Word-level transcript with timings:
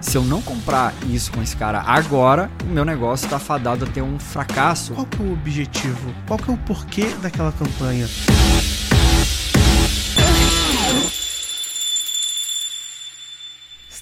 Se 0.00 0.16
eu 0.16 0.24
não 0.24 0.40
comprar 0.40 0.94
isso 1.08 1.32
com 1.32 1.42
esse 1.42 1.56
cara 1.56 1.80
agora, 1.80 2.50
o 2.64 2.68
meu 2.68 2.84
negócio 2.84 3.24
está 3.24 3.38
fadado 3.38 3.84
a 3.84 3.88
ter 3.88 4.02
um 4.02 4.18
fracasso. 4.18 4.94
Qual 4.94 5.06
que 5.06 5.20
é 5.20 5.24
o 5.24 5.32
objetivo? 5.32 6.14
Qual 6.26 6.38
que 6.38 6.50
é 6.50 6.54
o 6.54 6.58
porquê 6.58 7.06
daquela 7.20 7.52
campanha? 7.52 8.06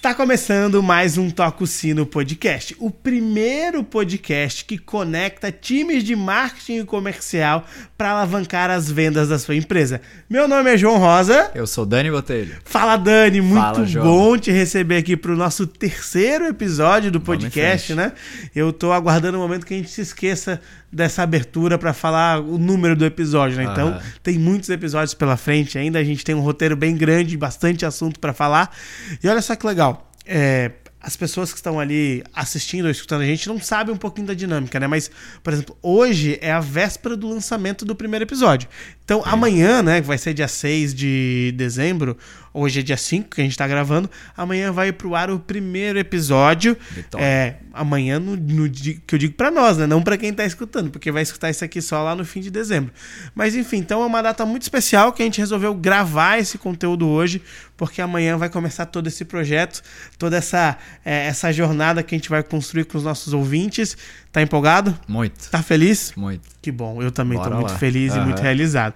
Está 0.07 0.15
começando 0.15 0.81
mais 0.85 1.19
um 1.19 1.29
Toco 1.29 1.67
Sino 1.67 2.07
Podcast, 2.07 2.77
o 2.79 2.93
primeiro 2.93 3.83
podcast 3.83 4.65
que 4.65 4.79
conecta 4.79 5.51
times 5.51 6.05
de 6.05 6.15
marketing 6.15 6.79
e 6.79 6.85
comercial 6.85 7.65
para 7.99 8.11
alavancar 8.11 8.71
as 8.71 8.89
vendas 8.89 9.29
da 9.29 9.37
sua 9.37 9.57
empresa. 9.57 10.01
Meu 10.31 10.47
nome 10.47 10.73
é 10.73 10.79
João 10.79 10.99
Rosa. 10.99 11.51
Eu 11.57 11.67
sou 11.67 11.85
Dani 11.85 12.09
Botelho. 12.09 12.57
Fala 12.65 12.97
Dani, 12.97 13.41
muito 13.41 13.61
Fala, 13.61 14.05
bom 14.05 14.39
te 14.39 14.53
receber 14.53 14.99
aqui 14.99 15.17
para 15.17 15.33
o 15.33 15.37
nosso 15.37 15.67
terceiro 15.67 16.47
episódio 16.47 17.11
do 17.11 17.21
podcast, 17.21 17.93
né? 17.93 18.13
Eu 18.55 18.73
tô 18.73 18.93
aguardando 18.93 19.37
o 19.39 19.41
momento 19.41 19.67
que 19.67 19.75
a 19.75 19.77
gente 19.77 19.91
se 19.91 20.03
esqueça 20.03 20.61
dessa 20.93 21.23
abertura 21.23 21.77
para 21.79 21.93
falar 21.93 22.41
o 22.41 22.59
número 22.59 22.97
do 22.97 23.05
episódio, 23.05 23.57
né? 23.57 23.65
Então, 23.65 24.01
tem 24.23 24.39
muitos 24.39 24.69
episódios 24.71 25.15
pela 25.15 25.37
frente 25.37 25.79
ainda, 25.79 25.99
a 25.99 26.05
gente 26.05 26.25
tem 26.25 26.35
um 26.35 26.41
roteiro 26.41 26.77
bem 26.77 26.97
grande, 26.97 27.37
bastante 27.37 27.85
assunto 27.85 28.21
para 28.21 28.33
falar. 28.33 28.75
E 29.23 29.29
olha 29.29 29.43
só 29.43 29.55
que 29.55 29.67
legal, 29.67 30.11
é, 30.25 30.73
as 31.07 31.17
pessoas 31.17 31.53
que 31.53 31.59
estão 31.59 31.79
ali 31.79 32.25
assistindo 32.35 32.87
ou 32.87 32.91
escutando 32.91 33.23
a 33.23 33.27
gente 33.27 33.47
não 33.47 33.61
sabem 33.61 33.95
um 33.95 33.97
pouquinho 33.97 34.27
da 34.27 34.35
dinâmica, 34.35 34.81
né? 34.81 34.89
Mas, 34.89 35.09
por 35.41 35.53
exemplo, 35.53 35.79
hoje 35.81 36.37
é 36.41 36.51
a 36.51 36.59
véspera 36.59 37.17
do 37.17 37.29
lançamento 37.29 37.85
do 37.85 37.95
primeiro 37.95 38.25
episódio. 38.25 38.69
Então, 39.05 39.23
amanhã, 39.25 39.85
né, 39.85 40.01
que 40.01 40.07
vai 40.07 40.19
ser 40.19 40.35
dia 40.35 40.49
6 40.49 40.93
de 40.93 41.55
dezembro, 41.57 42.19
hoje 42.57 42.81
é 42.81 42.83
dia 42.83 42.97
5 42.97 43.35
que 43.35 43.41
a 43.43 43.45
gente 43.45 43.57
tá 43.57 43.69
gravando, 43.69 44.11
amanhã 44.35 44.73
vai 44.73 44.91
pro 44.91 45.15
ar 45.15 45.31
o 45.31 45.39
primeiro 45.39 45.99
episódio. 45.99 46.77
Vitória. 46.91 47.25
É, 47.25 47.57
amanhã 47.73 48.19
no, 48.19 48.35
no 48.35 48.71
que 48.71 49.15
eu 49.15 49.19
digo 49.19 49.35
pra 49.35 49.51
nós, 49.51 49.77
né? 49.77 49.87
Não 49.87 50.03
pra 50.03 50.17
quem 50.17 50.33
tá 50.33 50.45
escutando, 50.45 50.91
porque 50.91 51.13
vai 51.13 51.23
escutar 51.23 51.51
isso 51.51 51.65
aqui 51.65 51.83
só 51.83 52.03
lá 52.03 52.17
no 52.17 52.25
fim 52.25 52.41
de 52.41 52.51
dezembro. 52.51 52.93
Mas 53.35 53.55
enfim, 53.55 53.77
então 53.77 54.03
é 54.03 54.07
uma 54.07 54.23
data 54.23 54.47
muito 54.47 54.63
especial 54.63 55.13
que 55.13 55.23
a 55.23 55.27
gente 55.27 55.39
resolveu 55.39 55.75
gravar 55.75 56.39
esse 56.39 56.57
conteúdo 56.57 57.07
hoje, 57.07 57.43
porque 57.77 58.01
amanhã 58.01 58.39
vai 58.39 58.49
começar 58.49 58.87
todo 58.87 59.07
esse 59.07 59.25
projeto, 59.25 59.83
toda 60.19 60.39
essa, 60.39 60.79
é, 61.05 61.27
essa 61.27 61.53
jornada 61.53 62.03
que 62.03 62.15
a 62.15 62.19
gente 62.19 62.31
vai 62.31 62.43
construir 62.43 62.85
com 62.85 62.97
os 62.97 63.05
nossos 63.05 63.35
ouvintes. 63.35 63.97
Tá 64.37 64.43
empolgado? 64.43 64.95
Muito, 65.09 65.49
Tá 65.49 65.63
feliz? 65.63 66.13
muito. 66.15 66.43
Que 66.61 66.71
bom, 66.71 67.01
eu 67.01 67.11
também 67.11 67.39
Bora 67.39 67.49
tô 67.53 67.57
muito 67.57 67.71
lá. 67.71 67.79
feliz 67.79 68.13
e 68.13 68.17
Aham. 68.19 68.27
muito 68.27 68.43
realizado. 68.43 68.93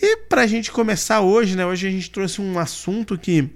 E 0.00 0.16
pra 0.30 0.46
gente 0.46 0.70
começar 0.70 1.20
hoje, 1.20 1.54
né? 1.56 1.66
Hoje 1.66 1.86
a 1.88 1.90
gente 1.90 2.10
trouxe 2.10 2.40
um 2.40 2.58
assunto 2.58 3.18
que 3.18 3.50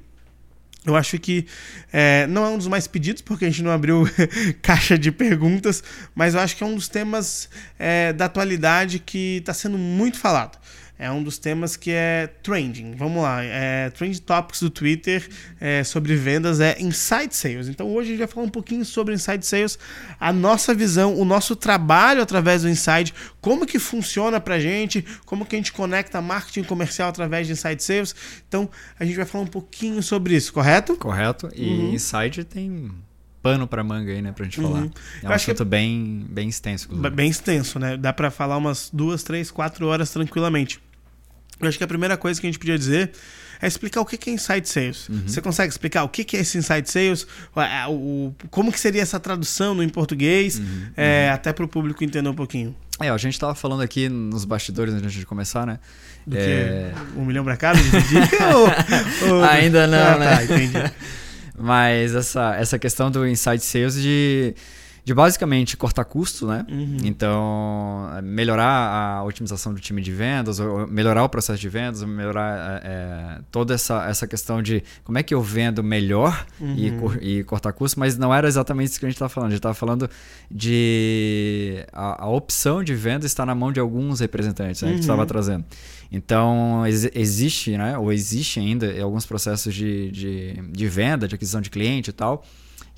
eu 0.84 0.94
acho 0.94 1.19
que 1.19 1.47
é, 1.91 2.27
não 2.27 2.44
é 2.44 2.48
um 2.50 2.58
dos 2.58 2.66
mais 2.69 2.86
pedidos, 2.86 3.22
porque 3.22 3.47
a 3.47 3.48
gente 3.48 3.62
não 3.62 3.70
abriu 3.70 4.05
caixa 4.60 4.98
de 4.98 5.10
perguntas, 5.10 5.83
mas 6.14 6.34
eu 6.34 6.41
acho 6.41 6.55
que 6.55 6.62
é 6.62 6.66
um 6.66 6.75
dos 6.75 6.86
temas 6.88 7.48
é, 7.78 8.12
da 8.12 8.27
atualidade 8.27 8.98
que 8.98 9.38
está 9.38 9.55
sendo 9.55 9.78
muito 9.78 10.19
falado. 10.19 10.58
É 11.03 11.11
um 11.11 11.22
dos 11.22 11.36
temas 11.36 11.77
que 11.77 11.91
é 11.91 12.28
trending. 12.42 12.95
Vamos 12.95 13.22
lá. 13.22 13.42
É, 13.42 13.91
trend 13.91 14.20
Topics 14.22 14.61
do 14.62 14.70
Twitter 14.70 15.28
é, 15.61 15.83
sobre 15.83 16.14
vendas 16.14 16.61
é 16.61 16.77
Inside 16.81 17.34
Sales. 17.34 17.69
Então 17.69 17.89
hoje 17.92 18.09
a 18.09 18.11
gente 18.12 18.19
vai 18.20 18.28
falar 18.28 18.47
um 18.47 18.50
pouquinho 18.50 18.84
sobre 18.84 19.12
Inside 19.12 19.44
Sales, 19.44 19.78
a 20.20 20.33
nossa 20.33 20.72
visão, 20.72 21.19
o 21.19 21.25
nosso 21.25 21.56
trabalho 21.56 22.22
através 22.22 22.62
do 22.62 22.69
Inside, 22.69 23.12
como 23.41 23.67
que 23.67 23.78
funciona 23.78 24.41
pra 24.41 24.61
gente, 24.61 25.05
como 25.27 25.44
que 25.44 25.56
a 25.56 25.59
gente 25.59 25.72
conecta 25.72 26.20
marketing 26.22 26.62
comercial 26.62 27.09
através 27.09 27.47
de 27.48 27.53
Inside 27.55 27.83
Sales. 27.83 28.14
Então 28.47 28.70
a 28.98 29.05
gente 29.05 29.16
vai 29.16 29.25
falar 29.27 29.42
um 29.44 29.48
pouquinho 29.48 30.03
sobre 30.03 30.37
isso, 30.37 30.53
correto? 30.53 30.97
Correto? 30.97 31.48
E 31.55 31.66
Uhum. 31.66 31.94
Inside 31.94 32.44
tem 32.44 32.92
pano 33.42 33.66
pra 33.66 33.83
manga 33.83 34.12
aí, 34.12 34.22
né, 34.22 34.31
pra 34.31 34.44
gente 34.44 34.61
falar. 34.61 34.83
Uhum. 34.83 34.91
É 35.20 35.27
Eu 35.27 35.31
um 35.31 35.33
acho 35.33 35.47
que 35.47 35.50
assunto 35.50 35.64
bem, 35.64 36.25
bem 36.31 36.48
extenso. 36.48 36.89
Bem 36.94 37.28
extenso, 37.28 37.78
né? 37.81 37.97
Dá 37.97 38.12
pra 38.12 38.31
falar 38.31 38.56
umas 38.56 38.89
duas, 38.92 39.25
três, 39.25 39.50
quatro 39.50 39.89
horas 39.89 40.11
tranquilamente. 40.11 40.81
Eu 41.61 41.69
acho 41.69 41.79
que 41.79 41.85
a 41.85 41.89
primeira 41.89 42.17
coisa 42.17 42.41
que 42.41 42.47
a 42.47 42.51
gente 42.51 42.59
podia 42.59 42.77
dizer 42.79 43.13
é 43.61 43.67
explicar 43.69 44.01
o 44.01 44.05
que 44.05 44.19
é 44.29 44.33
Inside 44.33 44.69
Sales. 44.69 45.09
Você 45.27 45.41
consegue 45.41 45.71
explicar 45.71 46.03
o 46.03 46.09
que 46.09 46.37
é 46.37 46.41
esse 46.41 46.59
Inside 46.59 46.91
Sales? 46.91 47.27
O- 47.89 48.33
como 48.51 48.73
que 48.73 48.81
seria 48.81 49.01
essa 49.03 49.21
tradução 49.21 49.75
no 49.75 49.83
em 49.83 49.89
português? 49.89 50.61
É, 50.97 51.31
Até 51.33 51.53
para 51.53 51.65
o 51.65 51.69
público 51.69 52.03
entender 52.03 52.29
um 52.29 52.35
pouquinho. 52.35 52.75
É, 53.01 53.09
a 53.09 53.17
gente 53.17 53.39
tava 53.39 53.55
falando 53.55 53.83
aqui 53.83 54.09
nos 54.09 54.45
bastidores 54.45 54.93
antes 54.95 55.13
de 55.13 55.25
começar, 55.27 55.67
né? 55.67 55.79
Do 56.27 56.37
É, 56.37 56.93
que 57.15 57.19
um 57.19 57.25
milhão 57.25 57.43
pra 57.45 57.57
cada 57.57 57.79
ou, 59.29 59.34
ou- 59.39 59.45
Ainda 59.45 59.87
não, 59.87 59.99
Ah, 60.15 60.19
né? 60.19 60.37
Tá, 60.37 60.45
entendi. 60.45 60.93
Mas 61.59 62.15
essa, 62.15 62.55
essa 62.57 62.79
questão 62.79 63.11
do 63.11 63.27
inside 63.27 63.61
sales 63.61 63.95
de, 63.95 64.55
de 65.05 65.13
basicamente 65.13 65.77
cortar 65.77 66.05
custo, 66.05 66.47
né? 66.47 66.65
Uhum. 66.71 66.97
Então, 67.05 68.09
é, 68.17 68.23
melhorar 68.23 69.19
a 69.19 69.25
otimização 69.25 69.75
do 69.75 69.81
time 69.81 70.01
de 70.01 70.13
vendas, 70.13 70.61
melhorar 70.89 71.25
o 71.25 71.29
processo 71.29 71.61
de 71.61 71.69
vendas, 71.69 72.05
melhorar 72.05 72.83
é, 72.85 72.87
é, 72.87 73.41
toda 73.51 73.75
essa, 73.75 74.05
essa 74.09 74.29
questão 74.29 74.63
de 74.63 74.83
como 75.03 75.19
é 75.19 75.23
que 75.25 75.35
eu 75.35 75.43
vendo 75.43 75.83
melhor 75.83 76.47
e, 76.77 76.91
Uhum. 76.91 76.99
cor- 77.01 77.19
e 77.21 77.43
cortar 77.45 77.73
custo, 77.73 77.99
mas 77.99 78.17
não 78.17 78.33
era 78.33 78.47
exatamente 78.47 78.91
isso 78.91 79.01
que 79.01 79.07
a 79.07 79.09
gente 79.09 79.17
estava 79.17 79.29
falando. 79.29 79.49
A 79.49 79.51
gente 79.51 79.59
estava 79.59 79.75
falando 79.75 80.09
de 80.77 81.84
a, 81.93 82.25
a 82.25 82.29
opção 82.29 82.83
de 82.84 82.95
venda 82.95 83.27
está 83.27 83.45
na 83.45 83.55
mão 83.55 83.73
de 83.73 83.81
alguns 83.81 84.21
representantes 84.21 84.83
né, 84.83 84.89
que 84.91 84.95
Uhum. 84.95 85.01
estava 85.01 85.27
trazendo. 85.27 85.65
Então, 86.11 86.87
ex- 86.87 87.11
existe, 87.15 87.77
né, 87.77 87.97
ou 87.99 88.13
existe 88.13 88.61
ainda 88.61 88.87
alguns 89.03 89.25
processos 89.27 89.75
de, 89.75 90.11
de, 90.11 90.53
de 90.71 90.87
venda, 90.89 91.27
de 91.27 91.34
aquisição 91.34 91.61
de 91.61 91.71
cliente 91.71 92.11
e 92.11 92.13
tal, 92.13 92.45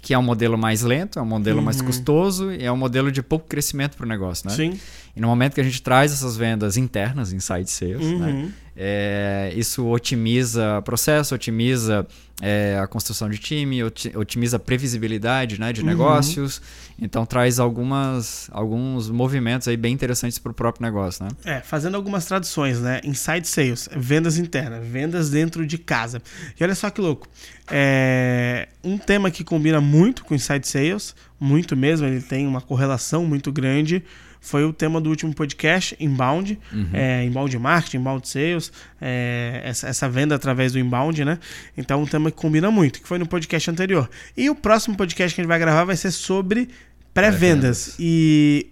que 0.04 0.12
é 0.12 0.18
um 0.18 0.22
modelo 0.22 0.56
mais 0.58 0.82
lento, 0.82 1.18
é 1.18 1.22
um 1.22 1.26
modelo 1.26 1.62
mais 1.62 1.80
Uhum. 1.80 1.86
custoso 1.86 2.52
e 2.52 2.62
é 2.62 2.70
um 2.70 2.76
modelo 2.76 3.10
de 3.10 3.22
pouco 3.22 3.48
crescimento 3.48 3.96
para 3.96 4.04
o 4.04 4.08
negócio, 4.08 4.48
né? 4.48 4.54
Sim. 4.54 4.78
E 5.16 5.20
no 5.20 5.26
momento 5.28 5.54
que 5.54 5.60
a 5.60 5.64
gente 5.64 5.80
traz 5.80 6.12
essas 6.12 6.36
vendas 6.36 6.76
internas, 6.76 7.32
inside 7.32 7.70
sales, 7.70 8.06
né? 8.20 8.26
Uhum. 8.30 8.52
É, 8.76 9.52
isso 9.56 9.86
otimiza 9.86 10.82
processo, 10.82 11.34
otimiza 11.34 12.04
é, 12.42 12.76
a 12.82 12.86
construção 12.88 13.30
de 13.30 13.38
time, 13.38 13.84
oti- 13.84 14.12
otimiza 14.16 14.56
a 14.56 14.58
previsibilidade 14.58 15.58
né, 15.60 15.72
de 15.72 15.80
Uhum. 15.80 15.86
negócios. 15.86 16.60
Então 17.00 17.24
traz 17.24 17.60
algumas, 17.60 18.48
alguns 18.52 19.08
movimentos 19.08 19.68
aí 19.68 19.76
bem 19.76 19.92
interessantes 19.94 20.38
para 20.40 20.50
o 20.50 20.54
próprio 20.54 20.82
negócio. 20.84 21.24
Né? 21.24 21.30
É, 21.44 21.60
fazendo 21.60 21.94
algumas 21.96 22.24
traduções, 22.26 22.80
né? 22.80 23.00
Inside 23.04 23.46
sales, 23.46 23.88
vendas 23.96 24.36
internas, 24.36 24.84
vendas 24.84 25.30
dentro 25.30 25.64
de 25.64 25.78
casa. 25.78 26.20
E 26.58 26.64
olha 26.64 26.74
só 26.74 26.90
que 26.90 27.00
louco. 27.00 27.28
É, 27.70 28.53
um 28.82 28.98
tema 28.98 29.30
que 29.30 29.42
combina 29.42 29.80
muito 29.80 30.24
com 30.24 30.34
inside 30.34 30.66
sales, 30.66 31.14
muito 31.38 31.76
mesmo, 31.76 32.06
ele 32.06 32.20
tem 32.20 32.46
uma 32.46 32.60
correlação 32.60 33.24
muito 33.24 33.50
grande. 33.52 34.02
Foi 34.40 34.62
o 34.62 34.74
tema 34.74 35.00
do 35.00 35.08
último 35.08 35.34
podcast, 35.34 35.96
Inbound, 35.98 36.58
é, 36.92 37.24
Inbound 37.24 37.58
Marketing, 37.58 37.96
Inbound 37.96 38.28
Sales, 38.28 38.70
é, 39.00 39.62
essa, 39.64 39.88
essa 39.88 40.06
venda 40.06 40.34
através 40.34 40.72
do 40.72 40.78
Inbound, 40.78 41.24
né? 41.24 41.38
Então, 41.74 42.02
um 42.02 42.06
tema 42.06 42.30
que 42.30 42.36
combina 42.36 42.70
muito, 42.70 43.00
que 43.00 43.08
foi 43.08 43.18
no 43.18 43.26
podcast 43.26 43.70
anterior. 43.70 44.08
E 44.36 44.50
o 44.50 44.54
próximo 44.54 44.96
podcast 44.98 45.34
que 45.34 45.40
a 45.40 45.42
gente 45.42 45.48
vai 45.48 45.58
gravar 45.58 45.84
vai 45.84 45.96
ser 45.96 46.10
sobre 46.10 46.68
pré-vendas. 47.14 47.94
Pré-vendas. 47.94 47.96
E 47.98 48.66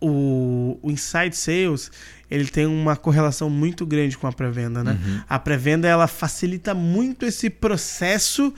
o, 0.00 0.78
o 0.80 0.90
Inside 0.90 1.36
Sales 1.36 1.90
ele 2.30 2.46
tem 2.46 2.64
uma 2.66 2.96
correlação 2.96 3.50
muito 3.50 3.84
grande 3.84 4.16
com 4.16 4.26
a 4.26 4.32
pré-venda, 4.32 4.82
né? 4.82 4.98
A 5.28 5.38
pré-venda 5.38 5.86
ela 5.86 6.06
facilita 6.06 6.72
muito 6.74 7.26
esse 7.26 7.50
processo 7.50 8.54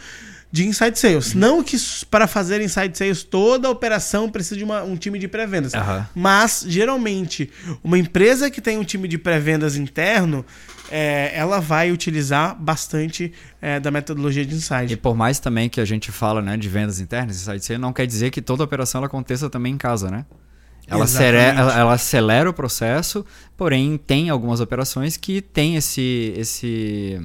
de 0.54 0.64
inside 0.68 0.96
sales. 0.96 1.34
Não 1.34 1.64
que 1.64 1.76
para 2.08 2.28
fazer 2.28 2.60
inside 2.60 2.96
sales 2.96 3.24
toda 3.24 3.66
a 3.66 3.70
operação 3.72 4.30
precisa 4.30 4.56
de 4.56 4.62
uma- 4.62 4.84
um 4.84 4.94
time 4.96 5.18
de 5.18 5.26
pré-vendas. 5.26 5.74
Aham. 5.74 6.06
Mas, 6.14 6.64
geralmente, 6.68 7.50
uma 7.82 7.98
empresa 7.98 8.48
que 8.48 8.60
tem 8.60 8.78
um 8.78 8.84
time 8.84 9.08
de 9.08 9.18
pré-vendas 9.18 9.74
interno, 9.74 10.46
é, 10.92 11.32
ela 11.36 11.58
vai 11.58 11.90
utilizar 11.90 12.54
bastante 12.54 13.32
é, 13.60 13.80
da 13.80 13.90
metodologia 13.90 14.46
de 14.46 14.54
E 14.54 14.56
inside. 14.58 14.96
por 14.96 15.16
mais 15.16 15.40
também 15.40 15.68
que 15.68 15.80
a 15.80 15.84
gente 15.84 16.12
fala 16.12 16.40
né, 16.40 16.56
de 16.56 16.68
vendas 16.68 17.00
internas, 17.00 17.34
inside 17.34 17.64
sales, 17.64 17.80
não 17.80 17.92
quer 17.92 18.06
dizer 18.06 18.30
que 18.30 18.40
toda 18.40 18.62
operação 18.62 19.00
ela 19.00 19.06
aconteça 19.08 19.50
também 19.50 19.72
em 19.74 19.76
casa, 19.78 20.08
né? 20.08 20.24
Ela 20.86 21.02
acelera, 21.04 21.38
ela, 21.58 21.78
ela 21.80 21.92
acelera 21.94 22.48
o 22.48 22.52
processo, 22.52 23.26
porém 23.56 23.96
tem 23.98 24.30
algumas 24.30 24.60
operações 24.60 25.16
que 25.16 25.40
tem 25.42 25.74
esse, 25.74 26.32
esse, 26.36 27.18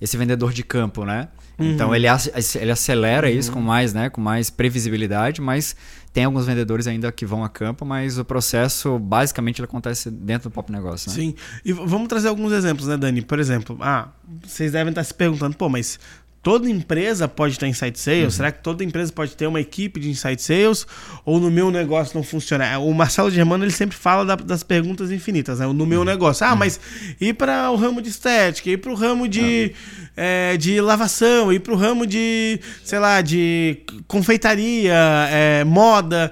esse 0.00 0.16
vendedor 0.16 0.52
de 0.52 0.62
campo, 0.62 1.04
né? 1.04 1.26
Então 1.58 1.94
ele, 1.94 2.08
ac- 2.08 2.32
ele 2.60 2.70
acelera 2.72 3.30
isso 3.30 3.52
com 3.52 3.60
mais, 3.60 3.94
né, 3.94 4.10
com 4.10 4.20
mais 4.20 4.50
previsibilidade, 4.50 5.40
mas 5.40 5.76
tem 6.12 6.24
alguns 6.24 6.46
vendedores 6.46 6.86
ainda 6.86 7.10
que 7.12 7.24
vão 7.24 7.44
a 7.44 7.48
campo, 7.48 7.84
mas 7.84 8.18
o 8.18 8.24
processo 8.24 8.98
basicamente 8.98 9.58
ele 9.60 9.66
acontece 9.66 10.10
dentro 10.10 10.48
do 10.48 10.52
próprio 10.52 10.74
negócio, 10.74 11.10
né? 11.10 11.16
Sim. 11.16 11.34
E 11.64 11.72
vamos 11.72 12.08
trazer 12.08 12.28
alguns 12.28 12.52
exemplos, 12.52 12.86
né, 12.88 12.96
Dani? 12.96 13.22
Por 13.22 13.38
exemplo, 13.38 13.76
ah, 13.80 14.08
vocês 14.44 14.72
devem 14.72 14.90
estar 14.90 15.04
se 15.04 15.14
perguntando, 15.14 15.56
pô, 15.56 15.68
mas 15.68 15.98
toda 16.44 16.68
empresa 16.68 17.26
pode 17.26 17.54
estar 17.54 17.66
inside 17.66 17.98
sales? 17.98 18.24
Uhum. 18.24 18.30
Será 18.30 18.52
que 18.52 18.62
toda 18.62 18.84
empresa 18.84 19.10
pode 19.10 19.34
ter 19.34 19.46
uma 19.46 19.60
equipe 19.60 19.98
de 19.98 20.10
inside 20.10 20.40
sales? 20.40 20.86
Ou 21.24 21.40
no 21.40 21.50
meu 21.50 21.70
negócio 21.70 22.14
não 22.14 22.22
funciona? 22.22 22.78
O 22.78 22.92
Marcelo 22.92 23.30
Germano 23.30 23.64
ele 23.64 23.72
sempre 23.72 23.96
fala 23.96 24.26
da, 24.26 24.36
das 24.36 24.62
perguntas 24.62 25.10
infinitas, 25.10 25.58
né? 25.58 25.66
No 25.66 25.86
meu 25.86 26.00
uhum. 26.00 26.04
negócio. 26.04 26.46
Ah, 26.46 26.52
uhum. 26.52 26.56
mas 26.56 26.78
ir 27.18 27.32
para 27.32 27.70
o 27.70 27.76
ramo 27.76 28.02
de 28.02 28.10
estética, 28.10 28.68
ir 28.68 28.76
para 28.76 28.92
o 28.92 28.94
ramo 28.94 29.26
de, 29.26 29.72
é, 30.14 30.58
de 30.58 30.78
lavação, 30.82 31.50
ir 31.50 31.60
para 31.60 31.72
o 31.72 31.76
ramo 31.76 32.06
de, 32.06 32.60
sei 32.84 32.98
lá, 32.98 33.22
de 33.22 33.78
confeitaria, 34.06 34.94
é, 35.30 35.64
moda. 35.64 36.30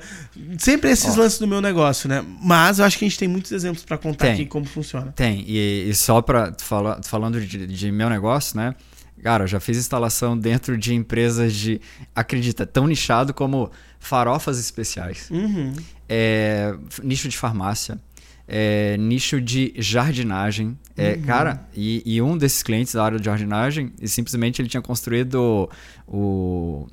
Sempre 0.59 0.91
esses 0.91 1.17
lances 1.17 1.39
do 1.39 1.49
meu 1.49 1.63
negócio, 1.63 2.07
né? 2.07 2.23
Mas 2.43 2.79
eu 2.79 2.85
acho 2.85 2.99
que 2.99 3.07
a 3.07 3.09
gente 3.09 3.19
tem 3.19 3.29
muitos 3.29 3.51
exemplos 3.51 3.83
para 3.83 3.97
contar 3.97 4.27
tem, 4.27 4.35
aqui 4.35 4.47
como 4.47 4.67
funciona. 4.67 5.11
Tem. 5.17 5.43
E, 5.49 5.89
e 5.89 5.95
só 5.95 6.21
para 6.21 6.55
falando 7.03 7.41
de, 7.41 7.67
de 7.67 7.91
meu 7.91 8.11
negócio, 8.11 8.59
né? 8.59 8.75
Cara, 9.23 9.45
eu 9.45 9.49
já 9.49 9.61
fiz 9.61 9.79
instalação 9.79 10.37
dentro 10.37 10.77
de 10.77 10.95
empresas 10.95 11.55
de, 11.55 11.81
acredita, 12.15 12.67
tão 12.67 12.87
nichado 12.87 13.33
como 13.33 13.71
farofas 14.01 14.59
especiais, 14.59 15.31
uhum. 15.31 15.73
é, 16.09 16.75
nicho 17.05 17.29
de 17.29 17.39
farmácia, 17.39 18.01
é, 18.49 18.97
nicho 18.99 19.41
de 19.41 19.73
jardinagem. 19.77 20.77
É, 20.97 21.15
uhum. 21.15 21.23
Cara, 21.23 21.67
e, 21.73 22.03
e, 22.05 22.21
um 22.21 22.37
desses 22.37 22.63
clientes 22.63 22.95
da 22.95 23.05
área 23.05 23.19
de 23.19 23.25
jardinagem, 23.25 23.93
simplesmente 24.05 24.61
ele 24.61 24.69
tinha 24.69 24.83
construído 24.83 25.71
o, 26.07 26.87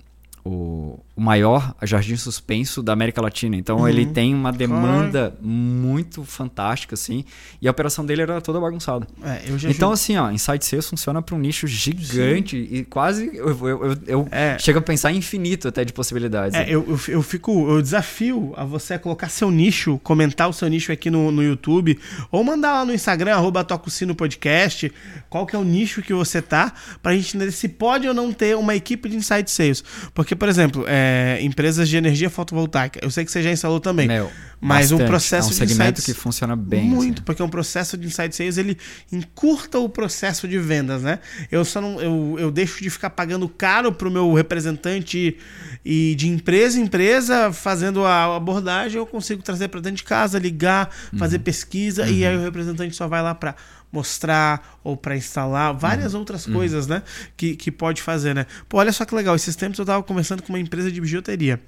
o, 0.49 1.21
maior 1.21 1.75
jardim 1.83 2.15
suspenso 2.15 2.81
da 2.81 2.93
América 2.93 3.21
Latina. 3.21 3.55
Então 3.55 3.79
uhum. 3.79 3.87
ele 3.87 4.05
tem 4.05 4.33
uma 4.33 4.51
demanda 4.51 5.35
muito 5.41 6.23
fantástica, 6.23 6.95
assim. 6.95 7.25
E 7.61 7.67
a 7.67 7.71
operação 7.71 8.05
dele 8.05 8.21
era 8.21 8.41
toda 8.41 8.59
bagunçada. 8.59 9.05
É, 9.23 9.41
então, 9.69 9.91
assim, 9.91 10.15
ó, 10.17 10.31
Inside 10.31 10.65
Sales 10.65 10.89
funciona 10.89 11.21
para 11.21 11.35
um 11.35 11.39
nicho 11.39 11.67
gigante 11.67 12.57
Sim. 12.57 12.75
e 12.75 12.85
quase 12.85 13.29
eu, 13.33 13.49
eu, 13.49 13.67
eu, 13.67 13.97
eu 14.07 14.27
é. 14.31 14.57
chego 14.59 14.79
a 14.79 14.81
pensar 14.81 15.11
infinito 15.11 15.67
até 15.67 15.83
de 15.83 15.93
possibilidades. 15.93 16.57
É, 16.57 16.63
eu, 16.69 16.85
eu, 16.87 16.99
eu, 17.07 17.21
fico, 17.21 17.69
eu 17.69 17.81
desafio 17.81 18.53
a 18.55 18.63
você 18.63 18.93
a 18.93 18.99
colocar 18.99 19.29
seu 19.29 19.51
nicho, 19.51 19.99
comentar 20.03 20.49
o 20.49 20.53
seu 20.53 20.67
nicho 20.67 20.91
aqui 20.91 21.11
no, 21.11 21.31
no 21.31 21.43
YouTube, 21.43 21.99
ou 22.31 22.43
mandar 22.43 22.73
lá 22.73 22.85
no 22.85 22.93
Instagram, 22.93 23.35
arroba 23.35 23.63
Tococino 23.63 24.15
Podcast, 24.15 24.91
qual 25.29 25.45
que 25.45 25.55
é 25.55 25.59
o 25.59 25.63
nicho 25.63 26.01
que 26.01 26.13
você 26.13 26.41
tá, 26.41 26.73
pra 27.03 27.13
gente 27.13 27.35
entender 27.35 27.51
se 27.51 27.67
pode 27.67 28.07
ou 28.07 28.13
não 28.13 28.31
ter 28.31 28.55
uma 28.55 28.75
equipe 28.75 29.09
de 29.09 29.17
Inside 29.17 29.49
Sales. 29.49 29.83
Porque, 30.13 30.35
por 30.39 30.49
exemplo, 30.49 30.85
é, 30.87 31.37
é, 31.39 31.43
empresas 31.43 31.89
de 31.89 31.97
energia 31.97 32.29
fotovoltaica. 32.29 32.99
Eu 33.03 33.11
sei 33.11 33.25
que 33.25 33.31
você 33.31 33.43
já 33.43 33.51
instalou 33.51 33.79
também. 33.79 34.07
Meu, 34.07 34.31
mas 34.61 34.91
bastante. 34.91 35.03
um 35.03 35.07
processo 35.07 35.49
é 35.49 35.51
um 35.51 35.53
segmento 35.53 36.01
que 36.01 36.13
funciona 36.13 36.55
bem. 36.55 36.83
Muito, 36.83 37.15
assim. 37.15 37.23
porque 37.23 37.43
um 37.43 37.49
processo 37.49 37.97
de 37.97 38.07
inside 38.07 38.35
sales 38.35 38.57
ele 38.57 38.77
encurta 39.11 39.79
o 39.79 39.87
processo 39.87 40.47
de 40.47 40.57
vendas, 40.57 41.01
né? 41.01 41.19
Eu 41.51 41.63
só 41.63 41.79
não 41.79 42.01
eu, 42.01 42.35
eu 42.39 42.51
deixo 42.51 42.81
de 42.81 42.89
ficar 42.89 43.09
pagando 43.11 43.47
caro 43.47 43.91
para 43.91 44.07
o 44.07 44.11
meu 44.11 44.33
representante 44.33 45.37
e 45.85 46.15
de 46.15 46.27
empresa 46.27 46.79
em 46.79 46.83
empresa 46.83 47.53
fazendo 47.53 48.03
a 48.03 48.35
abordagem, 48.35 48.97
eu 48.97 49.05
consigo 49.05 49.41
trazer 49.41 49.67
para 49.69 49.79
dentro 49.79 49.97
de 49.97 50.03
casa, 50.03 50.37
ligar, 50.39 50.89
fazer 51.17 51.37
uhum. 51.37 51.43
pesquisa 51.43 52.03
uhum. 52.03 52.09
e 52.09 52.25
aí 52.25 52.35
o 52.35 52.41
representante 52.41 52.95
só 52.95 53.07
vai 53.07 53.21
lá 53.21 53.33
para 53.33 53.55
mostrar 53.91 54.79
ou 54.83 54.95
para 54.95 55.15
instalar, 55.15 55.73
várias 55.73 56.13
uhum. 56.13 56.19
outras 56.19 56.45
uhum. 56.45 56.53
coisas, 56.53 56.87
né? 56.87 57.03
Que, 57.35 57.55
que 57.55 57.71
pode 57.71 58.01
fazer, 58.01 58.35
né? 58.35 58.45
Pô, 58.67 58.77
olha 58.77 58.91
só 58.91 59.05
que 59.05 59.15
legal. 59.15 59.35
Esses 59.35 59.55
tempos 59.55 59.79
eu 59.79 59.85
tava 59.85 60.03
conversando 60.03 60.43
com 60.43 60.49
uma 60.53 60.59
empresa 60.59 60.91
de 60.91 61.01
bijuteria. 61.01 61.59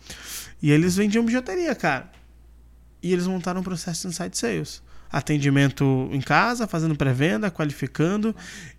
E 0.61 0.71
eles 0.71 0.95
vendiam 0.95 1.25
bijuteria, 1.25 1.73
cara. 1.73 2.11
E 3.01 3.11
eles 3.11 3.25
montaram 3.25 3.61
um 3.61 3.63
processo 3.63 4.01
de 4.01 4.07
inside 4.09 4.37
sales. 4.37 4.83
Atendimento 5.11 6.09
em 6.13 6.21
casa, 6.21 6.67
fazendo 6.67 6.95
pré-venda, 6.95 7.51
qualificando 7.51 8.33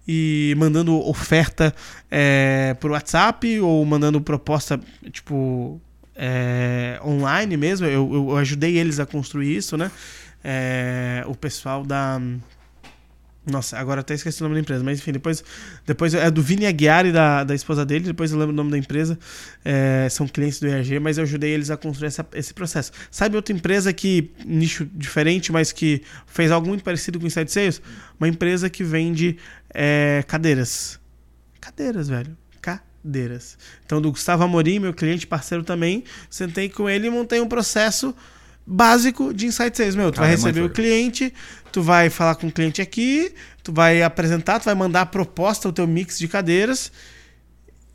e 0.07 0.55
mandando 0.57 0.97
oferta 1.07 1.75
é, 2.11 2.75
por 2.81 2.93
WhatsApp 2.93 3.61
ou 3.61 3.85
mandando 3.85 4.21
proposta, 4.21 4.81
tipo, 5.11 5.81
é, 6.15 6.99
online 7.05 7.57
mesmo. 7.57 7.87
Eu, 7.87 8.09
eu, 8.13 8.37
ajudei 8.37 8.79
eles 8.79 8.99
a 8.99 9.05
construir 9.05 9.55
isso, 9.55 9.77
né? 9.77 9.91
É, 10.43 11.23
o 11.27 11.35
pessoal 11.35 11.85
da 11.85 12.21
nossa, 13.45 13.77
agora 13.77 14.03
até 14.03 14.15
esqueci 14.15 14.41
o 14.41 14.45
nome 14.45 14.55
da 14.55 14.61
empresa, 14.61 14.85
mas 14.85 15.01
enfim, 15.01 15.11
depois, 15.11 15.43
depois 15.85 16.15
é 16.15 16.31
do 16.31 16.41
Vini 16.41 16.65
Aguiar 16.65 17.07
e 17.07 17.13
da, 17.13 17.43
da 17.43 17.55
esposa 17.55 17.85
dele, 17.85 18.05
depois 18.05 18.31
eu 18.31 18.39
lembro 18.39 18.53
o 18.53 18.57
nome 18.57 18.71
da 18.71 18.79
empresa, 18.79 19.19
é, 19.65 20.07
são 20.09 20.29
clientes 20.29 20.61
do 20.61 20.69
ERG, 20.69 21.01
mas 21.01 21.19
eu 21.19 21.25
ajudei 21.25 21.51
eles 21.51 21.69
a 21.69 21.77
construir 21.77 22.07
essa, 22.07 22.25
esse 22.35 22.55
processo. 22.55 22.93
Sabe 23.11 23.35
outra 23.35 23.53
empresa 23.53 23.93
que, 23.93 24.31
nicho 24.47 24.89
diferente, 24.95 25.51
mas 25.51 25.73
que 25.73 26.03
fez 26.27 26.53
algo 26.53 26.69
muito 26.69 26.85
parecido 26.85 27.19
com 27.19 27.25
o 27.25 27.27
Inside 27.27 27.51
Sales? 27.51 27.83
Uma 28.19 28.29
empresa 28.29 28.71
que 28.71 28.85
vende 28.85 29.37
é, 29.75 30.25
cadeiras. 30.29 31.01
Cadeiras, 31.61 32.09
velho. 32.09 32.37
Cadeiras. 32.61 33.59
Então, 33.85 34.01
do 34.01 34.13
Gustavo 34.13 34.45
Amorim, 34.45 34.79
meu 34.79 34.95
cliente 34.95 35.27
parceiro 35.27 35.65
também, 35.65 36.05
sentei 36.31 36.69
com 36.69 36.89
ele 36.89 37.09
e 37.09 37.11
montei 37.11 37.41
um 37.41 37.49
processo 37.49 38.15
básico 38.67 39.33
de 39.35 39.47
Insight 39.47 39.77
Sales. 39.77 39.95
Meu, 39.95 40.11
tu 40.11 40.17
Cara, 40.17 40.27
vai 40.27 40.35
é 40.35 40.37
receber 40.37 40.61
é 40.61 40.65
o 40.65 40.71
cliente, 40.71 41.33
tu 41.71 41.83
vai 41.83 42.11
falar 42.11 42.35
com 42.35 42.47
o 42.47 42.53
cliente 42.53 42.81
aqui, 42.81 43.35
tu 43.63 43.73
vai 43.73 44.03
apresentar, 44.03 44.61
tu 44.61 44.65
vai 44.65 44.75
mandar 44.75 45.03
a 45.03 45.07
proposta, 45.07 45.69
o 45.69 45.73
teu 45.73 45.87
mix 45.87 46.19
de 46.19 46.29
cadeiras. 46.29 46.93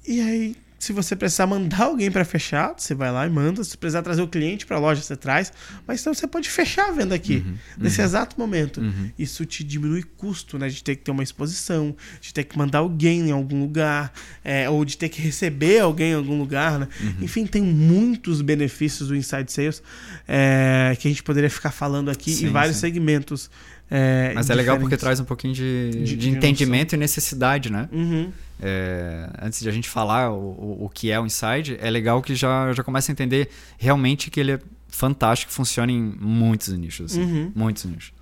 E 0.08 0.22
aí 0.22 0.56
se 0.80 0.94
você 0.94 1.16
precisar 1.16 1.48
mandar 1.48 1.84
alguém 1.84 2.12
para 2.12 2.24
fechar, 2.24 2.74
você 2.78 2.94
vai 2.94 3.12
lá 3.12 3.26
e 3.26 3.30
manda. 3.30 3.64
Se 3.64 3.78
precisar 3.78 4.04
trazer 4.04 4.22
o 4.22 4.28
cliente 4.28 4.66
para 4.66 4.78
a 4.78 4.80
loja, 4.80 5.02
você 5.02 5.16
traz. 5.16 5.52
Mas 5.88 6.02
então 6.02 6.14
você 6.14 6.28
pode 6.28 6.50
fechar 6.50 6.90
a 6.90 6.92
venda 6.92 7.16
aqui, 7.16 7.44
uhum, 7.46 7.56
nesse 7.78 8.00
uhum. 8.00 8.06
exato 8.06 8.40
momento. 8.40 8.82
Uhum. 8.82 9.12
Isso 9.18 9.46
te 9.46 9.64
diminui 9.64 10.04
custo, 10.04 10.58
né? 10.60 10.70
De 10.70 10.84
ter 10.84 10.96
que 10.96 11.04
ter 11.04 11.12
uma 11.12 11.24
exposição, 11.24 11.96
de 12.22 12.34
ter 12.34 12.44
que 12.44 12.58
mandar 12.58 12.80
alguém 12.80 13.30
em 13.30 13.32
algum 13.32 13.60
lugar, 13.60 14.14
é, 14.44 14.70
ou 14.70 14.86
de 14.86 14.98
ter 14.98 15.10
que 15.10 15.22
receber 15.22 15.80
alguém 15.80 16.12
em 16.12 16.16
algum 16.16 16.38
lugar, 16.38 16.80
né? 16.80 16.88
Uhum. 17.02 17.16
Enfim, 17.22 17.46
tem 17.46 17.62
muitos 17.62 18.42
benefícios 18.42 19.10
do 19.10 19.16
Inside 19.16 19.52
Sales 19.52 19.82
é, 20.28 20.96
que 21.00 21.08
a 21.08 21.12
gente 21.12 21.24
poderia 21.24 21.50
ficar 21.50 21.72
falando 21.72 22.12
aqui 22.12 22.32
sim, 22.32 22.48
em 22.48 22.50
vários 22.50 22.76
sim. 22.76 22.82
segmentos. 22.82 23.50
É, 23.90 24.34
Mas 24.36 24.50
é 24.50 24.56
legal 24.56 24.78
porque 24.78 24.98
traz 24.98 25.20
um 25.20 25.24
pouquinho 25.24 25.54
de, 25.54 25.92
de, 26.04 26.16
de 26.18 26.30
entendimento 26.30 26.94
e 26.94 26.98
necessidade, 26.98 27.72
né? 27.72 27.88
Uhum. 27.92 28.32
É, 28.62 29.30
antes 29.42 29.62
de 29.62 29.70
a 29.70 29.72
gente 29.72 29.88
falar 29.88 30.32
o, 30.32 30.86
o, 30.86 30.90
que 30.94 31.12
é 31.12 31.20
o 31.20 31.26
Inside, 31.26 31.78
é 31.80 31.90
legal 31.90 32.22
que 32.22 32.36
já, 32.36 32.74
já 32.74 32.84
começa 32.84 33.12
a 33.12 33.14
entender 33.14 33.50
realmente 33.78 34.30
que 34.30 34.40
ele 34.40 34.54
é 34.54 34.60
fantástico, 34.90 35.52
funciona 35.52 35.92
em 35.92 36.02
muitos 36.20 36.70
nichos. 36.70 37.12
Assim, 37.12 37.22
uhum. 37.22 37.52
Muitos 37.56 37.86
nichos. 37.86 38.14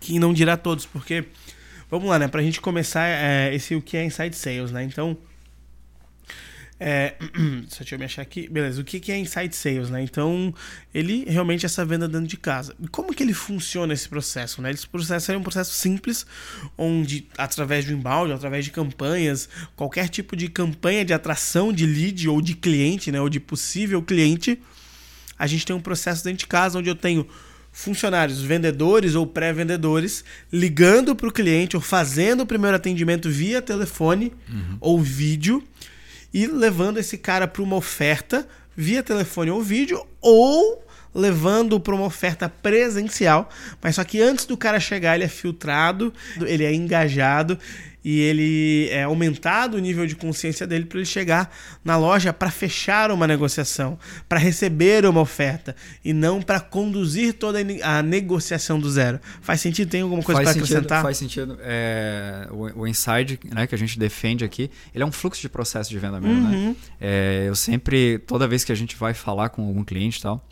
Que 0.00 0.18
não 0.18 0.32
dirá 0.32 0.56
todos, 0.56 0.86
porque. 0.86 1.24
Vamos 1.90 2.08
lá, 2.08 2.18
né? 2.18 2.28
Pra 2.28 2.40
gente 2.40 2.60
começar 2.60 3.06
é, 3.08 3.52
esse 3.52 3.74
o 3.74 3.82
que 3.82 3.96
é 3.96 4.04
Inside 4.04 4.36
Sales, 4.36 4.70
né? 4.70 4.84
Então, 4.84 5.16
é, 6.82 7.14
só 7.68 7.80
deixa 7.80 7.94
eu 7.94 7.98
me 7.98 8.06
achar 8.06 8.22
aqui. 8.22 8.48
Beleza, 8.48 8.80
o 8.80 8.84
que, 8.84 8.98
que 8.98 9.12
é 9.12 9.18
Inside 9.18 9.54
Sales, 9.54 9.90
né? 9.90 10.02
Então, 10.02 10.52
ele 10.94 11.26
realmente 11.28 11.64
é 11.64 11.66
essa 11.66 11.84
venda 11.84 12.08
dentro 12.08 12.26
de 12.26 12.38
casa. 12.38 12.74
E 12.80 12.88
como 12.88 13.14
que 13.14 13.22
ele 13.22 13.34
funciona 13.34 13.92
esse 13.92 14.08
processo, 14.08 14.62
né? 14.62 14.70
Esse 14.70 14.88
processo 14.88 15.30
é 15.30 15.36
um 15.36 15.42
processo 15.42 15.74
simples, 15.74 16.24
onde 16.78 17.28
através 17.36 17.84
de 17.84 17.94
um 17.94 17.98
embalde, 17.98 18.32
através 18.32 18.64
de 18.64 18.70
campanhas, 18.70 19.46
qualquer 19.76 20.08
tipo 20.08 20.34
de 20.34 20.48
campanha 20.48 21.04
de 21.04 21.12
atração 21.12 21.70
de 21.70 21.84
lead 21.84 22.26
ou 22.30 22.40
de 22.40 22.54
cliente, 22.54 23.12
né? 23.12 23.20
Ou 23.20 23.28
de 23.28 23.38
possível 23.38 24.02
cliente, 24.02 24.58
a 25.38 25.46
gente 25.46 25.66
tem 25.66 25.76
um 25.76 25.80
processo 25.80 26.24
dentro 26.24 26.38
de 26.38 26.46
casa 26.46 26.78
onde 26.78 26.88
eu 26.88 26.96
tenho 26.96 27.28
funcionários, 27.70 28.40
vendedores 28.40 29.14
ou 29.14 29.26
pré-vendedores, 29.26 30.24
ligando 30.50 31.14
para 31.14 31.28
o 31.28 31.32
cliente 31.32 31.76
ou 31.76 31.82
fazendo 31.82 32.40
o 32.40 32.46
primeiro 32.46 32.76
atendimento 32.76 33.30
via 33.30 33.62
telefone 33.62 34.32
uhum. 34.48 34.76
ou 34.80 35.00
vídeo 35.00 35.62
e 36.32 36.46
levando 36.46 36.98
esse 36.98 37.18
cara 37.18 37.46
para 37.46 37.62
uma 37.62 37.76
oferta 37.76 38.46
via 38.76 39.02
telefone 39.02 39.50
ou 39.50 39.62
vídeo 39.62 40.04
ou 40.20 40.84
levando 41.14 41.78
para 41.80 41.94
uma 41.94 42.04
oferta 42.04 42.48
presencial, 42.48 43.48
mas 43.82 43.96
só 43.96 44.04
que 44.04 44.20
antes 44.20 44.46
do 44.46 44.56
cara 44.56 44.78
chegar 44.78 45.14
ele 45.14 45.24
é 45.24 45.28
filtrado, 45.28 46.12
ele 46.40 46.64
é 46.64 46.72
engajado 46.72 47.58
e 48.04 48.20
ele 48.20 48.88
é 48.90 49.02
aumentado 49.02 49.76
o 49.76 49.80
nível 49.80 50.06
de 50.06 50.16
consciência 50.16 50.66
dele 50.66 50.86
para 50.86 50.98
ele 50.98 51.06
chegar 51.06 51.54
na 51.84 51.96
loja 51.96 52.32
para 52.32 52.50
fechar 52.50 53.10
uma 53.10 53.26
negociação, 53.26 53.98
para 54.28 54.38
receber 54.38 55.04
uma 55.04 55.20
oferta 55.20 55.76
e 56.04 56.12
não 56.12 56.40
para 56.40 56.60
conduzir 56.60 57.34
toda 57.34 57.58
a 57.82 58.02
negociação 58.02 58.78
do 58.78 58.90
zero. 58.90 59.20
Faz 59.42 59.60
sentido? 59.60 59.90
Tem 59.90 60.00
alguma 60.00 60.22
coisa 60.22 60.40
para 60.40 60.50
acrescentar? 60.50 61.02
Faz 61.02 61.18
sentido. 61.18 61.58
É, 61.60 62.48
o, 62.50 62.80
o 62.80 62.86
inside 62.86 63.38
né, 63.44 63.66
que 63.66 63.74
a 63.74 63.78
gente 63.78 63.98
defende 63.98 64.44
aqui, 64.44 64.70
ele 64.94 65.04
é 65.04 65.06
um 65.06 65.12
fluxo 65.12 65.40
de 65.40 65.48
processo 65.48 65.90
de 65.90 65.98
venda 65.98 66.20
mesmo. 66.20 66.48
Né? 66.48 66.56
Uhum. 66.56 66.68
Né? 66.68 66.76
É, 67.00 67.44
eu 67.46 67.54
sempre, 67.54 68.18
toda 68.26 68.48
vez 68.48 68.64
que 68.64 68.72
a 68.72 68.74
gente 68.74 68.96
vai 68.96 69.12
falar 69.12 69.50
com 69.50 69.66
algum 69.66 69.84
cliente 69.84 70.18
e 70.18 70.22
tal, 70.22 70.44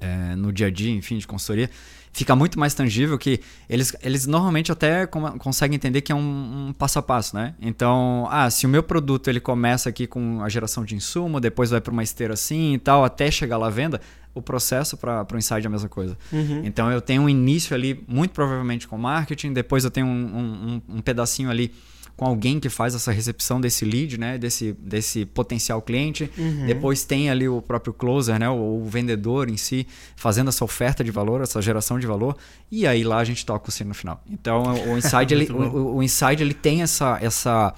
é, 0.00 0.36
no 0.36 0.52
dia 0.52 0.66
a 0.66 0.70
dia, 0.70 0.92
enfim, 0.92 1.18
de 1.18 1.26
consultoria, 1.26 1.70
fica 2.12 2.34
muito 2.34 2.58
mais 2.58 2.72
tangível 2.72 3.18
que 3.18 3.40
eles, 3.68 3.94
eles 4.02 4.26
normalmente 4.26 4.72
até 4.72 5.06
conseguem 5.06 5.76
entender 5.76 6.00
que 6.00 6.10
é 6.10 6.14
um, 6.14 6.68
um, 6.68 6.72
passo 6.72 6.98
a 6.98 7.02
passo, 7.02 7.36
né? 7.36 7.54
Então, 7.60 8.26
ah, 8.30 8.48
se 8.48 8.64
o 8.64 8.68
meu 8.68 8.82
produto 8.82 9.28
ele 9.28 9.38
começa 9.38 9.88
aqui 9.88 10.06
com 10.06 10.42
a 10.42 10.48
geração 10.48 10.82
de 10.82 10.94
insumo, 10.94 11.40
depois 11.40 11.70
vai 11.70 11.80
para 11.80 11.92
uma 11.92 12.02
esteira 12.02 12.32
assim 12.32 12.74
e 12.74 12.78
tal, 12.78 13.04
até 13.04 13.30
chegar 13.30 13.58
lá 13.58 13.66
à 13.66 13.70
venda, 13.70 14.00
o 14.34 14.40
processo 14.40 14.96
para 14.96 15.26
o 15.30 15.36
inside 15.36 15.64
é 15.64 15.66
a 15.66 15.70
mesma 15.70 15.88
coisa. 15.88 16.16
Uhum. 16.32 16.62
Então, 16.64 16.90
eu 16.90 17.02
tenho 17.02 17.22
um 17.22 17.28
início 17.28 17.74
ali, 17.74 18.02
muito 18.08 18.32
provavelmente 18.32 18.88
com 18.88 18.96
marketing, 18.96 19.52
depois 19.52 19.84
eu 19.84 19.90
tenho 19.90 20.06
um, 20.06 20.80
um, 20.90 20.96
um 20.96 21.00
pedacinho 21.02 21.50
ali 21.50 21.72
com 22.16 22.24
alguém 22.24 22.58
que 22.58 22.70
faz 22.70 22.94
essa 22.94 23.12
recepção 23.12 23.60
desse 23.60 23.84
lead, 23.84 24.18
né? 24.18 24.38
Desse, 24.38 24.72
desse 24.72 25.26
potencial 25.26 25.82
cliente. 25.82 26.30
Uhum. 26.38 26.66
Depois 26.66 27.04
tem 27.04 27.28
ali 27.28 27.46
o 27.46 27.60
próprio 27.60 27.92
closer, 27.92 28.38
né? 28.38 28.48
O, 28.48 28.80
o, 28.80 28.84
vendedor 28.84 29.50
em 29.50 29.56
si, 29.56 29.86
fazendo 30.16 30.48
essa 30.48 30.64
oferta 30.64 31.04
de 31.04 31.10
valor, 31.10 31.42
essa 31.42 31.60
geração 31.60 31.98
de 31.98 32.06
valor. 32.06 32.36
E 32.70 32.86
aí 32.86 33.04
lá 33.04 33.18
a 33.18 33.24
gente 33.24 33.44
toca 33.44 33.68
o 33.68 33.72
sino 33.72 33.88
no 33.88 33.94
final. 33.94 34.22
Então 34.30 34.62
o 34.88 34.96
Inside, 34.96 35.34
ele, 35.34 35.52
o, 35.52 35.96
o 35.96 36.02
Inside 36.02 36.42
ele 36.42 36.54
tem 36.54 36.80
essa, 36.80 37.18
essa, 37.20 37.74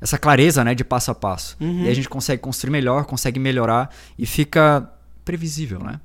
essa 0.00 0.16
clareza 0.16 0.64
né? 0.64 0.74
de 0.74 0.82
passo 0.82 1.10
a 1.10 1.14
passo. 1.14 1.56
Uhum. 1.60 1.84
E 1.84 1.88
a 1.88 1.94
gente 1.94 2.08
consegue 2.08 2.40
construir 2.40 2.70
melhor, 2.70 3.04
consegue 3.04 3.38
melhorar 3.38 3.94
e 4.18 4.24
fica 4.24 4.90
previsível, 5.22 5.80
né? 5.80 6.00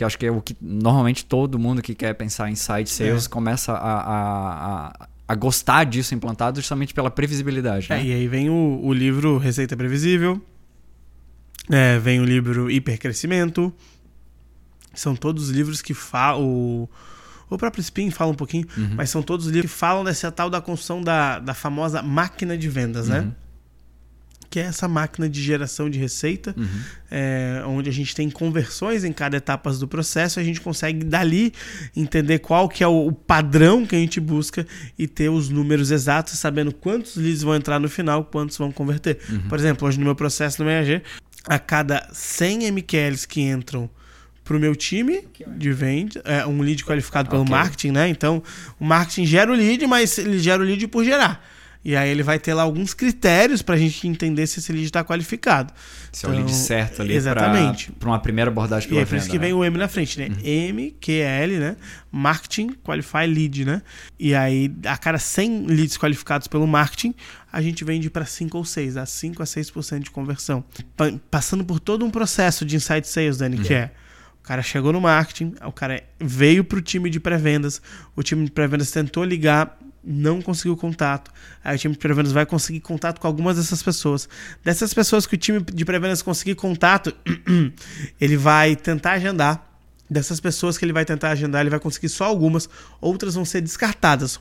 que 0.00 0.04
acho 0.04 0.18
que 0.18 0.24
é 0.24 0.30
o 0.30 0.40
que 0.40 0.56
normalmente 0.62 1.26
todo 1.26 1.58
mundo 1.58 1.82
que 1.82 1.94
quer 1.94 2.14
pensar 2.14 2.50
em 2.50 2.54
site 2.54 2.88
sales 2.88 3.26
é. 3.26 3.28
começa 3.28 3.74
a, 3.74 4.00
a, 4.00 4.86
a, 4.88 5.08
a, 5.30 5.34
gostar 5.34 5.84
disso 5.84 6.14
implantado 6.14 6.60
justamente 6.60 6.92
pela 6.94 7.10
previsibilidade. 7.10 7.92
É, 7.92 7.96
né? 7.96 8.04
e 8.04 8.12
aí 8.12 8.28
vem 8.28 8.50
o, 8.50 8.80
o 8.82 8.92
livro 8.92 9.38
Receita 9.38 9.76
Previsível, 9.76 10.40
é, 11.70 11.98
vem 11.98 12.20
o 12.20 12.24
livro 12.24 12.70
Hipercrescimento, 12.70 13.72
são 14.94 15.14
todos 15.14 15.48
livros 15.50 15.80
que 15.80 15.94
falam. 15.94 16.42
O, 16.42 16.88
o 17.48 17.58
próprio 17.58 17.80
Spin 17.80 18.10
fala 18.10 18.30
um 18.30 18.34
pouquinho, 18.34 18.66
uhum. 18.76 18.94
mas 18.96 19.10
são 19.10 19.22
todos 19.22 19.46
livros 19.46 19.72
que 19.72 19.78
falam 19.78 20.04
dessa 20.04 20.30
tal 20.30 20.48
da 20.48 20.60
construção 20.60 21.02
da, 21.02 21.38
da 21.38 21.54
famosa 21.54 22.02
máquina 22.02 22.56
de 22.56 22.68
vendas, 22.68 23.08
né? 23.08 23.20
uhum. 23.20 23.32
Que 24.50 24.58
é 24.58 24.64
essa 24.64 24.88
máquina 24.88 25.28
de 25.28 25.40
geração 25.40 25.88
de 25.88 25.96
receita, 25.96 26.52
uhum. 26.58 26.66
é, 27.08 27.62
onde 27.66 27.88
a 27.88 27.92
gente 27.92 28.12
tem 28.16 28.28
conversões 28.28 29.04
em 29.04 29.12
cada 29.12 29.36
etapa 29.36 29.72
do 29.74 29.86
processo, 29.86 30.40
a 30.40 30.42
gente 30.42 30.60
consegue 30.60 31.04
dali 31.04 31.54
entender 31.96 32.40
qual 32.40 32.68
que 32.68 32.82
é 32.82 32.86
o, 32.86 33.12
padrão 33.12 33.86
que 33.86 33.94
a 33.94 33.98
gente 33.98 34.18
busca 34.18 34.66
e 34.98 35.06
ter 35.06 35.28
os 35.28 35.48
números 35.48 35.92
exatos, 35.92 36.36
sabendo 36.36 36.74
quantos 36.74 37.14
leads 37.14 37.42
vão 37.42 37.54
entrar 37.54 37.78
no 37.78 37.88
final, 37.88 38.24
quantos 38.24 38.58
vão 38.58 38.72
converter. 38.72 39.18
Uhum. 39.28 39.42
Por 39.42 39.56
exemplo, 39.56 39.86
hoje 39.86 39.98
no 39.98 40.04
meu 40.04 40.16
processo 40.16 40.62
no 40.62 40.68
MAG, 40.68 41.00
a 41.46 41.58
cada 41.58 42.08
100 42.12 42.72
MQLs 42.72 43.26
que 43.28 43.40
entram 43.42 43.88
para 44.42 44.56
o 44.56 44.60
meu 44.60 44.74
time 44.74 45.22
de 45.56 45.72
venda, 45.72 46.20
é 46.24 46.44
um 46.44 46.60
lead 46.60 46.84
qualificado 46.84 47.30
pelo 47.30 47.42
okay. 47.42 47.54
marketing, 47.54 47.92
né? 47.92 48.08
Então, 48.08 48.42
o 48.80 48.84
marketing 48.84 49.26
gera 49.26 49.52
o 49.52 49.54
lead, 49.54 49.86
mas 49.86 50.18
ele 50.18 50.40
gera 50.40 50.60
o 50.60 50.66
lead 50.66 50.88
por 50.88 51.04
gerar. 51.04 51.40
E 51.82 51.96
aí 51.96 52.10
ele 52.10 52.22
vai 52.22 52.38
ter 52.38 52.52
lá 52.52 52.62
alguns 52.62 52.92
critérios 52.92 53.62
para 53.62 53.74
a 53.74 53.78
gente 53.78 54.06
entender 54.06 54.46
se 54.46 54.60
esse 54.60 54.70
lead 54.70 54.84
está 54.84 55.02
qualificado. 55.02 55.72
Se 56.12 56.26
então, 56.26 56.30
é 56.30 56.34
o 56.34 56.36
lead 56.36 56.50
então, 56.50 56.64
certo 56.64 57.00
ali 57.00 57.14
exatamente 57.14 57.90
para 57.92 58.08
uma 58.08 58.18
primeira 58.18 58.50
abordagem 58.50 58.86
pela 58.86 59.00
E 59.00 59.02
é 59.02 59.06
por 59.06 59.16
isso 59.16 59.30
que 59.30 59.38
né? 59.38 59.46
vem 59.46 59.54
o 59.54 59.64
M 59.64 59.78
na 59.78 59.88
frente, 59.88 60.18
né? 60.18 60.28
Uhum. 60.28 60.90
L 61.08 61.58
né? 61.58 61.76
Marketing 62.12 62.74
Qualify 62.84 63.26
Lead, 63.26 63.64
né? 63.64 63.82
E 64.18 64.34
aí, 64.34 64.70
a 64.84 64.98
cada 64.98 65.18
100 65.18 65.66
leads 65.68 65.96
qualificados 65.96 66.46
pelo 66.46 66.66
marketing, 66.66 67.14
a 67.50 67.62
gente 67.62 67.82
vende 67.82 68.10
para 68.10 68.26
5 68.26 68.58
ou 68.58 68.64
6, 68.64 68.98
a 68.98 69.06
5 69.06 69.42
a 69.42 69.46
6% 69.46 70.00
de 70.00 70.10
conversão. 70.10 70.62
Passando 71.30 71.64
por 71.64 71.80
todo 71.80 72.04
um 72.04 72.10
processo 72.10 72.64
de 72.66 72.76
inside 72.76 73.08
sales, 73.08 73.38
Dani, 73.38 73.56
uhum. 73.56 73.62
que 73.62 73.72
é 73.72 73.90
o 74.42 74.42
cara 74.42 74.62
chegou 74.62 74.92
no 74.92 75.00
marketing, 75.00 75.54
o 75.64 75.72
cara 75.72 76.02
veio 76.18 76.64
para 76.64 76.78
o 76.78 76.82
time 76.82 77.08
de 77.08 77.20
pré-vendas, 77.20 77.80
o 78.16 78.22
time 78.22 78.44
de 78.44 78.50
pré-vendas 78.50 78.90
tentou 78.90 79.22
ligar 79.22 79.78
não 80.02 80.40
conseguiu 80.40 80.76
contato. 80.76 81.30
Aí 81.62 81.76
o 81.76 81.78
time 81.78 81.94
de 81.94 81.98
pré-vendas 81.98 82.32
vai 82.32 82.46
conseguir 82.46 82.80
contato 82.80 83.20
com 83.20 83.26
algumas 83.26 83.56
dessas 83.56 83.82
pessoas. 83.82 84.28
Dessas 84.64 84.92
pessoas 84.94 85.26
que 85.26 85.34
o 85.34 85.38
time 85.38 85.60
de 85.60 85.84
pré-vendas 85.84 86.22
conseguir 86.22 86.54
contato, 86.54 87.14
ele 88.20 88.36
vai 88.36 88.76
tentar 88.76 89.12
agendar. 89.12 89.66
Dessas 90.08 90.40
pessoas 90.40 90.76
que 90.76 90.84
ele 90.84 90.92
vai 90.92 91.04
tentar 91.04 91.30
agendar, 91.30 91.60
ele 91.60 91.70
vai 91.70 91.78
conseguir 91.78 92.08
só 92.08 92.24
algumas, 92.24 92.68
outras 93.00 93.34
vão 93.34 93.44
ser 93.44 93.60
descartadas 93.60 94.40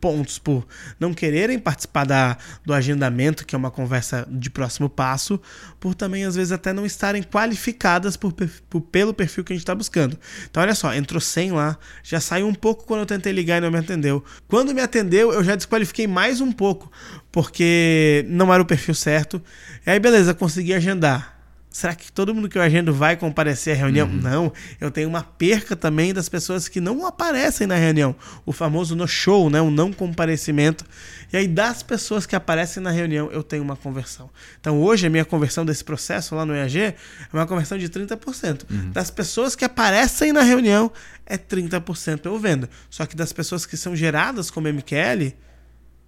pontos 0.00 0.38
por 0.38 0.66
não 0.98 1.14
quererem 1.14 1.58
participar 1.58 2.04
da, 2.04 2.36
do 2.64 2.74
agendamento, 2.74 3.46
que 3.46 3.54
é 3.54 3.58
uma 3.58 3.70
conversa 3.70 4.26
de 4.30 4.50
próximo 4.50 4.88
passo, 4.88 5.40
por 5.78 5.94
também 5.94 6.24
às 6.24 6.34
vezes 6.34 6.52
até 6.52 6.72
não 6.72 6.84
estarem 6.84 7.22
qualificadas 7.22 8.16
por, 8.16 8.32
por 8.32 8.80
pelo 8.82 9.14
perfil 9.14 9.42
que 9.42 9.52
a 9.52 9.56
gente 9.56 9.62
está 9.62 9.74
buscando. 9.74 10.18
Então 10.50 10.62
olha 10.62 10.74
só, 10.74 10.92
entrou 10.94 11.20
100 11.20 11.52
lá, 11.52 11.78
já 12.02 12.20
saiu 12.20 12.46
um 12.46 12.54
pouco 12.54 12.84
quando 12.84 13.00
eu 13.00 13.06
tentei 13.06 13.32
ligar 13.32 13.58
e 13.58 13.60
não 13.60 13.70
me 13.70 13.78
atendeu. 13.78 14.22
Quando 14.46 14.74
me 14.74 14.80
atendeu, 14.80 15.32
eu 15.32 15.42
já 15.42 15.56
desqualifiquei 15.56 16.06
mais 16.06 16.40
um 16.40 16.52
pouco, 16.52 16.90
porque 17.32 18.24
não 18.28 18.52
era 18.52 18.62
o 18.62 18.66
perfil 18.66 18.94
certo. 18.94 19.42
E 19.86 19.90
aí 19.90 19.98
beleza, 19.98 20.34
consegui 20.34 20.74
agendar 20.74 21.39
Será 21.70 21.94
que 21.94 22.10
todo 22.10 22.34
mundo 22.34 22.48
que 22.48 22.58
eu 22.58 22.62
agendo 22.62 22.92
vai 22.92 23.16
comparecer 23.16 23.76
à 23.76 23.78
reunião? 23.78 24.08
Uhum. 24.08 24.16
Não. 24.16 24.52
Eu 24.80 24.90
tenho 24.90 25.08
uma 25.08 25.22
perca 25.22 25.76
também 25.76 26.12
das 26.12 26.28
pessoas 26.28 26.66
que 26.66 26.80
não 26.80 27.06
aparecem 27.06 27.64
na 27.64 27.76
reunião. 27.76 28.14
O 28.44 28.52
famoso 28.52 28.96
no 28.96 29.06
show, 29.06 29.48
né? 29.48 29.60
o 29.60 29.70
não 29.70 29.92
comparecimento. 29.92 30.84
E 31.32 31.36
aí, 31.36 31.46
das 31.46 31.80
pessoas 31.84 32.26
que 32.26 32.34
aparecem 32.34 32.82
na 32.82 32.90
reunião, 32.90 33.30
eu 33.30 33.44
tenho 33.44 33.62
uma 33.62 33.76
conversão. 33.76 34.28
Então, 34.60 34.82
hoje, 34.82 35.06
a 35.06 35.10
minha 35.10 35.24
conversão 35.24 35.64
desse 35.64 35.84
processo 35.84 36.34
lá 36.34 36.44
no 36.44 36.56
EAG 36.56 36.80
é 36.80 36.96
uma 37.32 37.46
conversão 37.46 37.78
de 37.78 37.88
30%. 37.88 38.64
Uhum. 38.68 38.90
Das 38.90 39.08
pessoas 39.08 39.54
que 39.54 39.64
aparecem 39.64 40.32
na 40.32 40.42
reunião, 40.42 40.90
é 41.24 41.38
30% 41.38 42.26
eu 42.26 42.36
vendo. 42.36 42.68
Só 42.90 43.06
que 43.06 43.14
das 43.14 43.32
pessoas 43.32 43.64
que 43.64 43.76
são 43.76 43.94
geradas 43.94 44.50
como 44.50 44.66
MQL, 44.66 45.32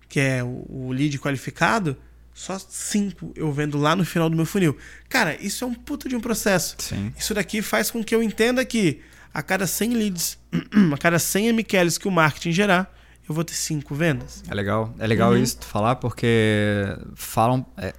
que 0.08 0.18
é 0.18 0.42
o, 0.42 0.66
o 0.68 0.92
lead 0.92 1.20
qualificado, 1.20 1.96
só 2.34 2.58
cinco 2.58 3.32
eu 3.36 3.52
vendo 3.52 3.78
lá 3.78 3.94
no 3.94 4.04
final 4.04 4.28
do 4.30 4.36
meu 4.36 4.46
funil. 4.46 4.76
Cara, 5.08 5.36
isso 5.40 5.64
é 5.64 5.66
um 5.66 5.74
puto 5.74 6.08
de 6.08 6.16
um 6.16 6.20
processo. 6.20 6.76
Sim. 6.78 7.12
Isso 7.16 7.34
daqui 7.34 7.60
faz 7.62 7.90
com 7.90 8.02
que 8.02 8.14
eu 8.14 8.22
entenda 8.22 8.64
que 8.64 9.00
a 9.32 9.42
cada 9.42 9.66
100 9.66 9.94
leads, 9.94 10.38
a 10.92 10.98
cada 10.98 11.18
100 11.18 11.52
MQLs 11.52 11.98
que 11.98 12.08
o 12.08 12.10
marketing 12.10 12.52
gerar, 12.52 12.94
eu 13.28 13.34
vou 13.34 13.44
ter 13.44 13.54
cinco 13.54 13.94
vendas. 13.94 14.42
É 14.48 14.54
legal. 14.54 14.94
É 14.98 15.06
legal 15.06 15.32
uhum. 15.32 15.38
isso 15.42 15.58
tu 15.58 15.66
falar, 15.66 15.96
porque 15.96 16.86
falam. 17.14 17.64
É, 17.76 17.94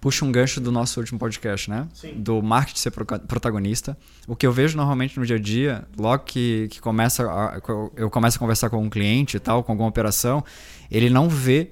puxa 0.00 0.24
um 0.24 0.32
gancho 0.32 0.60
do 0.60 0.72
nosso 0.72 0.98
último 0.98 1.18
podcast, 1.18 1.68
né? 1.68 1.88
Sim. 1.92 2.14
Do 2.14 2.42
marketing 2.42 2.78
ser 2.78 2.90
protagonista. 2.90 3.96
O 4.26 4.34
que 4.34 4.46
eu 4.46 4.52
vejo 4.52 4.76
normalmente 4.76 5.18
no 5.18 5.26
dia 5.26 5.36
a 5.36 5.38
dia, 5.38 5.84
logo 5.98 6.24
que, 6.24 6.68
que 6.70 6.80
começa 6.80 7.24
a, 7.24 7.60
eu 7.96 8.10
começo 8.10 8.36
a 8.36 8.40
conversar 8.40 8.70
com 8.70 8.82
um 8.82 8.90
cliente 8.90 9.36
e 9.36 9.40
tal, 9.40 9.62
com 9.62 9.72
alguma 9.72 9.88
operação, 9.88 10.44
ele 10.90 11.10
não 11.10 11.28
vê 11.28 11.70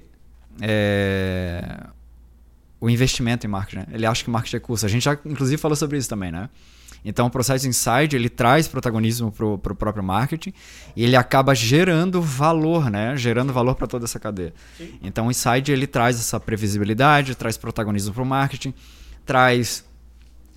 é, 0.61 1.87
o 2.79 2.89
investimento 2.89 3.45
em 3.45 3.49
marketing. 3.49 3.77
Né? 3.77 3.87
Ele 3.93 4.05
acha 4.05 4.23
que 4.23 4.29
marketing 4.29 4.57
é 4.57 4.59
custo. 4.59 4.85
A 4.85 4.89
gente 4.89 5.03
já, 5.03 5.17
inclusive, 5.25 5.57
falou 5.57 5.75
sobre 5.75 5.97
isso 5.97 6.09
também, 6.09 6.31
né? 6.31 6.49
Então, 7.03 7.27
o 7.27 7.29
processo 7.29 7.65
Inside 7.65 8.15
ele 8.15 8.27
traz 8.27 8.67
protagonismo 8.67 9.31
para 9.31 9.45
o 9.45 9.57
próprio 9.57 10.03
marketing 10.03 10.53
e 10.95 11.03
ele 11.03 11.15
acaba 11.15 11.55
gerando 11.55 12.21
valor, 12.21 12.89
né? 12.89 13.15
Gerando 13.15 13.53
valor 13.53 13.75
para 13.75 13.87
toda 13.87 14.05
essa 14.05 14.19
cadeia. 14.19 14.53
Sim. 14.77 14.99
Então, 15.01 15.27
o 15.27 15.31
Inside 15.31 15.71
ele 15.71 15.87
traz 15.87 16.19
essa 16.19 16.39
previsibilidade, 16.39 17.35
traz 17.35 17.57
protagonismo 17.57 18.13
para 18.13 18.23
o 18.23 18.25
marketing, 18.25 18.73
traz 19.25 19.85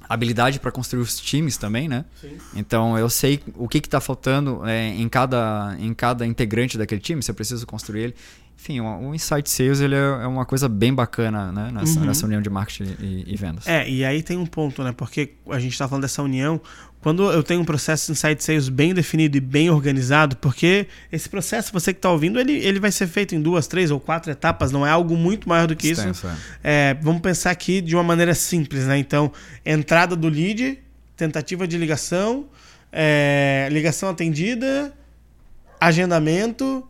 habilidade 0.08 0.60
para 0.60 0.70
construir 0.70 1.00
os 1.00 1.18
times 1.18 1.56
também, 1.56 1.88
né? 1.88 2.04
Sim. 2.20 2.36
Então 2.54 2.98
eu 2.98 3.08
sei 3.08 3.40
o 3.54 3.68
que 3.68 3.78
está 3.78 4.00
faltando 4.00 4.66
é, 4.66 4.88
em, 4.88 5.08
cada, 5.08 5.74
em 5.78 5.94
cada 5.94 6.26
integrante 6.26 6.76
daquele 6.76 7.00
time, 7.00 7.22
se 7.22 7.30
eu 7.30 7.34
preciso 7.34 7.66
construir 7.66 8.02
ele. 8.02 8.14
Enfim, 8.62 8.78
o, 8.78 9.08
o 9.08 9.14
Insight 9.14 9.50
Sales 9.50 9.80
ele 9.80 9.96
é, 9.96 9.98
é 9.98 10.26
uma 10.26 10.46
coisa 10.46 10.68
bem 10.68 10.94
bacana 10.94 11.50
né? 11.50 11.70
nessa, 11.72 11.98
uhum. 11.98 12.06
nessa 12.06 12.26
união 12.26 12.40
de 12.40 12.48
marketing 12.48 12.94
e, 13.00 13.24
e, 13.26 13.36
vendas. 13.36 13.66
É, 13.66 13.88
e 13.88 14.04
aí 14.04 14.22
tem 14.22 14.36
um 14.36 14.46
ponto, 14.46 14.84
né? 14.84 14.92
Porque 14.92 15.32
a 15.50 15.58
gente 15.58 15.72
está 15.72 15.88
falando 15.88 16.02
dessa 16.02 16.22
união. 16.22 16.60
Quando 17.00 17.28
eu 17.32 17.42
tenho 17.42 17.60
um 17.60 17.64
processo 17.64 18.06
de 18.06 18.12
Insight 18.12 18.44
Sales 18.44 18.68
bem 18.68 18.94
definido 18.94 19.36
e 19.36 19.40
bem 19.40 19.68
organizado, 19.68 20.36
porque 20.36 20.86
esse 21.10 21.28
processo, 21.28 21.72
você 21.72 21.92
que 21.92 21.98
está 21.98 22.12
ouvindo, 22.12 22.38
ele, 22.38 22.52
ele 22.52 22.78
vai 22.78 22.92
ser 22.92 23.08
feito 23.08 23.34
em 23.34 23.42
duas, 23.42 23.66
três 23.66 23.90
ou 23.90 23.98
quatro 23.98 24.30
etapas, 24.30 24.70
não 24.70 24.86
é 24.86 24.90
algo 24.90 25.16
muito 25.16 25.48
maior 25.48 25.66
do 25.66 25.74
que 25.74 25.88
Extenso, 25.88 26.28
isso. 26.28 26.38
É. 26.62 26.90
É, 26.90 26.94
vamos 27.02 27.20
pensar 27.20 27.50
aqui 27.50 27.80
de 27.80 27.96
uma 27.96 28.04
maneira 28.04 28.32
simples, 28.32 28.86
né? 28.86 28.96
Então, 28.96 29.32
entrada 29.66 30.14
do 30.14 30.28
lead, 30.28 30.78
tentativa 31.16 31.66
de 31.66 31.76
ligação, 31.76 32.46
é, 32.92 33.68
ligação 33.72 34.08
atendida, 34.08 34.94
agendamento, 35.80 36.88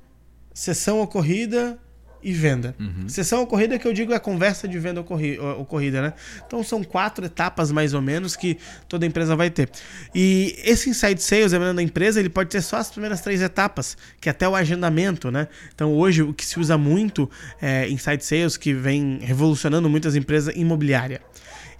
sessão 0.55 1.01
ocorrida 1.01 1.79
e 2.23 2.33
venda. 2.33 2.75
Uhum. 2.79 3.09
Sessão 3.09 3.43
ocorrida 3.43 3.79
que 3.79 3.87
eu 3.87 3.93
digo 3.93 4.13
é 4.13 4.17
a 4.17 4.21
conversa 4.21 4.69
de 4.69 4.79
venda 4.79 5.01
ocorri 5.01 5.39
ocorrida, 5.39 6.01
né? 6.01 6.13
Então 6.47 6.63
são 6.63 6.85
quatro 6.85 7.25
etapas 7.25 7.73
mais 7.73 7.95
ou 7.95 8.01
menos 8.01 8.37
que 8.37 8.59
toda 8.89 9.05
empresa 9.05 9.35
vai 9.35 9.51
ter. 9.51 9.69
E 10.15 10.55
esse 10.65 10.89
inside 10.89 11.21
sales, 11.21 11.51
dependendo 11.51 11.77
da 11.77 11.83
empresa, 11.83 12.21
ele 12.21 12.29
pode 12.29 12.51
ter 12.51 12.63
só 12.63 12.77
as 12.77 12.91
primeiras 12.91 13.21
três 13.21 13.43
etapas, 13.43 13.97
que 14.21 14.29
é 14.29 14.31
até 14.31 14.49
o 14.49 14.55
agendamento, 14.55 15.31
né? 15.31 15.49
Então 15.75 15.93
hoje 15.93 16.23
o 16.23 16.33
que 16.33 16.47
se 16.47 16.61
usa 16.61 16.79
muito 16.79 17.29
é 17.61 17.89
inside 17.89 18.25
sales, 18.25 18.57
que 18.57 18.73
vem 18.73 19.19
revolucionando 19.21 19.91
muitas 19.91 20.15
empresas 20.15 20.55
imobiliária. 20.55 21.21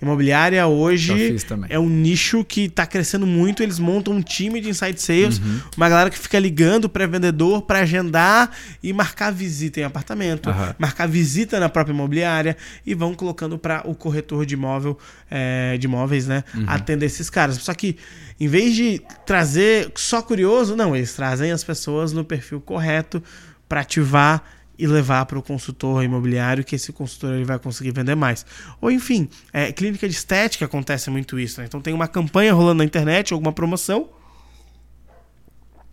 Imobiliária 0.03 0.67
hoje 0.67 1.37
é 1.69 1.79
um 1.79 1.89
nicho 1.89 2.45
que 2.45 2.63
está 2.63 2.85
crescendo 2.85 3.27
muito. 3.27 3.63
Eles 3.63 3.79
montam 3.79 4.15
um 4.15 4.21
time 4.21 4.61
de 4.61 4.69
inside 4.69 5.01
sales, 5.01 5.39
uhum. 5.39 5.61
uma 5.77 5.89
galera 5.89 6.11
que 6.11 6.19
fica 6.19 6.39
ligando 6.39 6.89
para 6.89 7.07
vendedor 7.07 7.63
para 7.63 7.81
agendar 7.81 8.51
e 8.83 8.93
marcar 8.93 9.33
visita 9.33 9.79
em 9.79 9.85
apartamento, 9.85 10.51
uhum. 10.51 10.75
marcar 10.79 11.07
visita 11.07 11.61
na 11.61 11.69
própria 11.69 11.95
imobiliária 11.95 12.57
e 12.85 12.95
vão 12.95 13.15
colocando 13.15 13.57
para 13.57 13.89
o 13.89 13.95
corretor 13.95 14.45
de 14.45 14.55
imóvel, 14.55 14.99
é, 15.31 15.77
de 15.79 15.87
imóveis, 15.87 16.27
né, 16.27 16.43
uhum. 16.55 16.65
atender 16.67 17.07
esses 17.07 17.31
caras. 17.31 17.57
Só 17.59 17.73
que 17.73 17.97
em 18.41 18.49
vez 18.49 18.75
de 18.75 19.01
trazer 19.25 19.93
só 19.95 20.21
curioso, 20.21 20.75
não, 20.75 20.97
eles 20.97 21.15
trazem 21.15 21.53
as 21.53 21.63
pessoas 21.63 22.13
no 22.13 22.25
perfil 22.25 22.61
correto 22.61 23.23
para 23.69 23.83
ativar 23.83 24.43
e 24.83 24.87
levar 24.89 25.27
para 25.27 25.39
o 25.39 25.43
consultor 25.43 26.03
imobiliário 26.03 26.65
que 26.65 26.75
esse 26.75 26.93
consultor 26.93 27.35
ele 27.35 27.45
vai 27.45 27.57
conseguir 27.57 27.93
vender 27.93 28.17
mais. 28.17 28.45
Ou 28.81 28.91
enfim, 28.91 29.29
é, 29.53 29.71
clínica 29.71 30.09
de 30.09 30.15
estética 30.15 30.65
acontece 30.65 31.09
muito 31.09 31.39
isso. 31.39 31.61
Né? 31.61 31.67
Então 31.69 31.81
tem 31.81 31.95
uma 31.95 32.09
campanha 32.09 32.53
rolando 32.53 32.79
na 32.79 32.85
internet, 32.85 33.33
alguma 33.33 33.53
promoção 33.53 34.09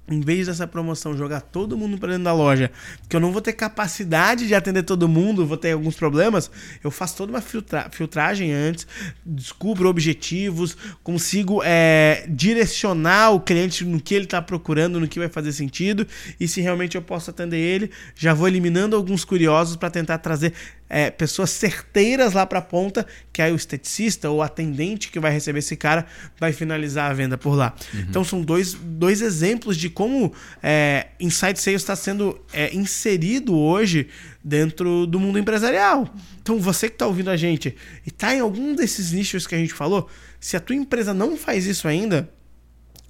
em 0.10 0.20
vez 0.20 0.48
dessa 0.48 0.66
promoção 0.68 1.16
jogar 1.16 1.42
todo 1.42 1.78
mundo 1.78 1.98
para 1.98 2.10
dentro 2.10 2.24
da 2.24 2.34
loja, 2.34 2.72
que 3.08 3.16
eu 3.16 3.20
não 3.20 3.32
vou 3.32 3.42
ter 3.42 3.54
capacidade 3.54 4.48
de 4.48 4.56
atender 4.56 4.84
todo 4.84 5.08
mundo, 5.08 5.46
vou 5.46 5.58
ter 5.58 5.72
alguns 5.72 5.96
problemas, 5.96 6.50
eu 6.84 6.90
faço 6.90 7.18
toda 7.18 7.32
uma 7.32 7.42
filtra 7.42 7.90
filtragem 7.92 8.52
antes, 8.52 8.88
descubro 9.26 9.88
objetivos, 9.88 10.76
consigo 11.04 11.62
é, 11.64 12.26
direcionar 12.28 13.32
o 13.32 13.40
cliente 13.40 13.86
no 13.86 14.00
que 14.00 14.16
ele 14.16 14.26
está 14.26 14.42
procurando, 14.42 15.00
no 15.00 15.08
que 15.08 15.20
vai 15.20 15.30
fazer 15.30 15.54
sentido, 15.54 16.08
e 16.40 16.48
se 16.48 16.62
realmente 16.62 16.96
eu 16.96 17.02
posso 17.02 17.30
atender 17.30 17.58
ele, 17.58 17.92
já 18.16 18.34
vou 18.34 18.48
eliminando 18.48 18.96
alguns 18.96 19.24
curiosos 19.24 19.76
para 19.76 19.90
tentar 19.90 20.18
trazer 20.18 20.54
é, 20.90 21.12
pessoas 21.12 21.52
certeiras 21.52 22.34
lá 22.34 22.46
para 22.46 22.60
a 22.60 22.62
ponta, 22.62 23.06
que 23.32 23.42
aí 23.42 23.52
o 23.52 23.56
esteticista 23.56 24.30
ou 24.30 24.42
atendente 24.42 25.12
que 25.12 25.20
vai 25.20 25.32
receber 25.32 25.60
esse 25.60 25.76
cara 25.76 26.08
vai 26.40 26.52
finalizar 26.52 27.12
a 27.12 27.14
venda 27.14 27.38
por 27.38 27.56
lá. 27.56 27.76
Uhum. 27.94 28.00
Então 28.10 28.24
são 28.24 28.42
dois, 28.42 28.74
dois 28.74 29.22
exemplos 29.22 29.78
de 29.78 29.90
como 29.90 30.34
é, 30.64 31.08
Insight 31.20 31.60
Sales 31.60 31.82
está 31.82 31.96
sendo 31.96 32.44
é, 32.52 32.74
inserido 32.74 33.56
hoje 33.56 34.08
dentro 34.44 35.06
do 35.06 35.20
mundo 35.20 35.38
empresarial. 35.38 36.12
Então 36.42 36.60
você 36.60 36.90
que 36.90 36.96
está 36.96 37.06
ouvindo 37.06 37.30
a 37.30 37.38
gente 37.38 37.76
e 38.06 38.10
está 38.10 38.34
em 38.34 38.40
algum 38.40 38.74
desses 38.74 39.12
nichos 39.12 39.46
que 39.46 39.54
a 39.54 39.58
gente 39.58 39.74
falou, 39.74 40.10
se 40.40 40.58
a 40.58 40.60
tua 40.60 40.76
empresa 40.76 41.14
não 41.14 41.38
faz 41.38 41.68
isso 41.68 41.88
ainda, 41.88 42.30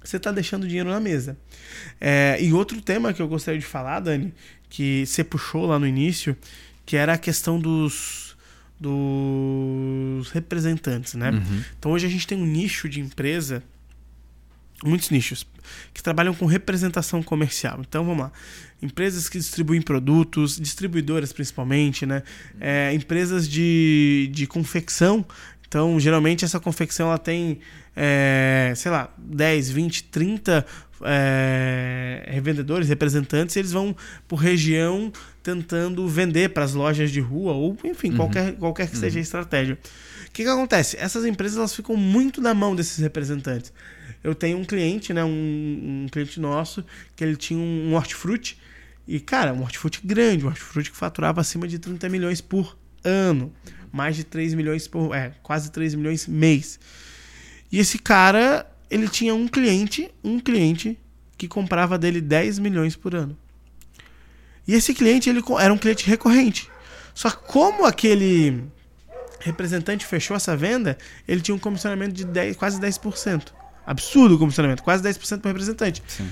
você 0.02 0.16
está 0.16 0.32
deixando 0.32 0.66
dinheiro 0.66 0.90
na 0.90 1.00
mesa. 1.00 1.36
É, 2.00 2.38
e 2.40 2.52
outro 2.52 2.80
tema 2.80 3.12
que 3.12 3.20
eu 3.20 3.28
gostaria 3.28 3.60
de 3.60 3.66
falar, 3.66 4.00
Dani, 4.00 4.34
que 4.68 5.04
você 5.04 5.22
puxou 5.22 5.66
lá 5.66 5.78
no 5.78 5.86
início, 5.86 6.36
que 6.90 6.96
era 6.96 7.12
a 7.12 7.18
questão 7.18 7.60
dos, 7.60 8.36
dos 8.80 10.28
representantes, 10.32 11.14
né? 11.14 11.30
Uhum. 11.30 11.62
Então 11.78 11.92
hoje 11.92 12.04
a 12.04 12.10
gente 12.10 12.26
tem 12.26 12.36
um 12.36 12.44
nicho 12.44 12.88
de 12.88 12.98
empresa, 12.98 13.62
muitos 14.82 15.08
nichos, 15.08 15.46
que 15.94 16.02
trabalham 16.02 16.34
com 16.34 16.46
representação 16.46 17.22
comercial. 17.22 17.78
Então 17.78 18.04
vamos 18.04 18.24
lá. 18.24 18.32
Empresas 18.82 19.28
que 19.28 19.38
distribuem 19.38 19.80
produtos, 19.80 20.58
distribuidoras 20.58 21.32
principalmente, 21.32 22.04
né? 22.04 22.24
É, 22.60 22.92
empresas 22.92 23.48
de, 23.48 24.28
de 24.32 24.48
confecção. 24.48 25.24
Então, 25.70 26.00
geralmente 26.00 26.44
essa 26.44 26.58
confecção 26.58 27.06
ela 27.06 27.16
tem, 27.16 27.60
é, 27.94 28.72
sei 28.74 28.90
lá, 28.90 29.08
10, 29.16 29.70
20, 29.70 30.02
30 30.02 30.66
é, 31.02 32.24
revendedores, 32.26 32.88
representantes, 32.88 33.54
eles 33.54 33.70
vão 33.70 33.94
por 34.26 34.34
região 34.34 35.12
tentando 35.44 36.08
vender 36.08 36.48
para 36.48 36.64
as 36.64 36.74
lojas 36.74 37.12
de 37.12 37.20
rua 37.20 37.52
ou, 37.52 37.78
enfim, 37.84 38.10
uhum. 38.10 38.16
qualquer, 38.16 38.56
qualquer 38.56 38.88
que 38.88 38.96
uhum. 38.96 39.00
seja 39.00 39.20
a 39.20 39.22
estratégia. 39.22 39.78
O 40.26 40.32
que, 40.32 40.42
que 40.42 40.48
acontece? 40.48 40.96
Essas 40.98 41.24
empresas 41.24 41.56
elas 41.56 41.72
ficam 41.72 41.96
muito 41.96 42.40
na 42.40 42.52
mão 42.52 42.74
desses 42.74 42.98
representantes. 42.98 43.72
Eu 44.24 44.34
tenho 44.34 44.58
um 44.58 44.64
cliente, 44.64 45.14
né, 45.14 45.22
um, 45.22 46.02
um 46.04 46.06
cliente 46.10 46.40
nosso, 46.40 46.84
que 47.14 47.22
ele 47.22 47.36
tinha 47.36 47.60
um 47.60 47.94
hortifruti, 47.94 48.58
e, 49.06 49.20
cara, 49.20 49.54
um 49.54 49.62
hortifruti 49.62 50.00
grande, 50.04 50.44
um 50.44 50.48
hortifruti 50.48 50.90
que 50.90 50.96
faturava 50.96 51.40
acima 51.40 51.68
de 51.68 51.78
30 51.78 52.08
milhões 52.08 52.40
por 52.40 52.76
ano. 53.04 53.52
Mais 53.92 54.16
de 54.16 54.24
3 54.24 54.54
milhões 54.54 54.86
por. 54.86 55.14
É, 55.14 55.32
quase 55.42 55.70
3 55.70 55.94
milhões 55.94 56.26
mês. 56.26 56.78
E 57.70 57.78
esse 57.78 57.98
cara, 57.98 58.66
ele 58.90 59.08
tinha 59.08 59.34
um 59.34 59.46
cliente, 59.46 60.10
um 60.22 60.38
cliente 60.38 60.98
que 61.36 61.48
comprava 61.48 61.96
dele 61.96 62.20
10 62.20 62.58
milhões 62.58 62.96
por 62.96 63.14
ano. 63.14 63.36
E 64.66 64.74
esse 64.74 64.94
cliente 64.94 65.28
ele 65.28 65.42
era 65.58 65.72
um 65.72 65.78
cliente 65.78 66.06
recorrente. 66.06 66.68
Só 67.14 67.30
que 67.30 67.44
como 67.46 67.84
aquele 67.84 68.62
representante 69.40 70.04
fechou 70.04 70.36
essa 70.36 70.56
venda, 70.56 70.96
ele 71.26 71.40
tinha 71.40 71.54
um 71.54 71.58
comissionamento 71.58 72.12
de 72.12 72.24
10, 72.24 72.56
quase 72.56 72.80
10%. 72.80 73.52
Absurdo 73.86 74.36
o 74.36 74.38
comissionamento, 74.38 74.82
quase 74.82 75.02
10% 75.02 75.40
para 75.40 75.50
representante. 75.50 76.02
Sim. 76.06 76.28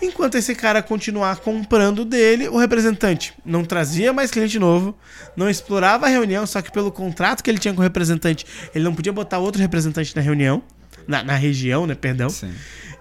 Enquanto 0.00 0.36
esse 0.36 0.54
cara 0.54 0.82
continuar 0.82 1.36
comprando 1.36 2.04
dele, 2.04 2.48
o 2.48 2.58
representante 2.58 3.32
não 3.44 3.64
trazia 3.64 4.12
mais 4.12 4.30
cliente 4.30 4.58
novo, 4.58 4.96
não 5.36 5.48
explorava 5.48 6.06
a 6.06 6.08
reunião, 6.08 6.46
só 6.46 6.60
que 6.60 6.70
pelo 6.70 6.92
contrato 6.92 7.42
que 7.42 7.50
ele 7.50 7.58
tinha 7.58 7.72
com 7.72 7.80
o 7.80 7.82
representante, 7.82 8.44
ele 8.74 8.84
não 8.84 8.94
podia 8.94 9.12
botar 9.12 9.38
outro 9.38 9.60
representante 9.60 10.14
na 10.14 10.22
reunião 10.22 10.62
na, 11.06 11.22
na 11.22 11.34
região, 11.34 11.86
né? 11.86 11.94
Perdão. 11.94 12.28
Sim. 12.28 12.52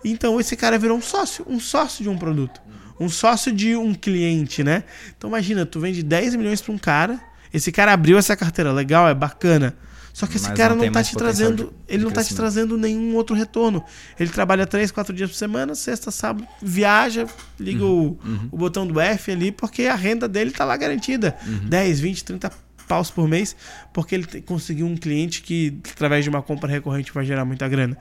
Então 0.04 0.40
esse 0.40 0.56
cara 0.56 0.78
virou 0.78 0.98
um 0.98 1.02
sócio, 1.02 1.46
um 1.48 1.60
sócio 1.60 2.04
de 2.04 2.10
um 2.10 2.18
produto. 2.18 2.62
Um 3.00 3.10
sócio 3.10 3.52
de 3.52 3.76
um 3.76 3.94
cliente, 3.94 4.64
né? 4.64 4.84
Então 5.18 5.30
imagina, 5.30 5.66
tu 5.66 5.80
vende 5.80 6.02
10 6.02 6.36
milhões 6.36 6.62
para 6.62 6.74
um 6.74 6.78
cara, 6.78 7.20
esse 7.54 7.72
cara 7.72 7.92
abriu 7.92 8.18
essa 8.18 8.36
carteira, 8.36 8.72
legal, 8.72 9.08
é 9.10 9.14
bacana. 9.14 9.76
Só 10.16 10.26
que 10.26 10.38
esse 10.38 10.48
Mas 10.48 10.58
cara 10.58 10.74
não, 10.74 10.86
não 10.86 10.92
tá 10.94 11.04
te 11.04 11.14
trazendo, 11.14 11.66
de, 11.66 11.94
ele 11.94 12.06
não 12.06 12.10
tá 12.10 12.24
te 12.24 12.34
trazendo 12.34 12.78
nenhum 12.78 13.14
outro 13.16 13.36
retorno. 13.36 13.84
Ele 14.18 14.30
trabalha 14.30 14.66
3, 14.66 14.90
4 14.90 15.14
dias 15.14 15.30
por 15.30 15.36
semana, 15.36 15.76
sexta, 15.76 16.10
sábado, 16.10 16.48
viaja, 16.62 17.28
liga 17.60 17.84
uhum, 17.84 18.18
o, 18.24 18.26
uhum. 18.26 18.50
o 18.50 18.58
botão 18.58 18.88
do 18.88 18.98
F 18.98 19.30
ali, 19.30 19.52
porque 19.52 19.88
a 19.88 19.94
renda 19.94 20.26
dele 20.26 20.52
tá 20.52 20.64
lá 20.64 20.78
garantida. 20.78 21.36
Uhum. 21.46 21.68
10, 21.68 22.00
20, 22.00 22.24
30 22.24 22.52
paus 22.88 23.12
por 23.12 23.28
mês, 23.28 23.58
porque 23.92 24.16
ele 24.16 24.26
conseguiu 24.44 24.86
um 24.86 24.96
cliente 24.96 25.42
que, 25.42 25.82
através 25.92 26.24
de 26.24 26.30
uma 26.30 26.42
compra 26.42 26.70
recorrente, 26.70 27.12
vai 27.12 27.26
gerar 27.26 27.44
muita 27.44 27.68
grana. 27.68 27.98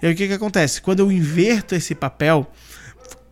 E 0.00 0.06
aí 0.06 0.12
o 0.12 0.16
que, 0.16 0.28
que 0.28 0.34
acontece? 0.34 0.80
Quando 0.80 1.00
eu 1.00 1.10
inverto 1.10 1.74
esse 1.74 1.92
papel, 1.92 2.48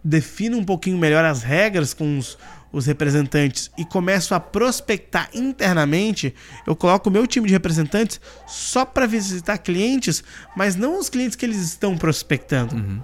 defino 0.03 0.59
um 0.59 0.65
pouquinho 0.65 0.99
melhor 0.99 1.25
as 1.25 1.45
regras 1.45 1.95
com 1.95 2.19
os, 2.19 2.37
os 2.73 2.87
representantes 2.87 3.71
e 3.77 3.85
começo 3.85 4.35
a 4.35 4.41
prospectar 4.41 5.31
internamente, 5.35 6.35
eu 6.67 6.77
coloco 6.77 7.09
o 7.09 7.13
meu 7.13 7.27
time 7.27 7.47
de 7.47 7.53
representantes 7.53 8.21
só 8.47 8.85
para 8.85 9.07
visitar 9.07 9.59
clientes, 9.59 10.23
mas 10.57 10.77
não 10.77 10.99
os 10.99 11.09
clientes 11.09 11.37
que 11.37 11.47
eles 11.47 11.59
estão 11.59 11.97
prospectando. 11.97 12.77
Uhum. 12.77 13.01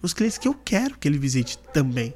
Os 0.00 0.12
clientes 0.12 0.38
que 0.38 0.48
eu 0.48 0.54
quero 0.54 0.98
que 0.98 1.08
ele 1.08 1.18
visite 1.18 1.58
também 1.72 2.14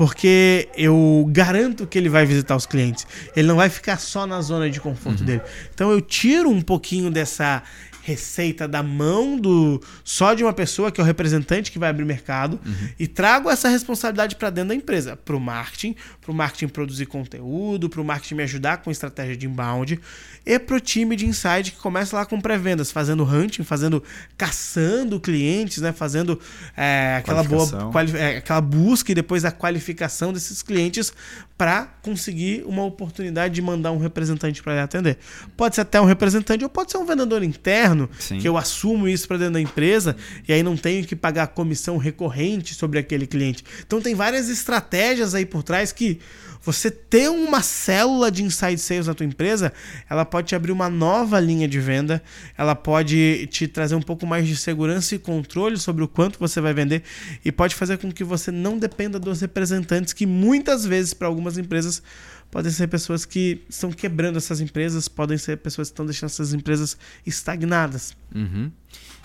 porque 0.00 0.66
eu 0.78 1.26
garanto 1.28 1.86
que 1.86 1.98
ele 1.98 2.08
vai 2.08 2.24
visitar 2.24 2.56
os 2.56 2.64
clientes. 2.64 3.06
Ele 3.36 3.46
não 3.46 3.56
vai 3.56 3.68
ficar 3.68 3.98
só 3.98 4.26
na 4.26 4.40
zona 4.40 4.70
de 4.70 4.80
conforto 4.80 5.20
uhum. 5.20 5.26
dele. 5.26 5.42
Então 5.74 5.90
eu 5.90 6.00
tiro 6.00 6.48
um 6.48 6.62
pouquinho 6.62 7.10
dessa 7.10 7.62
receita 8.02 8.66
da 8.66 8.82
mão 8.82 9.38
do 9.38 9.80
só 10.04 10.34
de 10.34 10.42
uma 10.42 10.52
pessoa 10.52 10.90
que 10.90 11.00
é 11.00 11.04
o 11.04 11.06
representante 11.06 11.70
que 11.70 11.78
vai 11.78 11.90
abrir 11.90 12.04
mercado 12.04 12.58
uhum. 12.64 12.88
e 12.98 13.06
trago 13.06 13.50
essa 13.50 13.68
responsabilidade 13.68 14.36
para 14.36 14.50
dentro 14.50 14.70
da 14.70 14.74
empresa, 14.74 15.16
para 15.16 15.36
o 15.36 15.40
marketing, 15.40 15.94
para 16.20 16.30
o 16.30 16.34
marketing 16.34 16.68
produzir 16.68 17.06
conteúdo, 17.06 17.88
para 17.88 18.00
o 18.00 18.04
marketing 18.04 18.34
me 18.36 18.42
ajudar 18.42 18.78
com 18.78 18.90
estratégia 18.90 19.36
de 19.36 19.46
inbound 19.46 20.00
e 20.46 20.58
para 20.58 20.76
o 20.76 20.80
time 20.80 21.16
de 21.16 21.26
inside 21.26 21.72
que 21.72 21.78
começa 21.78 22.16
lá 22.16 22.24
com 22.24 22.40
pré-vendas, 22.40 22.90
fazendo 22.90 23.24
hunting, 23.24 23.62
fazendo 23.62 24.02
caçando 24.36 25.20
clientes, 25.20 25.78
né, 25.78 25.92
fazendo 25.92 26.40
é, 26.76 27.16
aquela 27.18 27.42
boa 27.42 27.68
é, 28.16 28.38
aquela 28.38 28.60
busca 28.60 29.12
e 29.12 29.14
depois 29.14 29.44
a 29.44 29.52
qualificação 29.52 30.32
desses 30.32 30.62
clientes 30.62 31.12
para 31.60 31.88
conseguir 32.00 32.64
uma 32.66 32.82
oportunidade 32.84 33.54
de 33.54 33.60
mandar 33.60 33.92
um 33.92 33.98
representante 33.98 34.62
para 34.62 34.82
atender. 34.82 35.18
Pode 35.58 35.74
ser 35.74 35.82
até 35.82 36.00
um 36.00 36.06
representante 36.06 36.64
ou 36.64 36.70
pode 36.70 36.90
ser 36.90 36.96
um 36.96 37.04
vendedor 37.04 37.42
interno, 37.42 37.89
Sim. 38.18 38.38
que 38.38 38.48
eu 38.48 38.56
assumo 38.56 39.08
isso 39.08 39.26
para 39.26 39.38
dentro 39.38 39.54
da 39.54 39.60
empresa 39.60 40.16
e 40.46 40.52
aí 40.52 40.62
não 40.62 40.76
tenho 40.76 41.04
que 41.06 41.16
pagar 41.16 41.48
comissão 41.48 41.96
recorrente 41.96 42.74
sobre 42.74 42.98
aquele 42.98 43.26
cliente. 43.26 43.64
Então 43.86 44.00
tem 44.00 44.14
várias 44.14 44.48
estratégias 44.48 45.34
aí 45.34 45.46
por 45.46 45.62
trás 45.62 45.92
que 45.92 46.20
você 46.62 46.90
ter 46.90 47.30
uma 47.30 47.62
célula 47.62 48.30
de 48.30 48.42
inside 48.42 48.78
sales 48.78 49.06
na 49.06 49.14
tua 49.14 49.24
empresa, 49.24 49.72
ela 50.08 50.26
pode 50.26 50.48
te 50.48 50.54
abrir 50.54 50.72
uma 50.72 50.90
nova 50.90 51.40
linha 51.40 51.66
de 51.66 51.80
venda, 51.80 52.22
ela 52.56 52.74
pode 52.74 53.46
te 53.46 53.66
trazer 53.66 53.94
um 53.94 54.02
pouco 54.02 54.26
mais 54.26 54.46
de 54.46 54.54
segurança 54.54 55.14
e 55.14 55.18
controle 55.18 55.78
sobre 55.78 56.04
o 56.04 56.08
quanto 56.08 56.38
você 56.38 56.60
vai 56.60 56.74
vender 56.74 57.02
e 57.42 57.50
pode 57.50 57.74
fazer 57.74 57.96
com 57.96 58.12
que 58.12 58.22
você 58.22 58.50
não 58.50 58.78
dependa 58.78 59.18
dos 59.18 59.40
representantes 59.40 60.12
que 60.12 60.26
muitas 60.26 60.84
vezes 60.84 61.14
para 61.14 61.28
algumas 61.28 61.56
empresas 61.56 62.02
podem 62.50 62.70
ser 62.70 62.88
pessoas 62.88 63.24
que 63.24 63.62
estão 63.68 63.90
quebrando 63.90 64.36
essas 64.36 64.60
empresas, 64.60 65.08
podem 65.08 65.38
ser 65.38 65.58
pessoas 65.58 65.88
que 65.88 65.92
estão 65.92 66.04
deixando 66.04 66.30
essas 66.30 66.52
empresas 66.52 66.96
estagnadas. 67.24 68.16
Uhum. 68.34 68.70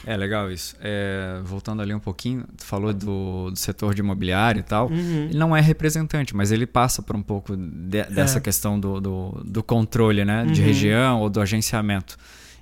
É 0.05 0.15
legal 0.15 0.51
isso. 0.51 0.75
É, 0.79 1.41
voltando 1.43 1.81
ali 1.81 1.93
um 1.93 1.99
pouquinho, 1.99 2.45
tu 2.55 2.63
falou 2.63 2.93
do, 2.93 3.49
do 3.49 3.55
setor 3.57 3.95
de 3.95 4.01
imobiliário 4.01 4.59
e 4.59 4.63
tal. 4.63 4.87
Uhum. 4.89 5.25
Ele 5.29 5.37
não 5.37 5.55
é 5.55 5.61
representante, 5.61 6.35
mas 6.35 6.51
ele 6.51 6.67
passa 6.67 7.01
por 7.01 7.15
um 7.15 7.23
pouco 7.23 7.55
de, 7.57 8.03
dessa 8.03 8.37
é. 8.37 8.41
questão 8.41 8.79
do, 8.79 9.01
do, 9.01 9.43
do, 9.43 9.63
controle 9.63 10.23
né, 10.23 10.43
uhum. 10.43 10.51
de 10.51 10.61
região 10.61 11.21
ou 11.21 11.29
do 11.29 11.41
agenciamento. 11.41 12.17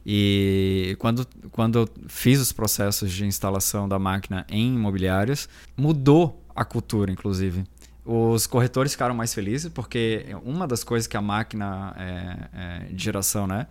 E 0.06 0.96
quando, 1.00 1.28
quando 1.52 1.80
eu 1.80 1.90
fiz 2.08 2.40
os 2.40 2.52
processos 2.52 3.12
de 3.12 3.26
instalação 3.26 3.88
da 3.88 4.00
máquina 4.00 4.46
em 4.50 4.76
imobiliários, 4.76 5.50
mudou 5.76 6.42
a 6.56 6.64
cultura, 6.64 7.12
inclusive. 7.12 7.64
Os 8.06 8.46
corretores 8.46 8.92
ficaram 8.92 9.16
mais 9.16 9.34
felizes 9.34 9.72
porque 9.72 10.26
uma 10.44 10.68
das 10.68 10.84
coisas 10.84 11.08
que 11.08 11.16
a 11.16 11.22
máquina 11.22 11.96
é, 11.98 12.38
é, 12.54 12.80
de 12.94 13.02
geração, 13.02 13.48
né, 13.48 13.68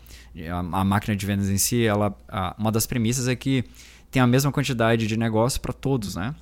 a, 0.50 0.58
a, 0.80 0.84
máquina 0.84 1.14
de 1.14 1.26
vendas 1.26 1.50
em 1.50 1.58
si, 1.58 1.84
ela, 1.84 2.16
a, 2.28 2.54
uma 2.58 2.72
das 2.72 2.86
premissas 2.86 3.28
é 3.28 3.36
que 3.36 3.62
tem 4.10 4.22
a 4.22 4.26
mesma 4.26 4.50
quantidade 4.50 5.06
de 5.06 5.16
negócio 5.18 5.60
para 5.60 5.72
todos, 5.72 6.16
né? 6.16 6.34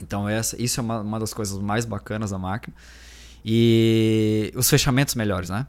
Então 0.00 0.28
essa, 0.28 0.60
isso 0.60 0.80
é 0.80 0.82
uma, 0.82 1.00
uma 1.00 1.18
das 1.18 1.32
coisas 1.32 1.58
mais 1.58 1.86
bacanas 1.86 2.30
da 2.30 2.38
máquina. 2.38 2.74
E 3.44 4.52
os 4.54 4.68
fechamentos 4.68 5.14
melhores, 5.14 5.48
né? 5.48 5.66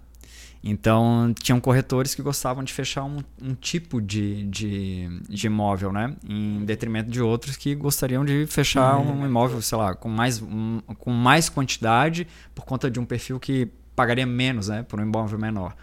Então, 0.64 1.34
tinham 1.42 1.60
corretores 1.60 2.14
que 2.14 2.22
gostavam 2.22 2.64
de 2.64 2.74
fechar 2.74 3.06
um, 3.06 3.20
um 3.42 3.54
tipo 3.56 4.02
de, 4.02 4.44
de, 4.44 5.22
de, 5.30 5.48
imóvel, 5.48 5.94
né? 5.94 6.14
Em 6.28 6.66
detrimento 6.66 7.10
de 7.10 7.22
outros 7.22 7.56
que 7.56 7.74
gostariam 7.74 8.26
de 8.26 8.46
fechar 8.46 8.98
uhum. 8.98 9.22
um 9.22 9.26
imóvel, 9.26 9.62
sei 9.62 9.78
lá, 9.78 9.96
com 9.96 10.10
mais, 10.10 10.42
um, 10.42 10.82
com 10.98 11.12
mais 11.12 11.48
quantidade 11.48 12.28
por 12.54 12.66
conta 12.66 12.92
de 12.92 13.00
um 13.00 13.06
perfil 13.06 13.40
que 13.40 13.70
pagaria 13.96 14.26
menos, 14.26 14.68
né? 14.68 14.84
Por 14.84 15.00
um 15.00 15.04
imóvel 15.04 15.40
menor. 15.40 15.76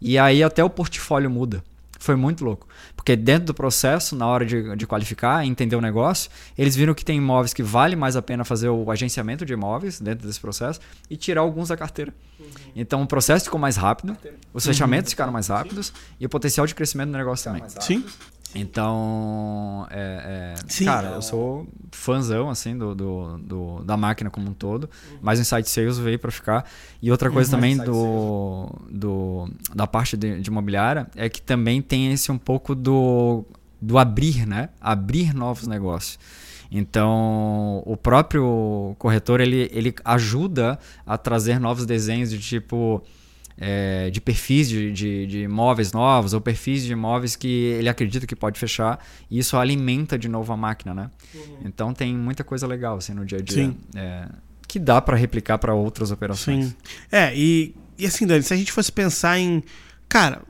E 0.00 0.18
aí 0.18 0.42
até 0.42 0.64
o 0.64 0.70
portfólio 0.70 1.30
muda. 1.30 1.62
Foi 2.04 2.16
muito 2.16 2.44
louco. 2.44 2.68
Porque 2.94 3.16
dentro 3.16 3.46
do 3.46 3.54
processo, 3.54 4.14
na 4.14 4.26
hora 4.26 4.44
de, 4.44 4.76
de 4.76 4.86
qualificar, 4.86 5.42
entender 5.46 5.74
o 5.74 5.80
negócio, 5.80 6.30
eles 6.56 6.76
viram 6.76 6.92
que 6.92 7.02
tem 7.02 7.16
imóveis 7.16 7.54
que 7.54 7.62
vale 7.62 7.96
mais 7.96 8.14
a 8.14 8.20
pena 8.20 8.44
fazer 8.44 8.68
o 8.68 8.90
agenciamento 8.90 9.46
de 9.46 9.54
imóveis 9.54 9.98
dentro 10.00 10.26
desse 10.26 10.38
processo 10.38 10.80
e 11.08 11.16
tirar 11.16 11.40
alguns 11.40 11.68
da 11.68 11.78
carteira. 11.78 12.12
Uhum. 12.38 12.46
Então 12.76 13.02
o 13.02 13.06
processo 13.06 13.46
ficou 13.46 13.58
mais 13.58 13.76
rápido, 13.76 14.14
os 14.52 14.66
fechamentos 14.66 15.08
uhum. 15.08 15.12
ficaram 15.12 15.32
mais 15.32 15.48
rápidos 15.48 15.86
Sim. 15.86 15.92
e 16.20 16.26
o 16.26 16.28
potencial 16.28 16.66
de 16.66 16.74
crescimento 16.74 17.10
do 17.10 17.16
negócio 17.16 17.50
também. 17.50 17.62
Sim. 17.80 18.04
Então, 18.54 19.86
é, 19.90 20.54
é, 20.62 20.84
cara, 20.84 21.08
eu 21.08 21.22
sou 21.22 21.66
fãzão 21.90 22.48
assim 22.48 22.76
do, 22.76 22.94
do, 22.94 23.38
do, 23.38 23.84
da 23.84 23.96
máquina 23.96 24.30
como 24.30 24.48
um 24.48 24.54
todo, 24.54 24.84
uhum. 24.84 25.18
mas 25.20 25.38
o 25.38 25.42
Insight 25.42 25.68
Sales 25.68 25.98
veio 25.98 26.18
para 26.18 26.30
ficar. 26.30 26.64
E 27.02 27.10
outra 27.10 27.30
coisa 27.30 27.50
uhum. 27.50 27.60
também 27.60 27.76
do, 27.76 28.68
do, 28.90 29.50
da 29.74 29.86
parte 29.86 30.16
de, 30.16 30.40
de 30.40 30.50
imobiliária 30.50 31.08
é 31.16 31.28
que 31.28 31.42
também 31.42 31.82
tem 31.82 32.12
esse 32.12 32.30
um 32.30 32.38
pouco 32.38 32.74
do, 32.74 33.44
do 33.80 33.98
abrir, 33.98 34.46
né? 34.46 34.68
Abrir 34.80 35.34
novos 35.34 35.66
negócios. 35.66 36.18
Então, 36.70 37.82
o 37.86 37.96
próprio 37.96 38.96
corretor 38.98 39.40
ele, 39.40 39.70
ele 39.72 39.94
ajuda 40.04 40.78
a 41.06 41.16
trazer 41.16 41.60
novos 41.60 41.86
desenhos 41.86 42.30
de 42.30 42.38
tipo 42.38 43.02
é, 43.56 44.10
de 44.10 44.20
perfis 44.20 44.68
de, 44.68 44.92
de, 44.92 45.26
de, 45.26 45.38
imóveis 45.42 45.92
novos 45.92 46.32
ou 46.32 46.40
perfis 46.40 46.84
de 46.84 46.92
imóveis 46.92 47.36
que 47.36 47.46
ele 47.48 47.88
acredita 47.88 48.26
que 48.26 48.34
pode 48.34 48.58
fechar 48.58 48.98
e 49.30 49.38
isso 49.38 49.56
alimenta 49.56 50.18
de 50.18 50.28
novo 50.28 50.52
a 50.52 50.56
máquina, 50.56 50.92
né? 50.92 51.10
Uhum. 51.34 51.58
Então 51.64 51.94
tem 51.94 52.14
muita 52.14 52.42
coisa 52.42 52.66
legal 52.66 52.96
assim 52.96 53.14
no 53.14 53.24
dia 53.24 53.38
a 53.38 53.42
dia 53.42 53.74
é, 53.94 54.28
que 54.66 54.78
dá 54.78 55.00
para 55.00 55.16
replicar 55.16 55.58
para 55.58 55.74
outras 55.74 56.10
operações. 56.10 56.66
Sim. 56.66 56.74
É 57.12 57.34
e, 57.34 57.74
e 57.96 58.06
assim, 58.06 58.26
Dani, 58.26 58.42
se 58.42 58.52
a 58.52 58.56
gente 58.56 58.72
fosse 58.72 58.90
pensar 58.90 59.38
em 59.38 59.62
Cara, 60.06 60.42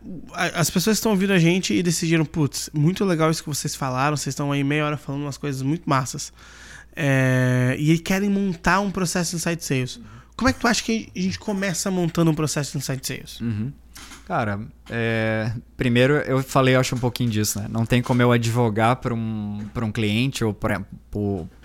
as 0.53 0.69
pessoas 0.69 0.99
estão 0.99 1.13
ouvindo 1.13 1.33
a 1.33 1.39
gente 1.39 1.73
e 1.73 1.83
decidiram, 1.83 2.27
putz, 2.27 2.69
muito 2.75 3.03
legal 3.03 3.31
isso 3.31 3.43
que 3.43 3.49
vocês 3.49 3.75
falaram, 3.75 4.15
vocês 4.15 4.35
estão 4.35 4.53
aí 4.53 4.63
meia 4.63 4.85
hora 4.85 4.97
falando 4.99 5.23
umas 5.23 5.39
coisas 5.39 5.63
muito 5.63 5.89
massas. 5.89 6.35
É, 6.95 7.75
e 7.79 7.99
querem 7.99 8.29
montar 8.29 8.81
um 8.81 8.91
processo 8.91 9.37
de 9.37 9.41
site 9.41 9.65
sales. 9.65 9.97
Uhum. 9.97 10.05
Como 10.37 10.49
é 10.49 10.53
que 10.53 10.61
tu 10.61 10.67
acha 10.67 10.83
que 10.83 11.11
a 11.15 11.21
gente 11.21 11.39
começa 11.39 11.91
montando 11.91 12.31
um 12.31 12.35
processo 12.35 12.73
de 12.73 12.79
insight 12.79 13.07
sales? 13.07 13.41
Uhum. 13.41 13.73
Cara, 14.27 14.61
é, 14.91 15.53
primeiro 15.77 16.15
eu 16.15 16.43
falei, 16.43 16.75
eu 16.75 16.81
acho 16.81 16.95
um 16.95 16.99
pouquinho 16.99 17.31
disso, 17.31 17.61
né? 17.61 17.67
Não 17.71 17.85
tem 17.85 18.01
como 18.03 18.23
eu 18.23 18.33
advogar 18.33 18.97
para 18.97 19.15
um, 19.15 19.59
um 19.83 19.93
cliente 19.93 20.43
ou 20.43 20.55
por, 20.55 20.71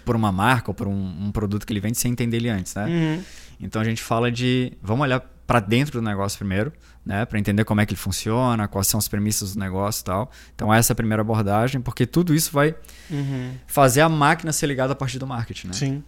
por 0.06 0.16
uma 0.16 0.32
marca 0.32 0.70
ou 0.70 0.76
por 0.76 0.88
um, 0.88 1.26
um, 1.28 1.32
produto 1.32 1.66
que 1.66 1.72
ele 1.72 1.80
vende 1.80 1.98
sem 1.98 2.12
entender 2.12 2.38
ele 2.38 2.50
antes, 2.50 2.76
né? 2.76 2.86
Uhum. 2.86 3.24
Então 3.62 3.82
a 3.82 3.86
gente 3.86 4.02
fala 4.02 4.32
de, 4.32 4.74
vamos 4.82 5.04
olhar 5.04 5.22
para 5.48 5.60
dentro 5.62 6.00
do 6.00 6.06
negócio 6.06 6.38
primeiro, 6.38 6.72
né? 7.06 7.26
Para 7.26 7.40
entender 7.40 7.64
como 7.64 7.80
é 7.80 7.86
que 7.86 7.94
ele 7.94 8.00
funciona, 8.00 8.68
quais 8.68 8.88
são 8.88 8.98
as 8.98 9.08
premissas 9.08 9.54
do 9.54 9.60
negócio 9.60 10.02
e 10.02 10.04
tal. 10.04 10.32
Então 10.54 10.72
essa 10.74 10.92
é 10.92 10.94
a 10.94 10.96
primeira 10.96 11.22
abordagem, 11.22 11.80
porque 11.80 12.06
tudo 12.06 12.36
isso 12.36 12.52
vai 12.52 12.76
uhum. 13.10 13.54
fazer 13.66 14.02
a 14.02 14.10
máquina 14.10 14.52
ser 14.52 14.68
ligada 14.68 14.94
a 14.94 14.96
partir 14.96 15.18
do 15.18 15.26
marketing, 15.26 15.68
né? 15.68 15.74
Sim. 15.74 16.04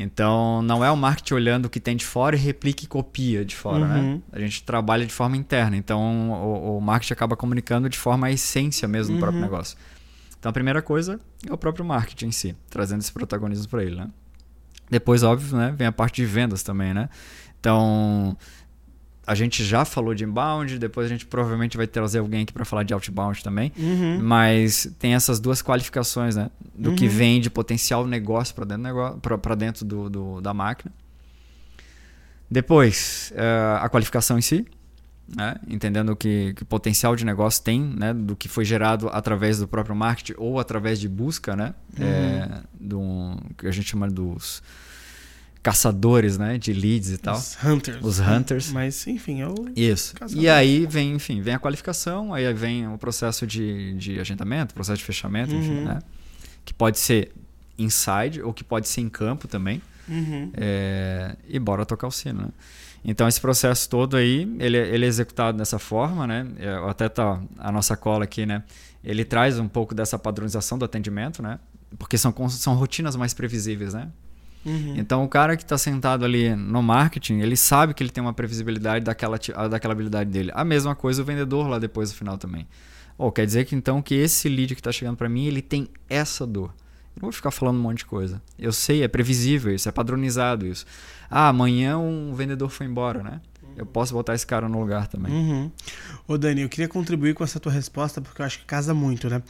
Então, 0.00 0.62
não 0.62 0.84
é 0.84 0.90
o 0.92 0.96
marketing 0.96 1.34
olhando 1.34 1.64
o 1.64 1.68
que 1.68 1.80
tem 1.80 1.96
de 1.96 2.06
fora 2.06 2.36
e 2.36 2.38
replica 2.38 2.84
e 2.84 2.86
copia 2.86 3.44
de 3.44 3.56
fora, 3.56 3.84
né? 3.84 3.96
uhum. 3.96 4.14
né? 4.14 4.20
A 4.30 4.38
gente 4.38 4.62
trabalha 4.62 5.04
de 5.04 5.12
forma 5.12 5.36
interna. 5.36 5.76
Então, 5.76 6.30
o, 6.30 6.78
o 6.78 6.80
marketing 6.80 7.14
acaba 7.14 7.36
comunicando 7.36 7.88
de 7.88 7.98
forma 7.98 8.28
a 8.28 8.30
essência 8.30 8.86
mesmo 8.86 9.14
uhum. 9.14 9.18
do 9.18 9.20
próprio 9.20 9.42
negócio. 9.42 9.76
Então, 10.38 10.50
a 10.50 10.52
primeira 10.52 10.80
coisa 10.80 11.18
é 11.44 11.52
o 11.52 11.58
próprio 11.58 11.84
marketing 11.84 12.26
em 12.26 12.30
si, 12.30 12.56
trazendo 12.70 13.00
esse 13.00 13.10
protagonismo 13.10 13.68
para 13.68 13.82
ele, 13.82 13.96
né? 13.96 14.08
Depois, 14.88 15.24
óbvio, 15.24 15.56
né, 15.56 15.74
vem 15.76 15.88
a 15.88 15.92
parte 15.92 16.22
de 16.22 16.26
vendas 16.26 16.62
também, 16.62 16.94
né? 16.94 17.08
Então, 17.58 18.36
a 19.28 19.34
gente 19.34 19.62
já 19.62 19.84
falou 19.84 20.14
de 20.14 20.24
inbound, 20.24 20.78
depois 20.78 21.04
a 21.04 21.08
gente 21.10 21.26
provavelmente 21.26 21.76
vai 21.76 21.86
trazer 21.86 22.20
alguém 22.20 22.44
aqui 22.44 22.52
para 22.52 22.64
falar 22.64 22.82
de 22.82 22.94
outbound 22.94 23.44
também. 23.44 23.70
Uhum. 23.76 24.18
Mas 24.22 24.90
tem 24.98 25.12
essas 25.12 25.38
duas 25.38 25.60
qualificações, 25.60 26.34
né? 26.34 26.50
Do 26.74 26.90
uhum. 26.90 26.96
que 26.96 27.06
vem 27.06 27.38
de 27.38 27.50
potencial 27.50 28.06
negócio 28.06 28.54
para 28.54 28.64
dentro, 28.64 28.82
negócio, 28.82 29.18
pra, 29.18 29.54
dentro 29.54 29.84
do, 29.84 30.08
do, 30.08 30.40
da 30.40 30.54
máquina. 30.54 30.90
Depois, 32.50 33.30
uh, 33.34 33.84
a 33.84 33.88
qualificação 33.90 34.38
em 34.38 34.40
si, 34.40 34.66
né? 35.36 35.56
entendendo 35.68 36.16
que, 36.16 36.54
que 36.54 36.64
potencial 36.64 37.14
de 37.14 37.26
negócio 37.26 37.62
tem, 37.62 37.82
né? 37.82 38.14
do 38.14 38.34
que 38.34 38.48
foi 38.48 38.64
gerado 38.64 39.10
através 39.12 39.58
do 39.58 39.68
próprio 39.68 39.94
marketing 39.94 40.36
ou 40.38 40.58
através 40.58 40.98
de 40.98 41.06
busca, 41.06 41.54
né? 41.54 41.74
Uhum. 41.98 42.06
É, 42.06 42.62
do, 42.80 43.36
que 43.58 43.66
a 43.66 43.70
gente 43.70 43.90
chama 43.90 44.08
dos 44.08 44.62
caçadores, 45.62 46.38
né, 46.38 46.58
de 46.58 46.72
leads 46.72 47.10
e 47.10 47.18
tal. 47.18 47.36
Os 47.36 47.56
hunters. 47.62 48.04
Os 48.04 48.20
hunters. 48.20 48.72
Mas, 48.72 49.06
enfim, 49.06 49.40
é 49.40 49.48
o 49.48 49.54
Isso. 49.74 50.14
Caçador. 50.14 50.42
E 50.42 50.48
aí 50.48 50.86
vem, 50.86 51.14
enfim, 51.14 51.40
vem 51.40 51.54
a 51.54 51.58
qualificação, 51.58 52.32
aí 52.32 52.52
vem 52.54 52.88
o 52.88 52.98
processo 52.98 53.46
de, 53.46 53.94
de 53.94 54.20
agendamento, 54.20 54.74
processo 54.74 54.98
de 54.98 55.04
fechamento, 55.04 55.52
uhum. 55.52 55.60
enfim, 55.60 55.80
né? 55.84 55.98
Que 56.64 56.72
pode 56.72 56.98
ser 56.98 57.32
inside 57.78 58.42
ou 58.42 58.52
que 58.52 58.64
pode 58.64 58.88
ser 58.88 59.00
em 59.00 59.08
campo 59.08 59.48
também. 59.48 59.82
Uhum. 60.08 60.50
É, 60.54 61.36
e 61.46 61.58
bora 61.58 61.84
tocar 61.84 62.06
o 62.06 62.10
sino, 62.10 62.42
né? 62.42 62.48
Então 63.04 63.28
esse 63.28 63.40
processo 63.40 63.88
todo 63.88 64.16
aí, 64.16 64.42
ele, 64.58 64.76
ele 64.76 65.04
é 65.04 65.08
executado 65.08 65.56
dessa 65.56 65.78
forma, 65.78 66.26
né? 66.26 66.46
É, 66.58 66.74
até 66.88 67.08
tá 67.08 67.40
a 67.58 67.70
nossa 67.70 67.96
cola 67.96 68.24
aqui, 68.24 68.44
né? 68.44 68.64
Ele 69.04 69.24
traz 69.24 69.58
um 69.58 69.68
pouco 69.68 69.94
dessa 69.94 70.18
padronização 70.18 70.78
do 70.78 70.84
atendimento, 70.84 71.42
né? 71.42 71.58
Porque 71.98 72.18
são, 72.18 72.34
são 72.48 72.74
rotinas 72.74 73.16
mais 73.16 73.32
previsíveis, 73.32 73.94
né? 73.94 74.08
Uhum. 74.64 74.94
Então, 74.96 75.24
o 75.24 75.28
cara 75.28 75.56
que 75.56 75.62
está 75.62 75.78
sentado 75.78 76.24
ali 76.24 76.54
no 76.54 76.82
marketing, 76.82 77.38
ele 77.40 77.56
sabe 77.56 77.94
que 77.94 78.02
ele 78.02 78.10
tem 78.10 78.22
uma 78.22 78.32
previsibilidade 78.32 79.04
daquela, 79.04 79.38
daquela 79.70 79.92
habilidade 79.92 80.30
dele. 80.30 80.50
A 80.54 80.64
mesma 80.64 80.94
coisa 80.94 81.22
o 81.22 81.24
vendedor 81.24 81.68
lá 81.68 81.78
depois 81.78 82.10
do 82.10 82.16
final 82.16 82.36
também. 82.36 82.66
Oh, 83.16 83.32
quer 83.32 83.46
dizer 83.46 83.64
que 83.64 83.74
então 83.74 84.00
que 84.00 84.14
esse 84.14 84.48
lead 84.48 84.74
que 84.74 84.80
está 84.80 84.92
chegando 84.92 85.16
para 85.16 85.28
mim, 85.28 85.46
ele 85.46 85.62
tem 85.62 85.88
essa 86.08 86.46
dor. 86.46 86.72
Eu 87.16 87.22
não 87.22 87.26
vou 87.28 87.32
ficar 87.32 87.50
falando 87.50 87.76
um 87.76 87.82
monte 87.82 87.98
de 87.98 88.06
coisa. 88.06 88.40
Eu 88.56 88.72
sei, 88.72 89.02
é 89.02 89.08
previsível 89.08 89.74
isso, 89.74 89.88
é 89.88 89.92
padronizado 89.92 90.66
isso. 90.66 90.86
Ah, 91.28 91.48
amanhã 91.48 91.98
um 91.98 92.32
vendedor 92.34 92.68
foi 92.70 92.86
embora, 92.86 93.22
né? 93.22 93.40
Eu 93.76 93.86
posso 93.86 94.12
botar 94.12 94.34
esse 94.34 94.46
cara 94.46 94.68
no 94.68 94.80
lugar 94.80 95.06
também. 95.06 95.32
Uhum. 95.32 95.70
Ô 96.26 96.36
Dani, 96.36 96.62
eu 96.62 96.68
queria 96.68 96.88
contribuir 96.88 97.34
com 97.34 97.44
essa 97.44 97.60
tua 97.60 97.70
resposta 97.70 98.20
porque 98.20 98.42
eu 98.42 98.46
acho 98.46 98.58
que 98.58 98.64
casa 98.64 98.92
muito, 98.92 99.28
né? 99.30 99.40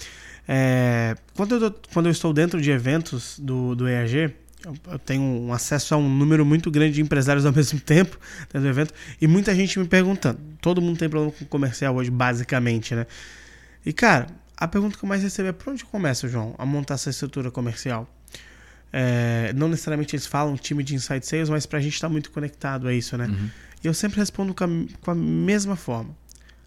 É, 0.46 1.16
quando, 1.34 1.54
eu, 1.54 1.74
quando 1.92 2.06
eu 2.06 2.12
estou 2.12 2.32
dentro 2.32 2.60
de 2.60 2.70
eventos 2.70 3.38
do, 3.38 3.74
do 3.74 3.88
EAG, 3.88 4.34
eu 4.64 4.98
tenho 4.98 5.22
um 5.22 5.52
acesso 5.52 5.94
a 5.94 5.96
um 5.96 6.08
número 6.08 6.44
muito 6.44 6.70
grande 6.70 6.94
de 6.94 7.00
empresários 7.00 7.46
ao 7.46 7.52
mesmo 7.54 7.78
tempo 7.78 8.18
dentro 8.52 8.60
do 8.60 8.68
evento 8.68 8.92
e 9.20 9.26
muita 9.26 9.54
gente 9.54 9.78
me 9.78 9.86
perguntando. 9.86 10.40
Todo 10.60 10.80
mundo 10.82 10.98
tem 10.98 11.08
problema 11.08 11.32
com 11.32 11.44
comercial 11.44 11.94
hoje, 11.94 12.10
basicamente, 12.10 12.94
né? 12.94 13.06
E 13.86 13.92
cara, 13.92 14.26
a 14.56 14.66
pergunta 14.66 14.98
que 14.98 15.04
eu 15.04 15.08
mais 15.08 15.22
recebo 15.22 15.48
é 15.48 15.52
por 15.52 15.72
onde 15.72 15.84
começa, 15.84 16.28
João, 16.28 16.54
a 16.58 16.66
montar 16.66 16.94
essa 16.94 17.10
estrutura 17.10 17.50
comercial? 17.50 18.12
É, 18.92 19.52
não 19.54 19.68
necessariamente 19.68 20.16
eles 20.16 20.26
falam 20.26 20.56
time 20.56 20.82
de 20.82 20.94
inside 20.94 21.24
sales, 21.24 21.48
mas 21.48 21.66
pra 21.66 21.78
gente 21.78 21.94
estar 21.94 22.08
tá 22.08 22.12
muito 22.12 22.30
conectado 22.30 22.88
a 22.88 22.94
isso, 22.94 23.16
né? 23.16 23.26
Uhum. 23.26 23.50
E 23.84 23.86
eu 23.86 23.94
sempre 23.94 24.18
respondo 24.18 24.52
com 24.54 24.64
a, 24.64 24.68
com 25.00 25.10
a, 25.12 25.14
mesma 25.14 25.76
forma. 25.76 26.10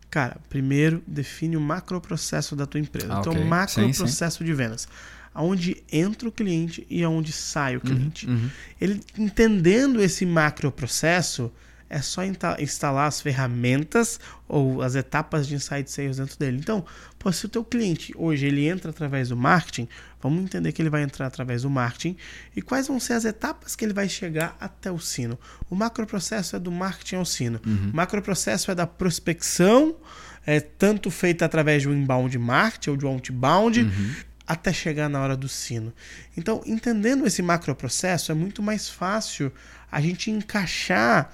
Cara, 0.10 0.38
primeiro 0.49 1.04
define 1.06 1.58
o 1.58 1.62
macroprocesso 1.62 2.56
da 2.56 2.65
tua 2.65 2.80
empresa. 2.80 3.15
Ah, 3.15 3.19
então, 3.19 3.34
okay. 3.34 3.43
macroprocesso 3.43 4.43
de 4.43 4.54
vendas 4.54 4.88
aonde 5.34 5.84
entra 5.91 6.28
o 6.28 6.32
cliente 6.32 6.86
e 6.89 7.04
aonde 7.04 7.32
sai 7.32 7.76
o 7.76 7.82
uhum, 7.84 7.86
cliente. 7.86 8.28
Uhum, 8.28 8.34
uhum. 8.34 8.50
Ele 8.80 9.02
entendendo 9.17 10.02
esse 10.02 10.26
macro 10.26 10.72
processo, 10.72 11.52
é 11.89 12.02
só 12.02 12.22
instalar 12.58 13.08
as 13.08 13.20
ferramentas 13.20 14.17
ou 14.48 14.82
as 14.82 14.96
etapas 14.96 15.46
de 15.46 15.56
insight 15.56 15.91
sales 15.91 16.17
dentro 16.17 16.39
dele. 16.39 16.58
Então, 16.58 16.86
pô, 17.20 17.30
se 17.34 17.46
o 17.46 17.50
teu 17.50 17.65
cliente 17.65 18.13
hoje 18.15 18.46
ele 18.46 18.65
entra 18.65 18.91
através 18.91 19.28
do 19.28 19.36
marketing, 19.36 19.89
vamos 20.22 20.41
entender 20.41 20.72
que 20.72 20.82
ele 20.82 20.89
vai 20.89 21.04
entrar 21.04 21.28
através 21.28 21.63
do 21.63 21.70
marketing 21.70 22.15
e 22.56 22.62
quais 22.62 22.88
vão 22.88 22.98
ser 22.98 23.13
as 23.13 23.26
etapas 23.26 23.76
que 23.76 23.84
ele 23.84 23.94
vai 23.94 24.08
chegar 24.08 24.56
até 24.58 24.89
o 24.89 25.00
sino. 25.00 25.38
O 25.70 25.76
macro 25.76 26.08
processo 26.08 26.56
é 26.56 26.60
do 26.60 26.72
marketing 26.72 27.15
ao 27.15 27.26
sino. 27.26 27.60
Uhum. 27.65 27.91
O 27.91 27.96
macro 27.96 28.22
processo 28.22 28.72
é 28.72 28.76
da 28.76 28.88
prospecção, 28.88 29.98
é 30.46 30.62
tanto 30.62 31.12
feita 31.12 31.44
através 31.44 31.84
do 31.84 31.94
inbound 31.94 32.38
marketing 32.38 32.91
ou 32.91 32.98
do 32.98 33.08
outbound, 33.08 33.82
uhum 33.82 34.13
até 34.52 34.74
chegar 34.74 35.08
na 35.08 35.22
hora 35.22 35.38
do 35.38 35.48
sino. 35.48 35.94
Então, 36.36 36.62
entendendo 36.66 37.26
esse 37.26 37.42
macroprocesso, 37.42 38.32
é 38.32 38.36
muito 38.36 38.62
mais 38.62 38.90
fácil 38.90 39.52
a 39.90 40.02
gente 40.02 40.30
encaixar 40.30 41.34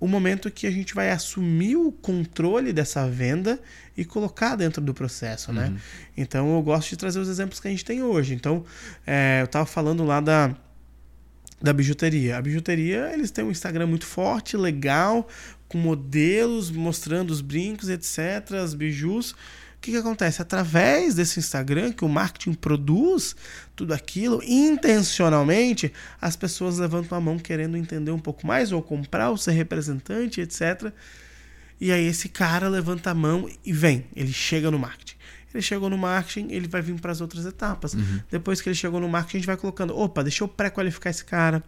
o 0.00 0.08
momento 0.08 0.50
que 0.50 0.66
a 0.66 0.70
gente 0.70 0.94
vai 0.94 1.10
assumir 1.10 1.76
o 1.76 1.92
controle 1.92 2.72
dessa 2.72 3.08
venda 3.08 3.60
e 3.96 4.04
colocar 4.04 4.56
dentro 4.56 4.82
do 4.82 4.92
processo, 4.92 5.52
né? 5.52 5.68
Uhum. 5.68 5.76
Então, 6.16 6.56
eu 6.56 6.62
gosto 6.62 6.90
de 6.90 6.96
trazer 6.96 7.20
os 7.20 7.28
exemplos 7.28 7.60
que 7.60 7.68
a 7.68 7.70
gente 7.70 7.84
tem 7.84 8.02
hoje. 8.02 8.34
Então, 8.34 8.64
é, 9.06 9.40
eu 9.42 9.46
estava 9.46 9.64
falando 9.64 10.04
lá 10.04 10.20
da 10.20 10.54
Da 11.62 11.72
bijuteria. 11.72 12.36
A 12.36 12.42
bijuteria, 12.42 13.12
eles 13.14 13.30
têm 13.30 13.44
um 13.44 13.50
Instagram 13.50 13.86
muito 13.86 14.04
forte, 14.04 14.56
legal, 14.56 15.28
com 15.68 15.78
modelos 15.78 16.70
mostrando 16.70 17.30
os 17.30 17.40
brincos, 17.40 17.88
etc., 17.88 18.54
as 18.62 18.74
bijus. 18.74 19.34
Que, 19.84 19.90
que 19.90 19.98
acontece? 19.98 20.40
Através 20.40 21.14
desse 21.14 21.38
Instagram, 21.38 21.92
que 21.92 22.06
o 22.06 22.08
marketing 22.08 22.54
produz 22.54 23.36
tudo 23.76 23.92
aquilo, 23.92 24.42
intencionalmente, 24.42 25.92
as 26.18 26.34
pessoas 26.34 26.78
levantam 26.78 27.18
a 27.18 27.20
mão 27.20 27.38
querendo 27.38 27.76
entender 27.76 28.10
um 28.10 28.18
pouco 28.18 28.46
mais, 28.46 28.72
ou 28.72 28.80
comprar, 28.80 29.28
ou 29.28 29.36
ser 29.36 29.52
representante, 29.52 30.40
etc. 30.40 30.90
E 31.78 31.92
aí 31.92 32.06
esse 32.06 32.30
cara 32.30 32.66
levanta 32.66 33.10
a 33.10 33.14
mão 33.14 33.46
e 33.62 33.74
vem, 33.74 34.06
ele 34.16 34.32
chega 34.32 34.70
no 34.70 34.78
marketing. 34.78 35.16
Ele 35.54 35.62
chegou 35.62 35.88
no 35.88 35.96
marketing, 35.96 36.48
ele 36.50 36.66
vai 36.66 36.82
vir 36.82 37.00
para 37.00 37.12
as 37.12 37.20
outras 37.20 37.46
etapas. 37.46 37.94
Uhum. 37.94 38.20
Depois 38.30 38.60
que 38.60 38.68
ele 38.68 38.74
chegou 38.74 39.00
no 39.00 39.08
marketing, 39.08 39.36
a 39.36 39.40
gente 39.40 39.46
vai 39.46 39.56
colocando: 39.56 39.96
opa, 39.96 40.22
deixa 40.22 40.42
eu 40.42 40.48
pré-qualificar 40.48 41.10
esse 41.10 41.24
cara. 41.24 41.62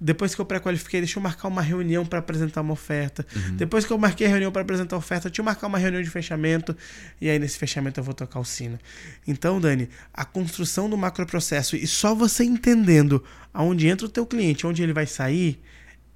Depois 0.00 0.34
que 0.34 0.40
eu 0.40 0.44
pré-qualifiquei, 0.44 1.00
deixa 1.00 1.18
eu 1.18 1.22
marcar 1.22 1.46
uma 1.46 1.62
reunião 1.62 2.04
para 2.04 2.18
apresentar 2.18 2.60
uma 2.60 2.72
oferta. 2.72 3.24
Uhum. 3.34 3.56
Depois 3.56 3.84
que 3.84 3.92
eu 3.92 3.98
marquei 3.98 4.26
a 4.26 4.30
reunião 4.30 4.50
para 4.50 4.62
apresentar 4.62 4.96
a 4.96 4.98
oferta, 4.98 5.28
deixa 5.28 5.40
eu 5.40 5.44
marcar 5.44 5.68
uma 5.68 5.78
reunião 5.78 6.02
de 6.02 6.10
fechamento. 6.10 6.76
E 7.20 7.30
aí, 7.30 7.38
nesse 7.38 7.56
fechamento, 7.56 8.00
eu 8.00 8.04
vou 8.04 8.14
tocar 8.14 8.40
o 8.40 8.44
sino. 8.44 8.78
Então, 9.26 9.60
Dani, 9.60 9.88
a 10.12 10.24
construção 10.24 10.90
do 10.90 10.98
macroprocesso 10.98 11.76
e 11.76 11.86
só 11.86 12.14
você 12.14 12.42
entendendo 12.42 13.22
aonde 13.54 13.86
entra 13.86 14.06
o 14.06 14.08
teu 14.08 14.26
cliente, 14.26 14.66
onde 14.66 14.82
ele 14.82 14.92
vai 14.92 15.06
sair 15.06 15.60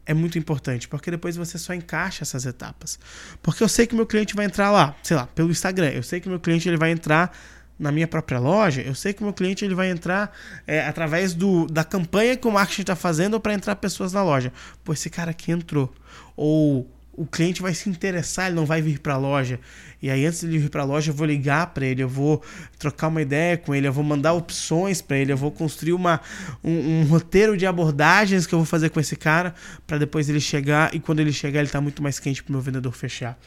é 0.07 0.13
muito 0.13 0.39
importante, 0.39 0.87
porque 0.87 1.11
depois 1.11 1.37
você 1.37 1.59
só 1.59 1.73
encaixa 1.73 2.23
essas 2.23 2.45
etapas. 2.45 2.99
Porque 3.43 3.63
eu 3.63 3.69
sei 3.69 3.87
que 3.87 3.95
meu 3.95 4.07
cliente 4.07 4.35
vai 4.35 4.45
entrar 4.45 4.71
lá, 4.71 4.95
sei 5.03 5.17
lá, 5.17 5.27
pelo 5.27 5.51
Instagram. 5.51 5.89
Eu 5.89 6.03
sei 6.03 6.21
que 6.21 6.29
meu 6.29 6.39
cliente 6.39 6.69
ele 6.69 6.77
vai 6.77 6.91
entrar 6.91 7.37
na 7.79 7.91
minha 7.91 8.07
própria 8.07 8.39
loja. 8.39 8.83
Eu 8.83 8.95
sei 8.95 9.13
que 9.13 9.23
meu 9.23 9.33
cliente 9.33 9.65
ele 9.65 9.75
vai 9.75 9.91
entrar 9.91 10.33
é, 10.67 10.87
através 10.87 11.35
do, 11.35 11.67
da 11.67 11.85
campanha 11.85 12.37
que 12.37 12.47
o 12.47 12.51
marketing 12.51 12.83
está 12.83 12.97
fazendo 12.97 13.41
para 13.41 13.55
entrar 13.55 13.77
pessoas 13.77 14.13
na 14.13 14.23
loja. 14.23 14.53
Pô, 14.85 14.93
esse 14.93 15.11
cara 15.11 15.31
aqui 15.31 15.51
entrou. 15.51 15.93
Ou 16.37 16.89
o 17.17 17.27
cliente 17.27 17.63
vai 17.63 17.75
se 17.75 17.89
interessar, 17.89 18.47
ele 18.47 18.57
não 18.57 18.67
vai 18.67 18.83
vir 18.83 18.99
para 18.99 19.15
a 19.15 19.17
loja. 19.17 19.61
E 20.03 20.11
aí, 20.11 20.27
antes 20.27 20.41
de 20.41 20.59
vir 20.59 20.69
para 20.69 20.83
a 20.83 20.85
loja, 20.85 21.11
eu 21.11 21.15
vou 21.15 21.27
ligar 21.27 21.69
para 21.69 21.87
ele, 21.87 22.03
eu 22.03 22.09
vou 22.09 22.43
trocar 22.79 23.09
uma 23.09 23.23
ideia 23.23 23.57
com 23.57 23.75
ele, 23.75 23.87
eu 23.87 23.93
vou 23.93 24.05
mandar 24.05 24.33
opções 24.35 25.01
para 25.01 25.17
ele, 25.17 25.33
eu 25.33 25.37
vou 25.37 25.51
construir 25.51 25.93
uma, 25.93 26.21
um, 26.63 27.01
um, 27.01 27.05
roteiro 27.05 27.57
de 27.57 27.67
abordagens 27.67 28.47
que 28.47 28.55
eu 28.55 28.59
vou 28.59 28.67
fazer 28.67 28.91
com 28.91 29.01
esse 29.01 29.17
cara, 29.17 29.55
para 29.87 29.99
depois 29.99 30.29
ele 30.29 30.41
chegar. 30.41 30.95
E 30.95 31.01
quando 31.01 31.21
ele 31.21 31.33
chegar, 31.33 31.61
ele 31.61 31.69
está 31.69 31.81
muito 31.81 32.03
mais 32.03 32.19
quente 32.19 32.43
para 32.43 32.51
o 32.51 32.53
meu 32.53 32.61
vendedor 32.61 32.93
fechar. 32.93 33.39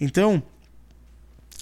Então, 0.00 0.42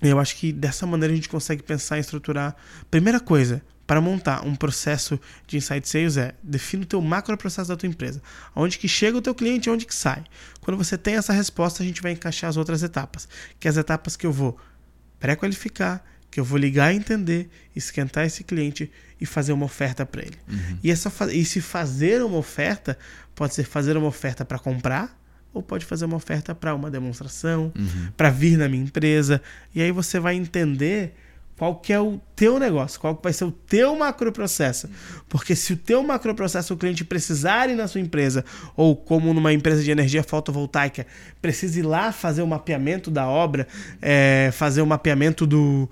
eu 0.03 0.19
acho 0.19 0.37
que 0.37 0.53
dessa 0.53 0.87
maneira 0.87 1.13
a 1.13 1.17
gente 1.17 1.29
consegue 1.29 1.63
pensar 1.63 1.97
em 1.97 2.01
estruturar. 2.01 2.55
Primeira 2.91 3.19
coisa, 3.19 3.63
para 3.87 4.01
montar 4.01 4.45
um 4.45 4.55
processo 4.55 5.19
de 5.47 5.57
insight 5.57 5.89
sales 5.89 6.17
é 6.17 6.35
define 6.43 6.83
o 6.83 6.87
teu 6.87 7.01
macro 7.01 7.37
processo 7.37 7.69
da 7.69 7.77
tua 7.77 7.89
empresa. 7.89 8.21
Onde 8.55 8.79
que 8.79 8.89
chega 8.89 9.17
o 9.17 9.23
teu 9.23 9.35
cliente 9.35 9.69
e 9.69 9.73
onde 9.73 9.87
que 9.87 9.95
sai. 9.95 10.25
Quando 10.61 10.77
você 10.77 10.99
tem 10.99 11.15
essa 11.15 11.33
resposta, 11.33 11.83
a 11.83 11.87
gente 11.87 12.03
vai 12.03 12.13
encaixar 12.13 12.51
as 12.51 12.57
outras 12.57 12.83
etapas, 12.83 13.29
que 13.59 13.69
é 13.69 13.71
as 13.71 13.77
etapas 13.77 14.17
que 14.17 14.27
eu 14.27 14.33
vou 14.33 14.59
pré-qualificar, 15.19 16.05
que 16.31 16.41
eu 16.41 16.45
vou 16.45 16.59
ligar 16.59 16.93
e 16.93 16.97
entender, 16.97 17.49
esquentar 17.75 18.27
esse 18.27 18.45
cliente 18.45 18.91
e 19.21 19.25
fazer 19.25 19.53
uma 19.53 19.65
oferta 19.65 20.05
para 20.05 20.23
ele. 20.23 20.37
Uhum. 20.49 20.79
E, 20.83 20.91
essa, 20.91 21.11
e 21.33 21.45
se 21.45 21.61
fazer 21.61 22.23
uma 22.23 22.37
oferta, 22.37 22.99
pode 23.35 23.55
ser 23.55 23.65
fazer 23.65 23.97
uma 23.97 24.09
oferta 24.09 24.45
para 24.45 24.59
comprar, 24.59 25.19
ou 25.57 25.63
pode 25.63 25.87
fazer 25.87 26.05
uma 26.05 26.17
oferta 26.17 26.55
para 26.55 26.75
uma 26.75 26.91
demonstração, 26.91 27.73
uhum. 27.75 28.09
para 28.15 28.29
vir 28.29 28.59
na 28.59 28.69
minha 28.69 28.83
empresa. 28.83 29.41
E 29.75 29.81
aí 29.81 29.91
você 29.91 30.21
vai 30.21 30.35
entender 30.35 31.15
qual 31.57 31.77
que 31.77 31.95
é 31.95 31.99
o 31.99 32.21
teu 32.35 32.59
negócio, 32.59 33.01
qual 33.01 33.17
que 33.17 33.23
vai 33.23 33.33
ser 33.33 33.45
o 33.45 33.51
teu 33.51 33.97
macroprocesso. 33.97 34.91
Porque 35.31 35.57
se 35.57 35.73
o 35.73 35.77
teu 35.77 36.03
macroprocesso 36.03 36.75
o 36.75 36.77
cliente 36.77 37.05
precisar 37.05 37.71
ir 37.71 37.75
na 37.75 37.89
sua 37.89 38.03
empresa, 38.03 38.45
ou 38.77 38.95
como 38.95 39.33
numa 39.33 39.51
empresa 39.51 39.83
de 39.83 39.91
energia 39.91 40.23
fotovoltaica, 40.23 41.07
precisa 41.41 41.79
ir 41.79 41.83
lá 41.83 42.13
fazer 42.13 42.43
o 42.43 42.47
mapeamento 42.47 43.11
da 43.11 43.27
obra, 43.27 43.67
é, 44.03 44.51
fazer 44.53 44.83
o 44.83 44.87
mapeamento 44.87 45.47
do, 45.47 45.89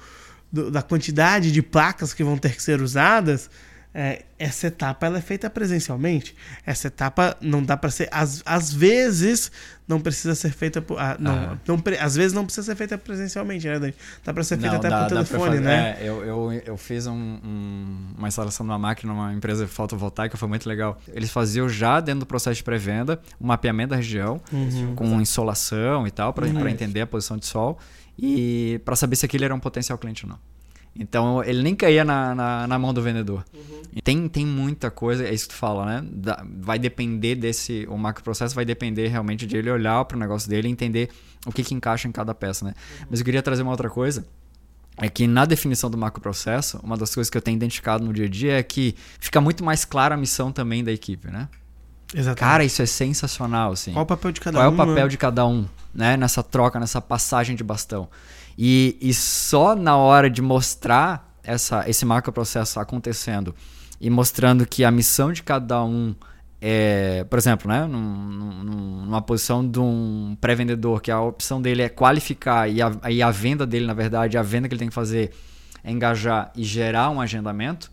do, 0.53 0.71
da 0.71 0.83
quantidade 0.83 1.51
de 1.51 1.63
placas 1.63 2.13
que 2.13 2.23
vão 2.23 2.37
ter 2.37 2.55
que 2.55 2.63
ser 2.63 2.83
usadas, 2.83 3.49
é, 3.97 4.25
essa 4.37 4.67
etapa 4.67 5.07
ela 5.07 5.19
é 5.19 5.21
feita 5.21 5.49
presencialmente. 5.49 6.35
Essa 6.67 6.89
etapa 6.89 7.37
não 7.41 7.63
dá 7.63 7.77
para 7.77 7.91
ser. 7.91 8.09
Às, 8.11 8.43
às 8.45 8.73
vezes 8.73 9.53
não 9.87 10.01
precisa 10.01 10.35
ser 10.35 10.51
feita 10.51 10.83
por. 10.83 10.99
Ah, 10.99 11.17
não, 11.17 11.33
ah. 11.33 11.59
não, 11.65 11.81
às 12.01 12.17
vezes 12.17 12.33
não 12.33 12.45
precisa 12.45 12.67
ser 12.67 12.75
feita 12.75 12.99
presencialmente, 12.99 13.69
né, 13.69 13.79
Dani? 13.79 13.95
Dá 14.25 14.35
para 14.35 14.43
ser 14.43 14.59
feita 14.59 14.73
não, 14.73 14.79
até 14.81 14.91
dá, 14.91 15.03
por 15.03 15.09
telefone, 15.11 15.61
né? 15.61 15.97
É, 16.01 16.09
eu, 16.09 16.25
eu, 16.25 16.53
eu 16.67 16.77
fiz 16.77 17.07
um, 17.07 17.15
um, 17.15 18.15
uma 18.19 18.27
instalação 18.27 18.67
de 18.67 18.73
uma 18.73 18.79
máquina 18.79 19.13
numa 19.13 19.33
empresa 19.33 19.65
fotovoltaica, 19.69 20.37
foi 20.37 20.49
muito 20.49 20.69
legal. 20.69 21.01
Eles 21.13 21.31
faziam 21.31 21.69
já 21.69 22.01
dentro 22.01 22.21
do 22.21 22.27
processo 22.27 22.57
de 22.57 22.65
pré-venda 22.65 23.21
um 23.41 23.47
mapeamento 23.47 23.91
da 23.91 23.97
região, 23.97 24.41
uhum. 24.53 24.97
com 24.97 25.21
insolação 25.21 26.05
e 26.05 26.11
tal, 26.11 26.33
para 26.33 26.47
uhum. 26.47 26.69
entender 26.69 27.03
a 27.03 27.07
posição 27.07 27.37
de 27.37 27.47
sol 27.47 27.79
e 28.19 28.81
para 28.85 28.97
saber 28.97 29.15
se 29.15 29.25
aquele 29.25 29.45
era 29.45 29.55
um 29.55 29.61
potencial 29.61 29.97
cliente 29.99 30.25
ou 30.25 30.31
não. 30.31 30.54
Então 30.97 31.43
ele 31.43 31.63
nem 31.63 31.75
caía 31.75 32.05
na, 32.05 32.35
na, 32.35 32.67
na 32.67 32.79
mão 32.79 32.95
do 32.95 33.03
vendedor. 33.03 33.45
Uhum. 33.53 33.83
Tem, 34.03 34.29
tem 34.29 34.47
muita 34.47 34.91
coisa, 34.91 35.25
é 35.25 35.35
isso 35.35 35.49
que 35.49 35.55
tu 35.55 35.59
fala, 35.59 35.87
né? 35.87 36.09
Da, 36.11 36.45
vai 36.61 36.79
depender 36.79 37.35
desse. 37.35 37.87
O 37.89 37.97
macroprocesso 37.97 38.55
vai 38.55 38.65
depender 38.65 39.09
realmente 39.09 39.47
de 39.47 39.57
ele 39.57 39.71
olhar 39.71 40.05
para 40.05 40.17
o 40.17 40.21
negócio 40.21 40.49
dele 40.49 40.69
e 40.69 40.71
entender 40.71 41.11
o 41.47 41.53
que, 41.53 41.63
que 41.63 41.75
encaixa 41.75 42.07
em 42.07 42.13
cada 42.13 42.35
peça, 42.35 42.65
né? 42.65 42.75
Uhum. 43.01 43.07
Mas 43.11 43.21
eu 43.21 43.25
queria 43.25 43.43
trazer 43.43 43.63
uma 43.63 43.73
outra 43.73 43.91
coisa. 43.91 44.25
É 44.97 45.09
que 45.09 45.27
na 45.27 45.45
definição 45.45 45.91
do 45.91 45.99
macroprocesso, 45.99 46.79
uma 46.83 46.97
das 46.97 47.13
coisas 47.13 47.29
que 47.29 47.37
eu 47.37 47.43
tenho 47.43 47.57
identificado 47.57 48.05
no 48.05 48.13
dia 48.13 48.27
a 48.27 48.29
dia 48.29 48.59
é 48.59 48.63
que 48.63 48.95
fica 49.19 49.41
muito 49.41 49.65
mais 49.65 49.85
clara 49.85 50.15
a 50.15 50.19
missão 50.19 50.53
também 50.53 50.85
da 50.85 50.93
equipe, 50.93 51.29
né? 51.29 51.49
Exatamente. 52.15 52.39
Cara, 52.39 52.65
isso 52.65 52.81
é 52.81 52.87
sensacional, 52.87 53.73
assim. 53.73 53.93
Qual 53.93 54.05
o 54.05 54.07
papel 54.07 54.31
de 54.31 54.41
cada 54.41 54.59
Qual 54.59 54.71
um? 54.71 54.77
Qual 54.77 54.87
é 54.87 54.91
o 54.91 54.93
papel 54.93 55.05
né? 55.07 55.11
de 55.11 55.19
cada 55.19 55.45
um, 55.45 55.67
né? 55.93 56.17
Nessa 56.17 56.45
troca, 56.45 56.79
nessa 56.79 57.01
passagem 57.01 57.57
de 57.57 57.65
bastão. 57.65 58.09
E, 58.57 58.97
e 59.01 59.13
só 59.13 59.75
na 59.75 59.97
hora 59.97 60.31
de 60.31 60.41
mostrar 60.41 61.37
essa, 61.43 61.89
esse 61.89 62.05
macroprocesso 62.05 62.81
acontecendo 62.81 63.55
e 64.01 64.09
mostrando 64.09 64.67
que 64.67 64.85
a 64.85 64.91
missão 64.91 65.33
de 65.33 65.43
cada 65.43 65.83
um 65.85 66.15
é, 66.67 67.25
por 67.25 67.39
exemplo, 67.39 67.71
né, 67.71 67.85
num, 67.87 68.65
numa 69.05 69.21
posição 69.21 69.69
de 69.69 69.79
um 69.79 70.35
pré-vendedor, 70.41 71.03
que 71.03 71.11
a 71.11 71.21
opção 71.21 71.61
dele 71.61 71.83
é 71.83 71.91
qualificar 71.91 72.67
e 72.71 72.81
a, 72.81 72.91
e 73.11 73.23
a 73.23 73.31
venda 73.31 73.67
dele, 73.67 73.85
na 73.85 73.93
verdade, 73.93 74.39
a 74.39 74.43
venda 74.43 74.67
que 74.67 74.73
ele 74.73 74.79
tem 74.79 74.89
que 74.89 74.95
fazer 74.95 75.31
é 75.83 75.93
engajar 75.93 76.51
e 76.57 76.65
gerar 76.65 77.11
um 77.11 77.21
agendamento, 77.21 77.93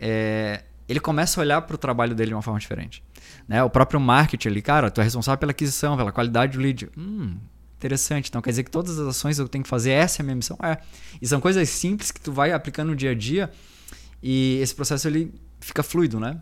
é, 0.00 0.64
ele 0.88 0.98
começa 0.98 1.40
a 1.40 1.42
olhar 1.42 1.62
para 1.62 1.76
o 1.76 1.78
trabalho 1.78 2.12
dele 2.12 2.30
de 2.30 2.34
uma 2.34 2.42
forma 2.42 2.58
diferente. 2.58 3.04
Né? 3.46 3.62
O 3.62 3.70
próprio 3.70 4.00
marketing 4.00 4.60
cara, 4.62 4.90
tu 4.90 5.00
é 5.00 5.04
responsável 5.04 5.38
pela 5.38 5.52
aquisição, 5.52 5.96
pela 5.96 6.10
qualidade 6.10 6.58
do 6.58 6.60
lead. 6.60 6.90
Hum, 6.98 7.36
Interessante. 7.78 8.28
Então 8.28 8.42
quer 8.42 8.50
dizer 8.50 8.64
que 8.64 8.70
todas 8.70 8.98
as 8.98 9.06
ações 9.06 9.38
eu 9.38 9.48
tenho 9.48 9.62
que 9.62 9.70
fazer, 9.70 9.92
essa 9.92 10.20
é 10.20 10.22
a 10.22 10.24
minha 10.24 10.36
missão? 10.36 10.58
É. 10.62 10.78
E 11.22 11.26
são 11.26 11.40
coisas 11.40 11.68
simples 11.68 12.10
que 12.10 12.20
tu 12.20 12.32
vai 12.32 12.52
aplicando 12.52 12.88
no 12.88 12.96
dia 12.96 13.12
a 13.12 13.14
dia 13.14 13.50
e 14.22 14.58
esse 14.60 14.74
processo 14.74 15.06
ele 15.06 15.32
fica 15.60 15.82
fluido, 15.82 16.18
né? 16.18 16.40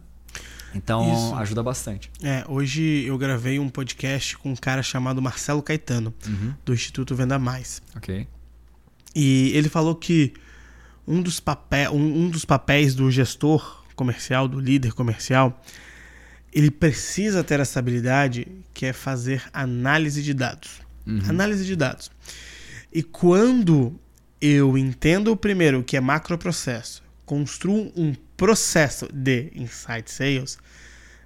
Então 0.74 1.12
Isso. 1.12 1.34
ajuda 1.36 1.62
bastante. 1.62 2.10
É, 2.22 2.44
hoje 2.48 3.04
eu 3.04 3.16
gravei 3.18 3.58
um 3.58 3.68
podcast 3.68 4.36
com 4.38 4.50
um 4.50 4.56
cara 4.56 4.82
chamado 4.82 5.20
Marcelo 5.22 5.62
Caetano, 5.62 6.12
uhum. 6.26 6.54
do 6.64 6.74
Instituto 6.74 7.14
Venda 7.14 7.38
Mais. 7.38 7.82
Ok. 7.94 8.26
E 9.14 9.50
ele 9.54 9.68
falou 9.68 9.94
que 9.94 10.34
um 11.06 11.22
dos, 11.22 11.38
papel, 11.38 11.92
um, 11.92 12.24
um 12.24 12.30
dos 12.30 12.44
papéis 12.44 12.94
do 12.94 13.10
gestor 13.10 13.84
comercial, 13.94 14.48
do 14.48 14.60
líder 14.60 14.92
comercial, 14.92 15.62
ele 16.52 16.70
precisa 16.70 17.44
ter 17.44 17.60
essa 17.60 17.78
habilidade 17.78 18.46
que 18.74 18.86
é 18.86 18.92
fazer 18.92 19.42
análise 19.52 20.22
de 20.22 20.34
dados. 20.34 20.85
Uhum. 21.06 21.20
Análise 21.28 21.64
de 21.64 21.76
dados. 21.76 22.10
E 22.92 23.02
quando 23.02 23.98
eu 24.40 24.76
entendo 24.76 25.32
o 25.32 25.36
primeiro, 25.36 25.82
que 25.82 25.96
é 25.96 26.00
macroprocesso, 26.00 27.02
construo 27.24 27.92
um 27.96 28.14
processo 28.36 29.08
de 29.12 29.50
insight 29.54 30.10
sales, 30.10 30.58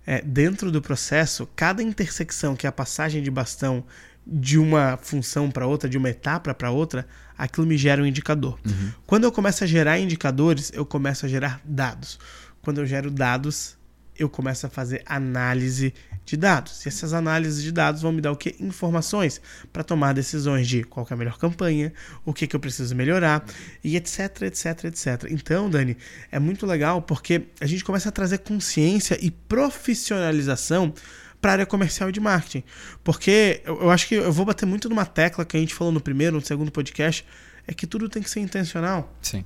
é, 0.07 0.23
dentro 0.23 0.71
do 0.73 0.81
processo, 0.81 1.49
cada 1.55 1.83
intersecção, 1.83 2.57
que 2.57 2.67
é 2.67 2.69
a 2.69 2.73
passagem 2.73 3.23
de 3.23 3.31
bastão 3.31 3.85
de 4.27 4.59
uma 4.59 4.99
função 5.01 5.51
para 5.51 5.67
outra, 5.67 5.89
de 5.89 5.99
uma 5.99 6.11
etapa 6.11 6.55
para 6.55 6.71
outra, 6.71 7.07
aquilo 7.37 7.67
me 7.67 7.77
gera 7.77 8.03
um 8.03 8.07
indicador. 8.07 8.59
Uhum. 8.67 8.93
Quando 9.07 9.25
eu 9.25 9.33
começo 9.33 9.65
a 9.65 9.67
gerar 9.67 9.99
indicadores, 9.99 10.71
eu 10.75 10.85
começo 10.85 11.27
a 11.27 11.29
gerar 11.29 11.61
dados. 11.65 12.19
Quando 12.63 12.79
eu 12.79 12.87
gero 12.87 13.11
dados, 13.11 13.77
eu 14.17 14.29
começo 14.29 14.67
a 14.67 14.71
fazer 14.71 15.03
análise 15.07 15.95
de 16.31 16.37
dados. 16.37 16.85
E 16.85 16.89
essas 16.89 17.13
análises 17.13 17.63
de 17.63 17.73
dados 17.73 18.03
vão 18.03 18.13
me 18.13 18.21
dar 18.21 18.31
o 18.31 18.37
que? 18.37 18.55
Informações 18.61 19.41
para 19.73 19.83
tomar 19.83 20.15
decisões 20.15 20.69
de 20.69 20.85
qual 20.85 21.07
é 21.11 21.13
a 21.13 21.17
melhor 21.17 21.39
campanha, 21.39 21.93
o 22.25 22.33
que, 22.33 22.47
que 22.47 22.55
eu 22.55 22.61
preciso 22.61 22.95
melhorar, 22.95 23.45
e 23.83 23.97
etc, 23.97 24.43
etc, 24.43 24.85
etc. 24.85 25.27
Então, 25.29 25.69
Dani, 25.69 25.97
é 26.31 26.39
muito 26.39 26.65
legal 26.67 27.03
porque 27.03 27.49
a 27.61 27.67
gente 27.67 27.85
começa 27.85 28.09
a 28.09 28.13
trazer 28.13 28.39
consciência 28.39 29.19
e 29.21 29.31
profissionalização 29.31 30.95
para 31.41 31.51
a 31.51 31.55
área 31.55 31.67
comercial 31.67 32.09
e 32.11 32.13
de 32.13 32.21
marketing. 32.21 32.63
Porque 33.03 33.61
eu, 33.65 33.83
eu 33.83 33.91
acho 33.91 34.07
que 34.07 34.15
eu 34.15 34.33
vou 34.33 34.47
bater 34.47 34.67
muito 34.67 34.89
numa 34.89 35.07
tecla 35.07 35.45
que 35.45 35.57
a 35.57 35.61
gente 35.61 35.75
falou 35.75 35.93
no 35.93 36.01
primeiro, 36.01 36.37
no 36.37 36.47
segundo 36.47 36.71
podcast, 36.71 37.27
é 37.67 37.75
que 37.75 37.87
tudo 37.89 38.09
tem 38.09 38.23
que 38.23 38.31
ser 38.31 38.41
intencional. 38.41 39.13
Sim. 39.21 39.45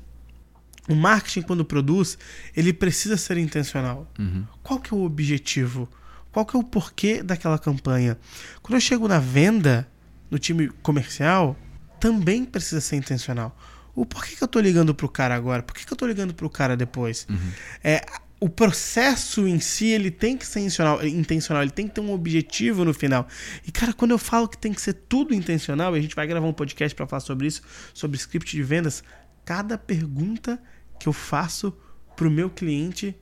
O 0.87 0.95
marketing, 0.95 1.43
quando 1.43 1.65
produz, 1.65 2.19
ele 2.55 2.73
precisa 2.73 3.17
ser 3.17 3.39
intencional. 3.39 4.07
Uhum. 4.19 4.45
Qual 4.63 4.79
que 4.79 4.93
é 4.93 4.97
o 4.97 5.03
objetivo? 5.03 5.89
Qual 6.35 6.45
que 6.45 6.57
é 6.57 6.59
o 6.59 6.65
porquê 6.65 7.23
daquela 7.23 7.61
campanha? 7.61 8.19
Quando 8.61 8.75
eu 8.75 8.81
chego 8.81 9.07
na 9.07 9.21
venda, 9.21 9.87
no 10.29 10.37
time 10.37 10.69
comercial, 10.83 11.57
também 12.01 12.45
precisa 12.45 12.81
ser 12.81 12.97
intencional. 12.97 13.57
O 13.95 14.05
porquê 14.05 14.35
que 14.35 14.43
eu 14.43 14.49
tô 14.49 14.59
ligando 14.59 14.93
pro 14.93 15.09
cara 15.09 15.37
agora? 15.37 15.63
Por 15.63 15.73
que, 15.77 15.87
que 15.87 15.93
eu 15.93 15.97
tô 15.97 16.05
ligando 16.05 16.35
pro 16.35 16.51
cara 16.51 16.77
depois? 16.77 17.25
Uhum. 17.31 17.53
É, 17.85 18.05
o 18.41 18.49
processo 18.49 19.47
em 19.47 19.61
si, 19.61 19.87
ele 19.87 20.11
tem 20.11 20.37
que 20.37 20.45
ser 20.45 20.59
intencional, 20.59 21.07
intencional, 21.07 21.63
ele 21.63 21.71
tem 21.71 21.87
que 21.87 21.95
ter 21.95 22.01
um 22.01 22.13
objetivo 22.13 22.85
no 22.85 22.93
final. 22.93 23.29
E, 23.65 23.71
cara, 23.71 23.93
quando 23.93 24.11
eu 24.11 24.19
falo 24.19 24.49
que 24.49 24.59
tem 24.59 24.73
que 24.73 24.81
ser 24.81 24.95
tudo 24.95 25.33
intencional, 25.33 25.95
e 25.95 26.01
a 26.01 26.03
gente 26.03 26.17
vai 26.17 26.27
gravar 26.27 26.49
um 26.49 26.53
podcast 26.53 26.97
para 26.97 27.07
falar 27.07 27.21
sobre 27.21 27.47
isso, 27.47 27.63
sobre 27.95 28.17
script 28.17 28.57
de 28.57 28.63
vendas, 28.65 29.05
cada 29.45 29.79
pergunta 29.79 30.61
que 30.99 31.09
eu 31.09 31.13
faço 31.13 31.73
pro 32.17 32.29
meu 32.29 32.51
cliente 32.51 33.17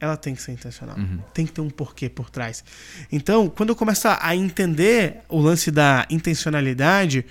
ela 0.00 0.16
tem 0.16 0.34
que 0.34 0.42
ser 0.42 0.52
intencional. 0.52 0.96
Uhum. 0.96 1.18
Tem 1.34 1.44
que 1.46 1.52
ter 1.52 1.60
um 1.60 1.70
porquê 1.70 2.08
por 2.08 2.30
trás. 2.30 2.64
Então, 3.10 3.48
quando 3.48 3.70
eu 3.70 3.76
começo 3.76 4.06
a 4.08 4.34
entender 4.34 5.18
o 5.28 5.40
lance 5.40 5.70
da 5.70 6.06
intencionalidade, 6.08 7.24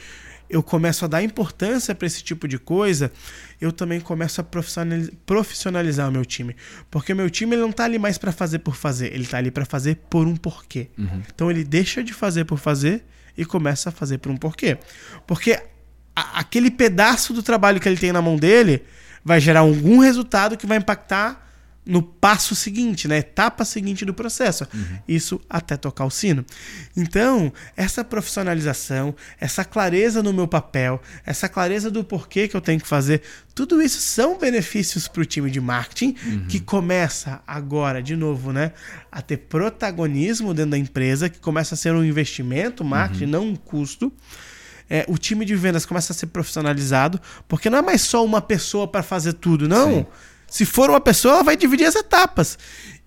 eu 0.49 0.63
começo 0.63 1.03
a 1.05 1.07
dar 1.07 1.21
importância 1.23 1.93
para 1.93 2.07
esse 2.07 2.23
tipo 2.23 2.47
de 2.47 2.57
coisa, 2.57 3.11
eu 3.59 3.71
também 3.71 3.99
começo 3.99 4.41
a 4.41 4.45
profissionalizar 5.25 6.07
o 6.07 6.11
meu 6.11 6.25
time. 6.25 6.55
Porque 6.89 7.13
o 7.13 7.15
meu 7.15 7.29
time 7.29 7.55
ele 7.55 7.61
não 7.61 7.69
está 7.69 7.85
ali 7.85 7.99
mais 7.99 8.17
para 8.17 8.31
fazer 8.31 8.59
por 8.59 8.75
fazer, 8.75 9.13
ele 9.13 9.23
está 9.23 9.37
ali 9.37 9.51
para 9.51 9.65
fazer 9.65 9.95
por 10.09 10.25
um 10.27 10.35
porquê. 10.35 10.89
Uhum. 10.97 11.21
Então 11.33 11.51
ele 11.51 11.63
deixa 11.63 12.03
de 12.03 12.13
fazer 12.13 12.45
por 12.45 12.57
fazer 12.57 13.03
e 13.37 13.45
começa 13.45 13.89
a 13.89 13.91
fazer 13.91 14.17
por 14.19 14.31
um 14.31 14.37
porquê. 14.37 14.77
Porque 15.25 15.61
a, 16.15 16.39
aquele 16.39 16.71
pedaço 16.71 17.33
do 17.33 17.43
trabalho 17.43 17.79
que 17.79 17.87
ele 17.87 17.97
tem 17.97 18.11
na 18.11 18.21
mão 18.21 18.37
dele 18.37 18.83
vai 19.23 19.39
gerar 19.41 19.61
algum 19.61 19.99
resultado 19.99 20.57
que 20.57 20.65
vai 20.65 20.77
impactar 20.77 21.46
no 21.87 22.01
passo 22.03 22.53
seguinte, 22.55 23.07
na 23.07 23.17
etapa 23.17 23.63
seguinte 23.63 24.03
do 24.05 24.13
processo. 24.13 24.67
Uhum. 24.73 24.99
Isso 25.07 25.39
até 25.49 25.77
tocar 25.77 26.05
o 26.05 26.09
sino. 26.09 26.45
Então, 26.95 27.51
essa 27.75 28.03
profissionalização, 28.03 29.15
essa 29.39 29.63
clareza 29.63 30.21
no 30.21 30.33
meu 30.33 30.47
papel, 30.47 31.01
essa 31.25 31.47
clareza 31.49 31.89
do 31.89 32.03
porquê 32.03 32.47
que 32.47 32.55
eu 32.55 32.61
tenho 32.61 32.79
que 32.79 32.87
fazer, 32.87 33.21
tudo 33.55 33.81
isso 33.81 33.99
são 34.01 34.37
benefícios 34.37 35.07
para 35.07 35.21
o 35.21 35.25
time 35.25 35.49
de 35.49 35.59
marketing 35.61 36.15
Uhum. 36.25 36.45
que 36.47 36.59
começa 36.59 37.41
agora, 37.47 38.01
de 38.03 38.15
novo, 38.15 38.51
né, 38.51 38.71
a 39.11 39.21
ter 39.21 39.37
protagonismo 39.37 40.53
dentro 40.53 40.71
da 40.71 40.77
empresa, 40.77 41.29
que 41.29 41.39
começa 41.39 41.73
a 41.75 41.77
ser 41.77 41.93
um 41.93 42.03
investimento, 42.03 42.83
marketing, 42.83 43.23
Uhum. 43.25 43.29
não 43.31 43.47
um 43.47 43.55
custo. 43.55 44.11
É, 44.89 45.05
o 45.09 45.17
time 45.17 45.43
de 45.43 45.53
vendas 45.55 45.85
começa 45.85 46.13
a 46.13 46.15
ser 46.15 46.27
profissionalizado, 46.27 47.19
porque 47.47 47.69
não 47.69 47.79
é 47.79 47.81
mais 47.81 48.01
só 48.01 48.23
uma 48.23 48.41
pessoa 48.41 48.87
para 48.87 49.03
fazer 49.03 49.33
tudo, 49.33 49.67
não. 49.67 49.95
Sim. 49.95 50.05
Se 50.47 50.65
for 50.65 50.89
uma 50.89 51.01
pessoa, 51.01 51.35
ela 51.35 51.43
vai 51.43 51.57
dividir 51.57 51.85
as 51.85 51.95
etapas. 51.95 52.57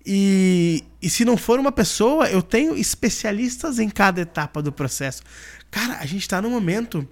E, 0.05 0.83
e 1.01 1.09
se 1.09 1.23
não 1.25 1.37
for 1.37 1.59
uma 1.59 1.71
pessoa, 1.71 2.29
eu 2.29 2.41
tenho 2.41 2.75
especialistas 2.75 3.79
em 3.79 3.89
cada 3.89 4.21
etapa 4.21 4.61
do 4.61 4.71
processo. 4.71 5.21
Cara, 5.69 5.97
a 5.99 6.05
gente 6.05 6.21
está 6.21 6.41
num 6.41 6.49
momento 6.49 7.07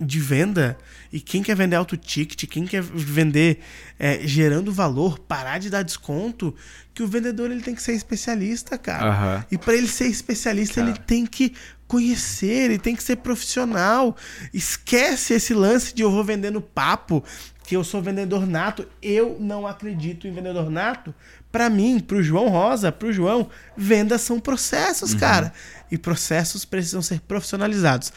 de 0.00 0.18
venda 0.18 0.78
e 1.12 1.20
quem 1.20 1.42
quer 1.42 1.54
vender 1.54 1.76
alto 1.76 1.96
ticket, 1.96 2.48
quem 2.48 2.66
quer 2.66 2.82
vender 2.82 3.60
é, 3.98 4.26
gerando 4.26 4.72
valor, 4.72 5.18
parar 5.18 5.58
de 5.58 5.68
dar 5.68 5.82
desconto, 5.82 6.54
que 6.94 7.02
o 7.02 7.06
vendedor 7.06 7.50
ele 7.50 7.60
tem 7.60 7.74
que 7.74 7.82
ser 7.82 7.92
especialista, 7.92 8.78
cara. 8.78 9.10
Aham. 9.10 9.46
E 9.50 9.58
para 9.58 9.74
ele 9.74 9.88
ser 9.88 10.06
especialista, 10.06 10.76
Cara. 10.76 10.90
ele 10.90 10.98
tem 11.00 11.26
que 11.26 11.52
conhecer, 11.86 12.70
ele 12.70 12.78
tem 12.78 12.96
que 12.96 13.02
ser 13.02 13.16
profissional. 13.16 14.16
Esquece 14.54 15.34
esse 15.34 15.52
lance 15.52 15.94
de 15.94 16.02
eu 16.02 16.10
vou 16.10 16.24
vender 16.24 16.50
no 16.50 16.62
papo, 16.62 17.22
que 17.70 17.76
eu 17.76 17.84
sou 17.84 18.02
vendedor 18.02 18.48
nato. 18.48 18.84
Eu 19.00 19.36
não 19.38 19.64
acredito 19.64 20.26
em 20.26 20.32
vendedor 20.32 20.68
nato. 20.68 21.14
Para 21.52 21.70
mim, 21.70 22.00
pro 22.00 22.20
João 22.20 22.48
Rosa, 22.48 22.90
pro 22.90 23.12
João, 23.12 23.48
vendas 23.76 24.22
são 24.22 24.40
processos, 24.40 25.14
cara. 25.14 25.52
E 25.88 25.96
processos 25.96 26.64
precisam 26.64 27.00
ser 27.00 27.20
profissionalizados. 27.20 28.12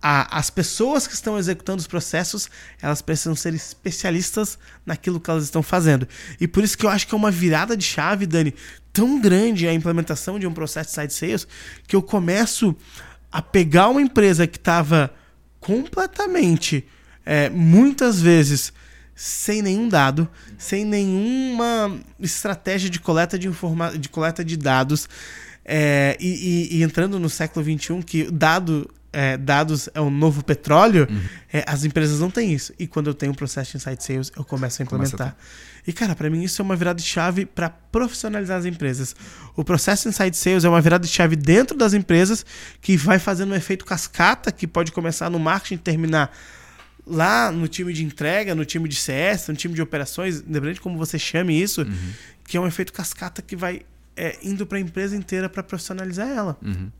A- 0.00 0.38
as 0.38 0.50
pessoas 0.50 1.08
que 1.08 1.14
estão 1.14 1.36
executando 1.36 1.80
os 1.80 1.88
processos, 1.88 2.48
elas 2.80 3.02
precisam 3.02 3.34
ser 3.34 3.52
especialistas 3.54 4.56
naquilo 4.86 5.18
que 5.18 5.28
elas 5.28 5.42
estão 5.42 5.64
fazendo. 5.64 6.06
E 6.40 6.46
por 6.46 6.62
isso 6.62 6.78
que 6.78 6.86
eu 6.86 6.90
acho 6.90 7.08
que 7.08 7.12
é 7.12 7.18
uma 7.18 7.30
virada 7.32 7.76
de 7.76 7.84
chave, 7.84 8.24
Dani, 8.24 8.54
tão 8.92 9.20
grande 9.20 9.66
a 9.66 9.74
implementação 9.74 10.38
de 10.38 10.46
um 10.46 10.54
processo 10.54 10.90
de 10.90 10.94
side 10.94 11.12
sales, 11.12 11.48
que 11.88 11.96
eu 11.96 12.02
começo 12.02 12.76
a 13.32 13.42
pegar 13.42 13.88
uma 13.88 14.00
empresa 14.00 14.46
que 14.46 14.58
estava 14.58 15.12
completamente, 15.58 16.86
é, 17.24 17.48
muitas 17.50 18.20
vezes, 18.20 18.72
sem 19.14 19.62
nenhum 19.62 19.88
dado, 19.88 20.28
sem 20.58 20.84
nenhuma 20.84 21.98
estratégia 22.20 22.88
de 22.90 22.98
coleta 23.00 23.38
de, 23.38 23.48
informa 23.48 23.96
de 23.96 24.08
coleta 24.08 24.44
de 24.44 24.56
dados, 24.56 25.08
é, 25.64 26.16
e, 26.20 26.70
e- 26.72 26.78
e 26.78 26.82
entrando 26.82 27.18
no 27.20 27.28
século 27.30 27.64
XXI, 27.64 28.02
que 28.02 28.30
dado, 28.30 28.90
é, 29.12 29.36
dados 29.36 29.88
é 29.94 30.00
o 30.00 30.10
novo 30.10 30.42
petróleo, 30.42 31.06
é, 31.52 31.64
as 31.68 31.84
empresas 31.84 32.18
não 32.20 32.30
têm 32.30 32.52
isso. 32.52 32.72
E 32.78 32.86
quando 32.86 33.08
eu 33.08 33.14
tenho 33.14 33.30
um 33.32 33.34
processo 33.34 33.70
de 33.72 33.76
insight 33.76 34.02
sales, 34.02 34.32
eu 34.36 34.44
começo 34.44 34.82
a 34.82 34.86
Começa 34.86 35.14
a 35.14 35.16
implementar. 35.26 35.36
E, 35.86 35.92
cara, 35.92 36.14
para 36.14 36.30
mim 36.30 36.42
isso 36.42 36.62
é 36.62 36.64
uma 36.64 36.74
virada 36.76 36.98
de 37.00 37.04
chave 37.06 37.44
para 37.44 37.68
profissionalizar 37.68 38.58
as 38.58 38.64
empresas. 38.64 39.14
O 39.56 39.64
processo 39.64 40.08
Inside 40.08 40.36
Sales 40.36 40.64
é 40.64 40.68
uma 40.68 40.80
virada 40.80 41.04
de 41.04 41.12
chave 41.12 41.34
dentro 41.36 41.76
das 41.76 41.92
empresas 41.92 42.46
que 42.80 42.96
vai 42.96 43.18
fazendo 43.18 43.50
um 43.50 43.54
efeito 43.56 43.84
cascata 43.84 44.50
que 44.52 44.66
pode 44.66 44.92
começar 44.92 45.28
no 45.28 45.40
marketing 45.40 45.74
e 45.74 45.78
terminar 45.78 46.32
lá 47.06 47.50
no 47.50 47.66
time 47.68 47.92
de 47.92 48.04
entrega, 48.04 48.54
no 48.54 48.64
time 48.64 48.88
de 48.88 48.96
CS, 48.96 49.48
no 49.48 49.54
time 49.54 49.74
de 49.74 49.82
operações, 49.82 50.40
independente 50.40 50.74
de 50.76 50.80
como 50.80 50.96
você 50.96 51.18
chame 51.18 51.60
isso, 51.60 51.86
que 52.44 52.56
é 52.56 52.60
um 52.60 52.66
efeito 52.66 52.92
cascata 52.92 53.42
que 53.42 53.56
vai 53.56 53.82
é, 54.16 54.38
indo 54.42 54.66
para 54.66 54.78
a 54.78 54.80
empresa 54.80 55.16
inteira 55.16 55.48
para 55.48 55.62
profissionalizar 55.62 56.28
ela. 56.28 56.56
Uhum. 56.62 56.90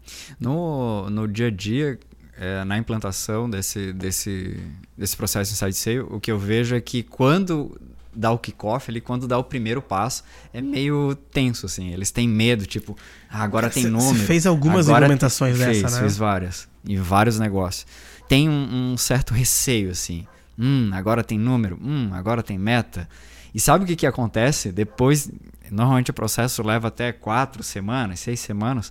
No, 0.40 1.10
no 1.10 1.28
dia 1.28 1.48
a 1.48 1.50
dia, 1.50 1.98
é, 2.38 2.64
na 2.64 2.78
implantação 2.78 3.48
desse, 3.48 3.92
desse, 3.92 4.58
desse 4.96 5.16
processo 5.16 5.52
inside 5.52 5.74
sale, 5.76 6.00
o 6.00 6.18
que 6.18 6.30
eu 6.32 6.38
vejo 6.38 6.74
é 6.74 6.80
que 6.80 7.02
quando 7.02 7.78
dá 8.14 8.30
o 8.30 8.38
kickoff 8.38 8.90
ali, 8.90 9.00
quando 9.00 9.26
dá 9.28 9.38
o 9.38 9.44
primeiro 9.44 9.80
passo, 9.80 10.22
é 10.52 10.60
meio 10.60 11.14
tenso, 11.30 11.64
assim. 11.66 11.92
Eles 11.92 12.10
têm 12.10 12.28
medo, 12.28 12.66
tipo, 12.66 12.96
ah, 13.30 13.42
agora 13.42 13.70
tem 13.70 13.84
Cê- 13.84 13.88
cê 13.88 13.94
número. 13.94 14.26
fez 14.26 14.46
algumas 14.46 14.88
implementações 14.88 15.56
tem- 15.56 15.66
dessa, 15.66 15.80
fez, 15.88 15.92
né? 15.94 16.00
Fiz 16.02 16.16
várias. 16.16 16.68
Em 16.86 16.96
vários 16.96 17.38
negócios. 17.38 17.86
Tem 18.32 18.48
um, 18.48 18.92
um 18.92 18.96
certo 18.96 19.34
receio, 19.34 19.90
assim. 19.90 20.26
Hum, 20.58 20.88
agora 20.94 21.22
tem 21.22 21.38
número. 21.38 21.78
Hum, 21.82 22.08
agora 22.14 22.42
tem 22.42 22.56
meta. 22.56 23.06
E 23.54 23.60
sabe 23.60 23.84
o 23.84 23.86
que, 23.86 23.94
que 23.94 24.06
acontece? 24.06 24.72
Depois, 24.72 25.30
normalmente 25.70 26.10
o 26.10 26.14
processo 26.14 26.62
leva 26.62 26.88
até 26.88 27.12
quatro 27.12 27.62
semanas, 27.62 28.20
seis 28.20 28.40
semanas. 28.40 28.90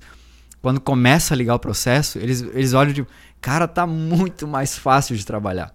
Quando 0.62 0.80
começa 0.80 1.34
a 1.34 1.38
ligar 1.38 1.56
o 1.56 1.60
processo, 1.60 2.20
eles, 2.20 2.44
eles 2.54 2.74
olham 2.74 2.94
de, 2.94 3.04
cara, 3.42 3.68
tá 3.68 3.88
muito 3.88 4.48
mais 4.48 4.78
fácil 4.78 5.16
de 5.16 5.26
trabalhar. 5.26 5.74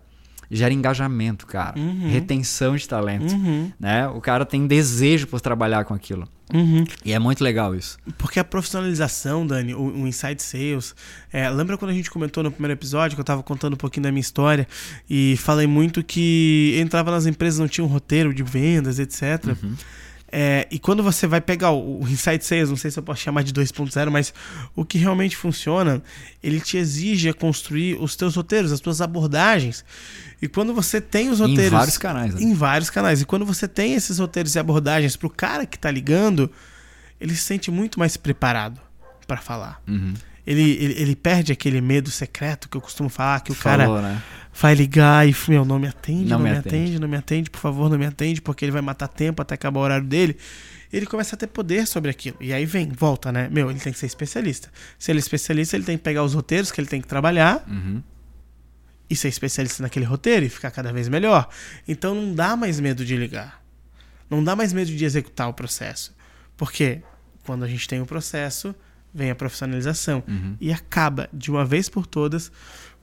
Gera 0.50 0.72
engajamento, 0.72 1.46
cara. 1.46 1.78
Uhum. 1.78 2.08
Retenção 2.10 2.76
de 2.76 2.88
talento. 2.88 3.32
Uhum, 3.34 3.72
Né? 3.78 4.06
O 4.08 4.20
cara 4.20 4.44
tem 4.44 4.66
desejo 4.66 5.26
por 5.26 5.40
trabalhar 5.40 5.84
com 5.84 5.94
aquilo. 5.94 6.28
uhum. 6.52 6.84
E 7.04 7.12
é 7.12 7.18
muito 7.18 7.42
legal 7.42 7.74
isso. 7.74 7.98
Porque 8.16 8.38
a 8.38 8.44
profissionalização, 8.44 9.46
Dani, 9.46 9.74
o, 9.74 9.80
o 9.80 10.06
Inside 10.06 10.42
Sales. 10.42 10.94
é, 11.32 11.50
lembra 11.50 11.76
quando 11.76 11.90
a 11.90 11.94
gente 11.94 12.10
comentou 12.10 12.42
no 12.42 12.50
primeiro 12.50 12.72
episódio 12.74 13.16
que 13.16 13.20
eu 13.20 13.24
tava 13.24 13.42
contando 13.42 13.74
um 13.74 13.78
pouquinho 13.78 14.04
da 14.04 14.12
minha 14.12 14.20
história 14.20 14.66
e 15.10 15.36
falei 15.38 15.66
muito 15.66 16.02
que 16.04 16.76
entrava 16.80 17.10
nas 17.10 17.26
empresas 17.26 17.58
não 17.58 17.68
tinha 17.68 17.84
um 17.84 17.88
roteiro 17.88 18.32
de 18.32 18.42
vendas, 18.42 18.98
etc. 18.98 19.44
Uhum. 19.46 19.74
É, 20.38 20.68
e 20.70 20.78
quando 20.78 21.02
você 21.02 21.26
vai 21.26 21.40
pegar 21.40 21.70
o, 21.70 22.02
o 22.02 22.06
Inside 22.06 22.44
Sales, 22.44 22.68
não 22.68 22.76
sei 22.76 22.90
se 22.90 22.98
eu 22.98 23.02
posso 23.02 23.22
chamar 23.22 23.42
de 23.42 23.54
2.0, 23.54 24.10
mas 24.10 24.34
o 24.74 24.84
que 24.84 24.98
realmente 24.98 25.34
funciona, 25.34 26.02
ele 26.42 26.60
te 26.60 26.76
exige 26.76 27.32
construir 27.32 27.94
os 27.98 28.16
teus 28.16 28.36
roteiros, 28.36 28.70
as 28.70 28.78
tuas 28.78 29.00
abordagens. 29.00 29.82
E 30.42 30.46
quando 30.46 30.74
você 30.74 31.00
tem 31.00 31.30
os 31.30 31.40
Em 31.40 31.44
roteiros. 31.44 31.70
vários 31.72 31.96
canais, 31.96 32.34
né? 32.34 32.42
Em 32.42 32.52
vários 32.52 32.90
canais. 32.90 33.22
E 33.22 33.24
quando 33.24 33.46
você 33.46 33.66
tem 33.66 33.94
esses 33.94 34.18
roteiros 34.18 34.54
e 34.54 34.58
abordagens 34.58 35.16
pro 35.16 35.30
cara 35.30 35.64
que 35.64 35.78
tá 35.78 35.90
ligando, 35.90 36.52
ele 37.18 37.34
se 37.34 37.40
sente 37.40 37.70
muito 37.70 37.98
mais 37.98 38.18
preparado 38.18 38.78
para 39.26 39.38
falar. 39.38 39.80
Uhum. 39.88 40.12
Ele, 40.46 40.62
ele, 40.62 41.00
ele 41.00 41.16
perde 41.16 41.50
aquele 41.50 41.80
medo 41.80 42.10
secreto 42.10 42.68
que 42.68 42.76
eu 42.76 42.80
costumo 42.82 43.08
falar, 43.08 43.40
que 43.40 43.52
o 43.52 43.54
Falou, 43.54 43.96
cara 43.96 44.02
né? 44.02 44.22
Vai 44.58 44.74
ligar 44.74 45.28
e, 45.28 45.34
meu, 45.48 45.64
não 45.64 45.78
me 45.78 45.86
atende, 45.88 46.24
Não 46.30 46.38
não, 46.38 46.44
me 46.44 46.50
atende. 46.50 46.68
atende. 46.68 46.98
não 46.98 47.08
me 47.08 47.16
atende, 47.16 47.50
por 47.50 47.58
favor, 47.60 47.90
não 47.90 47.98
me 47.98 48.06
atende, 48.06 48.40
porque 48.40 48.64
ele 48.64 48.72
vai 48.72 48.80
matar 48.82 49.08
tempo 49.08 49.42
até 49.42 49.54
acabar 49.54 49.80
o 49.80 49.82
horário 49.82 50.06
dele. 50.06 50.36
Ele 50.92 51.04
começa 51.04 51.34
a 51.34 51.38
ter 51.38 51.48
poder 51.48 51.86
sobre 51.86 52.10
aquilo. 52.10 52.36
E 52.40 52.52
aí 52.52 52.64
vem, 52.64 52.88
volta, 52.88 53.30
né? 53.32 53.48
Meu, 53.50 53.70
ele 53.70 53.78
tem 53.80 53.92
que 53.92 53.98
ser 53.98 54.06
especialista. 54.06 54.70
Se 54.98 55.10
ele 55.10 55.18
é 55.18 55.20
especialista, 55.20 55.76
ele 55.76 55.84
tem 55.84 55.98
que 55.98 56.04
pegar 56.04 56.22
os 56.22 56.32
roteiros 56.32 56.70
que 56.72 56.80
ele 56.80 56.88
tem 56.88 57.00
que 57.00 57.08
trabalhar 57.08 57.64
Uhum. 57.68 58.02
e 59.10 59.14
ser 59.16 59.28
especialista 59.28 59.82
naquele 59.82 60.04
roteiro 60.06 60.46
e 60.46 60.48
ficar 60.48 60.70
cada 60.70 60.92
vez 60.92 61.08
melhor. 61.08 61.48
Então 61.86 62.14
não 62.14 62.34
dá 62.34 62.56
mais 62.56 62.80
medo 62.80 63.04
de 63.04 63.16
ligar. 63.16 63.62
Não 64.30 64.42
dá 64.42 64.56
mais 64.56 64.72
medo 64.72 64.90
de 64.90 65.04
executar 65.04 65.48
o 65.48 65.52
processo. 65.54 66.14
Porque 66.56 67.02
quando 67.44 67.64
a 67.64 67.68
gente 67.68 67.86
tem 67.86 68.00
o 68.00 68.06
processo, 68.06 68.74
vem 69.14 69.30
a 69.30 69.34
profissionalização. 69.34 70.22
Uhum. 70.26 70.56
E 70.60 70.72
acaba, 70.72 71.28
de 71.32 71.50
uma 71.50 71.64
vez 71.64 71.88
por 71.88 72.06
todas, 72.06 72.50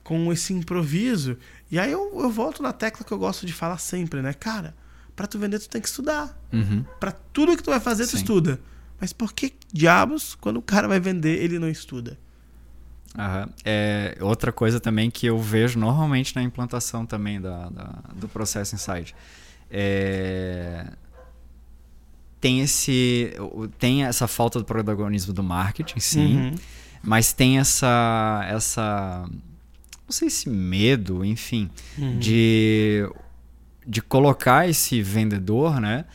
com 0.04 0.30
esse 0.30 0.52
improviso. 0.52 1.36
E 1.70 1.78
aí 1.78 1.90
eu, 1.90 2.20
eu 2.20 2.30
volto 2.30 2.62
na 2.62 2.72
tecla 2.72 3.04
que 3.04 3.10
eu 3.10 3.18
gosto 3.18 3.46
de 3.46 3.52
falar 3.52 3.78
sempre, 3.78 4.20
né? 4.20 4.34
Cara, 4.34 4.76
pra 5.16 5.26
tu 5.26 5.38
vender, 5.38 5.58
tu 5.58 5.68
tem 5.68 5.80
que 5.80 5.88
estudar. 5.88 6.38
Uhum. 6.52 6.84
Pra 7.00 7.10
tudo 7.10 7.56
que 7.56 7.62
tu 7.62 7.70
vai 7.70 7.80
fazer, 7.80 8.04
tu 8.04 8.10
Sim. 8.10 8.18
estuda. 8.18 8.60
Mas 9.00 9.12
por 9.12 9.32
que 9.32 9.54
diabos, 9.72 10.34
quando 10.34 10.58
o 10.58 10.62
cara 10.62 10.86
vai 10.86 11.00
vender, 11.00 11.42
ele 11.42 11.58
não 11.58 11.68
estuda? 11.68 12.18
Uhum. 13.16 13.52
É, 13.64 14.16
outra 14.20 14.52
coisa 14.52 14.78
também 14.78 15.10
que 15.10 15.26
eu 15.26 15.38
vejo 15.38 15.78
normalmente 15.78 16.36
na 16.36 16.42
implantação 16.42 17.06
também 17.06 17.40
da, 17.40 17.68
da 17.70 17.84
do 18.14 18.28
processo 18.28 18.74
Insight. 18.74 19.14
É, 19.70 20.86
tem 22.40 22.60
esse 22.60 23.32
tem 23.78 24.04
essa 24.04 24.26
falta 24.26 24.58
do 24.58 24.64
protagonismo 24.64 25.32
do 25.32 25.42
marketing, 25.42 26.00
sim, 26.00 26.36
uhum. 26.36 26.54
mas 27.02 27.32
tem 27.32 27.58
essa 27.58 28.44
essa 28.48 29.26
não 30.06 30.12
sei 30.12 30.28
se 30.30 30.48
medo, 30.48 31.24
enfim, 31.24 31.70
uhum. 31.98 32.18
de 32.18 33.08
de 33.86 34.00
colocar 34.00 34.68
esse 34.68 35.02
vendedor, 35.02 35.80
né? 35.80 36.06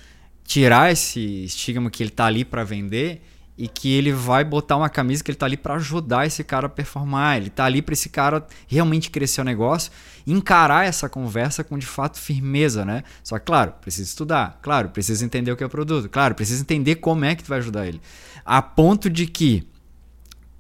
Tirar 0.43 0.91
esse 0.91 1.43
estigma 1.43 1.89
que 1.91 2.01
ele 2.01 2.09
está 2.09 2.25
ali 2.25 2.43
para 2.43 2.63
vender 2.63 3.21
e 3.55 3.67
que 3.67 3.93
ele 3.93 4.13
vai 4.13 4.43
botar 4.43 4.77
uma 4.77 4.89
camisa 4.89 5.23
que 5.23 5.29
ele 5.29 5.35
está 5.35 5.45
ali 5.45 5.57
para 5.57 5.75
ajudar 5.75 6.25
esse 6.25 6.43
cara 6.43 6.67
a 6.67 6.69
performar, 6.69 7.37
ele 7.37 7.47
está 7.47 7.65
ali 7.65 7.81
para 7.81 7.93
esse 7.93 8.07
cara 8.07 8.47
realmente 8.67 9.11
crescer 9.11 9.41
o 9.41 9.43
negócio, 9.43 9.91
encarar 10.25 10.85
essa 10.85 11.09
conversa 11.09 11.61
com 11.61 11.77
de 11.77 11.85
fato 11.85 12.17
firmeza, 12.17 12.85
né? 12.85 13.03
Só 13.21 13.37
que, 13.37 13.45
claro, 13.45 13.73
precisa 13.81 14.07
estudar, 14.07 14.57
claro, 14.61 14.89
precisa 14.89 15.25
entender 15.25 15.51
o 15.51 15.57
que 15.57 15.63
é 15.63 15.67
o 15.67 15.69
produto, 15.69 16.07
claro, 16.07 16.33
precisa 16.35 16.61
entender 16.61 16.95
como 16.95 17.25
é 17.25 17.35
que 17.35 17.43
tu 17.43 17.49
vai 17.49 17.59
ajudar 17.59 17.85
ele. 17.85 18.01
A 18.45 18.61
ponto 18.61 19.09
de 19.09 19.27
que 19.27 19.67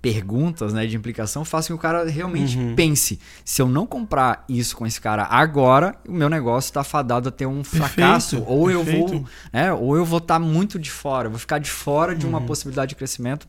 perguntas 0.01 0.73
né, 0.73 0.85
de 0.85 0.95
implicação 0.95 1.43
façam 1.43 1.75
que 1.75 1.79
o 1.79 1.81
cara 1.81 2.09
realmente 2.09 2.57
uhum. 2.57 2.75
pense: 2.75 3.19
se 3.43 3.61
eu 3.61 3.67
não 3.67 3.85
comprar 3.85 4.45
isso 4.47 4.75
com 4.75 4.85
esse 4.85 4.99
cara 4.99 5.23
agora, 5.23 5.95
o 6.07 6.13
meu 6.13 6.29
negócio 6.29 6.69
está 6.69 6.83
fadado 6.83 7.29
a 7.29 7.31
ter 7.31 7.45
um 7.45 7.61
perfeito, 7.61 7.87
fracasso. 7.87 8.43
Ou 8.45 8.67
perfeito. 8.67 9.13
eu 9.13 9.19
vou, 9.19 9.25
né, 9.51 9.73
ou 9.73 9.97
eu 9.97 10.05
vou 10.05 10.19
estar 10.19 10.35
tá 10.35 10.39
muito 10.39 10.79
de 10.79 10.89
fora, 10.89 11.29
vou 11.29 11.39
ficar 11.39 11.59
de 11.59 11.69
fora 11.69 12.15
de 12.15 12.25
uma 12.25 12.39
uhum. 12.39 12.45
possibilidade 12.45 12.89
de 12.89 12.95
crescimento, 12.95 13.47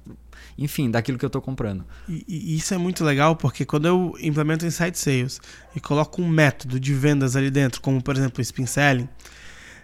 enfim, 0.58 0.90
daquilo 0.90 1.18
que 1.18 1.24
eu 1.24 1.28
estou 1.28 1.40
comprando. 1.40 1.84
E, 2.08 2.24
e, 2.26 2.56
isso 2.56 2.74
é 2.74 2.78
muito 2.78 3.04
legal 3.04 3.36
porque 3.36 3.64
quando 3.64 3.86
eu 3.86 4.14
implemento 4.20 4.66
Insight 4.66 4.98
Sales 4.98 5.40
e 5.74 5.80
coloco 5.80 6.20
um 6.20 6.28
método 6.28 6.80
de 6.80 6.92
vendas 6.94 7.36
ali 7.36 7.50
dentro, 7.50 7.80
como 7.80 8.02
por 8.02 8.16
exemplo 8.16 8.38
o 8.38 8.42
Spin 8.42 8.66
Selling, 8.66 9.08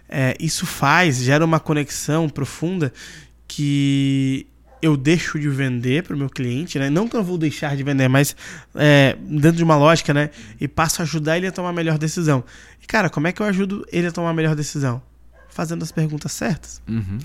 é, 0.09 0.35
isso 0.39 0.65
faz, 0.65 1.17
gera 1.17 1.43
uma 1.43 1.59
conexão 1.59 2.29
profunda 2.29 2.93
que 3.47 4.47
eu 4.81 4.95
deixo 4.95 5.39
de 5.39 5.49
vender 5.49 6.03
para 6.03 6.15
o 6.15 6.17
meu 6.17 6.29
cliente, 6.29 6.77
né? 6.77 6.89
Não 6.89 7.07
que 7.07 7.15
eu 7.15 7.23
vou 7.23 7.37
deixar 7.37 7.75
de 7.75 7.83
vender, 7.83 8.07
mas 8.07 8.35
é, 8.75 9.17
dentro 9.21 9.57
de 9.57 9.63
uma 9.63 9.75
lógica, 9.75 10.13
né? 10.13 10.29
E 10.59 10.67
passo 10.67 11.01
a 11.01 11.03
ajudar 11.03 11.37
ele 11.37 11.47
a 11.47 11.51
tomar 11.51 11.69
a 11.69 11.73
melhor 11.73 11.97
decisão. 11.97 12.43
E, 12.81 12.85
cara, 12.85 13.09
como 13.09 13.27
é 13.27 13.31
que 13.31 13.41
eu 13.41 13.45
ajudo 13.45 13.85
ele 13.91 14.07
a 14.07 14.11
tomar 14.11 14.29
a 14.29 14.33
melhor 14.33 14.55
decisão? 14.55 15.01
Fazendo 15.49 15.83
as 15.83 15.91
perguntas 15.91 16.31
certas. 16.31 16.81
Uhum. 16.87 17.17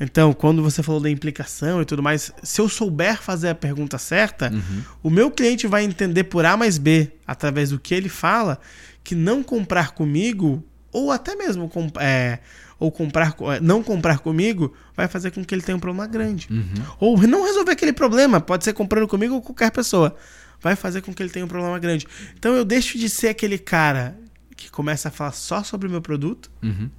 Então, 0.00 0.32
quando 0.32 0.62
você 0.62 0.82
falou 0.82 1.00
da 1.00 1.10
implicação 1.10 1.82
e 1.82 1.84
tudo 1.84 2.02
mais, 2.02 2.32
se 2.42 2.60
eu 2.60 2.68
souber 2.68 3.20
fazer 3.20 3.48
a 3.48 3.54
pergunta 3.54 3.98
certa, 3.98 4.52
uhum. 4.52 4.82
o 5.02 5.10
meu 5.10 5.30
cliente 5.30 5.66
vai 5.66 5.84
entender 5.84 6.24
por 6.24 6.44
A 6.44 6.56
mais 6.56 6.78
B, 6.78 7.10
através 7.26 7.70
do 7.70 7.78
que 7.78 7.94
ele 7.94 8.08
fala, 8.08 8.60
que 9.02 9.14
não 9.14 9.42
comprar 9.42 9.92
comigo, 9.92 10.62
ou 10.92 11.10
até 11.10 11.34
mesmo 11.34 11.70
é, 11.98 12.38
ou 12.78 12.92
comprar, 12.92 13.34
eh, 13.40 13.60
não 13.60 13.82
comprar 13.82 14.20
comigo, 14.20 14.74
vai 14.94 15.08
fazer 15.08 15.30
com 15.30 15.44
que 15.44 15.54
ele 15.54 15.62
tenha 15.62 15.76
um 15.76 15.80
problema 15.80 16.06
grande. 16.06 16.48
Uhum. 16.50 16.84
Ou 17.00 17.26
não 17.26 17.44
resolver 17.44 17.72
aquele 17.72 17.92
problema, 17.92 18.40
pode 18.40 18.64
ser 18.64 18.72
comprando 18.72 19.08
comigo 19.08 19.34
ou 19.34 19.42
qualquer 19.42 19.70
pessoa. 19.70 20.16
Vai 20.60 20.76
fazer 20.76 21.02
com 21.02 21.12
que 21.12 21.22
ele 21.22 21.30
tenha 21.30 21.44
um 21.44 21.48
problema 21.48 21.78
grande. 21.78 22.06
Então 22.36 22.54
eu 22.54 22.64
deixo 22.64 22.98
de 22.98 23.08
ser 23.08 23.28
aquele 23.28 23.58
cara 23.58 24.18
que 24.56 24.70
começa 24.70 25.08
a 25.08 25.10
falar 25.10 25.32
só 25.32 25.62
sobre 25.62 25.88
o 25.88 25.90
meu 25.90 26.00
produto 26.00 26.50
uhum. 26.62 26.90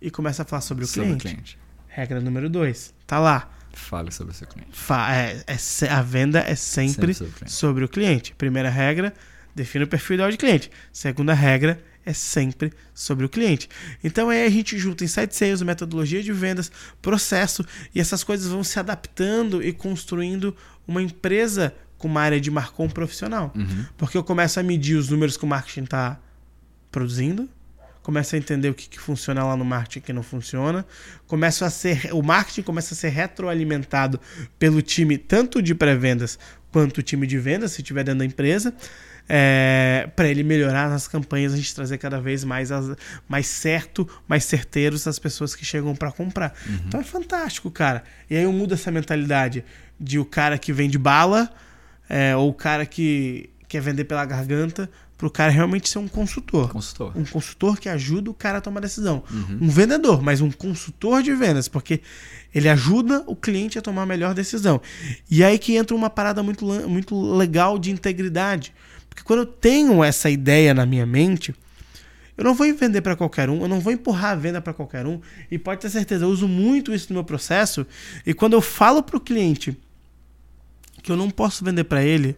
e 0.00 0.10
começa 0.10 0.42
a 0.42 0.44
falar 0.44 0.62
sobre 0.62 0.84
o 0.84 0.86
sobre 0.86 1.06
cliente. 1.06 1.22
cliente. 1.22 1.58
Regra 1.88 2.20
número 2.20 2.48
dois. 2.48 2.92
Tá 3.06 3.18
lá. 3.18 3.50
Fale 3.72 4.12
sobre 4.12 4.32
o 4.32 4.36
seu 4.36 4.46
cliente. 4.46 4.70
Fa 4.72 5.12
é, 5.12 5.44
é, 5.46 5.88
a 5.88 6.02
venda 6.02 6.40
é 6.40 6.54
sempre, 6.54 7.12
sempre 7.12 7.14
sobre, 7.14 7.44
o 7.44 7.50
sobre 7.50 7.84
o 7.84 7.88
cliente. 7.88 8.34
Primeira 8.36 8.70
regra, 8.70 9.12
defina 9.54 9.84
o 9.84 9.88
perfil 9.88 10.14
ideal 10.14 10.30
de 10.30 10.36
cliente. 10.36 10.70
Segunda 10.92 11.34
regra, 11.34 11.80
é 12.04 12.12
sempre 12.12 12.72
sobre 12.92 13.24
o 13.24 13.28
cliente. 13.28 13.68
Então 14.02 14.28
aí 14.28 14.44
a 14.44 14.50
gente 14.50 14.78
junta 14.78 15.04
insight 15.04 15.34
sales, 15.34 15.62
metodologia 15.62 16.22
de 16.22 16.32
vendas, 16.32 16.70
processo 17.00 17.64
e 17.94 18.00
essas 18.00 18.22
coisas 18.22 18.48
vão 18.48 18.62
se 18.62 18.78
adaptando 18.78 19.62
e 19.62 19.72
construindo 19.72 20.54
uma 20.86 21.02
empresa 21.02 21.74
com 21.96 22.08
uma 22.08 22.20
área 22.20 22.40
de 22.40 22.50
marcom 22.50 22.88
profissional. 22.88 23.52
Uhum. 23.54 23.86
Porque 23.96 24.16
eu 24.16 24.24
começo 24.24 24.60
a 24.60 24.62
medir 24.62 24.96
os 24.96 25.08
números 25.08 25.36
que 25.36 25.44
o 25.44 25.48
marketing 25.48 25.84
está 25.84 26.20
produzindo, 26.90 27.48
começo 28.02 28.34
a 28.34 28.38
entender 28.38 28.68
o 28.68 28.74
que, 28.74 28.88
que 28.88 29.00
funciona 29.00 29.42
lá 29.42 29.56
no 29.56 29.64
marketing 29.64 29.98
e 29.98 30.02
que 30.02 30.12
não 30.12 30.22
funciona, 30.22 30.84
começo 31.26 31.64
a 31.64 31.70
ser 31.70 32.12
o 32.12 32.22
marketing 32.22 32.62
começa 32.62 32.92
a 32.92 32.96
ser 32.96 33.08
retroalimentado 33.08 34.20
pelo 34.58 34.82
time 34.82 35.16
tanto 35.16 35.62
de 35.62 35.74
pré-vendas 35.74 36.38
quanto 36.70 36.98
o 36.98 37.02
time 37.02 37.26
de 37.26 37.38
vendas, 37.38 37.72
se 37.72 37.80
estiver 37.80 38.04
dentro 38.04 38.18
da 38.18 38.24
empresa 38.26 38.74
é, 39.28 40.08
para 40.14 40.28
ele 40.28 40.42
melhorar 40.42 40.88
nas 40.88 41.08
campanhas, 41.08 41.52
a 41.52 41.56
gente 41.56 41.74
trazer 41.74 41.98
cada 41.98 42.20
vez 42.20 42.44
mais, 42.44 42.70
as, 42.70 42.96
mais 43.28 43.46
certo, 43.46 44.08
mais 44.28 44.44
certeiros 44.44 45.06
as 45.06 45.18
pessoas 45.18 45.54
que 45.54 45.64
chegam 45.64 45.94
para 45.94 46.12
comprar. 46.12 46.54
Uhum. 46.66 46.78
Então 46.86 47.00
é 47.00 47.04
fantástico, 47.04 47.70
cara. 47.70 48.04
E 48.28 48.36
aí 48.36 48.44
eu 48.44 48.52
mudo 48.52 48.74
essa 48.74 48.90
mentalidade 48.90 49.64
de 49.98 50.18
o 50.18 50.24
cara 50.24 50.58
que 50.58 50.72
vende 50.72 50.98
bala 50.98 51.50
é, 52.08 52.36
ou 52.36 52.50
o 52.50 52.54
cara 52.54 52.84
que 52.84 53.50
quer 53.68 53.80
vender 53.80 54.04
pela 54.04 54.24
garganta 54.24 54.88
para 55.16 55.26
o 55.28 55.30
cara 55.30 55.50
realmente 55.50 55.88
ser 55.88 55.98
um 55.98 56.08
consultor. 56.08 56.68
consultor. 56.68 57.12
Um 57.16 57.24
consultor 57.24 57.78
que 57.78 57.88
ajuda 57.88 58.30
o 58.30 58.34
cara 58.34 58.58
a 58.58 58.60
tomar 58.60 58.80
decisão. 58.80 59.22
Uhum. 59.30 59.58
Um 59.62 59.68
vendedor, 59.68 60.20
mas 60.20 60.40
um 60.40 60.50
consultor 60.50 61.22
de 61.22 61.32
vendas, 61.34 61.68
porque 61.68 62.00
ele 62.54 62.68
ajuda 62.68 63.22
o 63.26 63.34
cliente 63.34 63.78
a 63.78 63.82
tomar 63.82 64.02
a 64.02 64.06
melhor 64.06 64.34
decisão. 64.34 64.80
E 65.30 65.42
aí 65.42 65.58
que 65.58 65.76
entra 65.76 65.96
uma 65.96 66.10
parada 66.10 66.42
muito, 66.42 66.64
muito 66.88 67.20
legal 67.36 67.78
de 67.78 67.90
integridade. 67.90 68.74
Porque 69.14 69.22
quando 69.24 69.40
eu 69.40 69.46
tenho 69.46 70.02
essa 70.02 70.28
ideia 70.28 70.74
na 70.74 70.84
minha 70.84 71.06
mente, 71.06 71.54
eu 72.36 72.42
não 72.42 72.52
vou 72.52 72.72
vender 72.74 73.00
para 73.00 73.14
qualquer 73.14 73.48
um, 73.48 73.62
eu 73.62 73.68
não 73.68 73.78
vou 73.78 73.92
empurrar 73.92 74.32
a 74.32 74.34
venda 74.34 74.60
para 74.60 74.74
qualquer 74.74 75.06
um. 75.06 75.20
E 75.48 75.56
pode 75.56 75.80
ter 75.80 75.88
certeza, 75.88 76.24
eu 76.24 76.28
uso 76.28 76.48
muito 76.48 76.92
isso 76.92 77.06
no 77.10 77.14
meu 77.14 77.24
processo. 77.24 77.86
E 78.26 78.34
quando 78.34 78.54
eu 78.54 78.60
falo 78.60 79.02
para 79.02 79.16
o 79.16 79.20
cliente 79.20 79.78
que 81.02 81.12
eu 81.12 81.16
não 81.16 81.30
posso 81.30 81.64
vender 81.64 81.84
para 81.84 82.02
ele, 82.02 82.36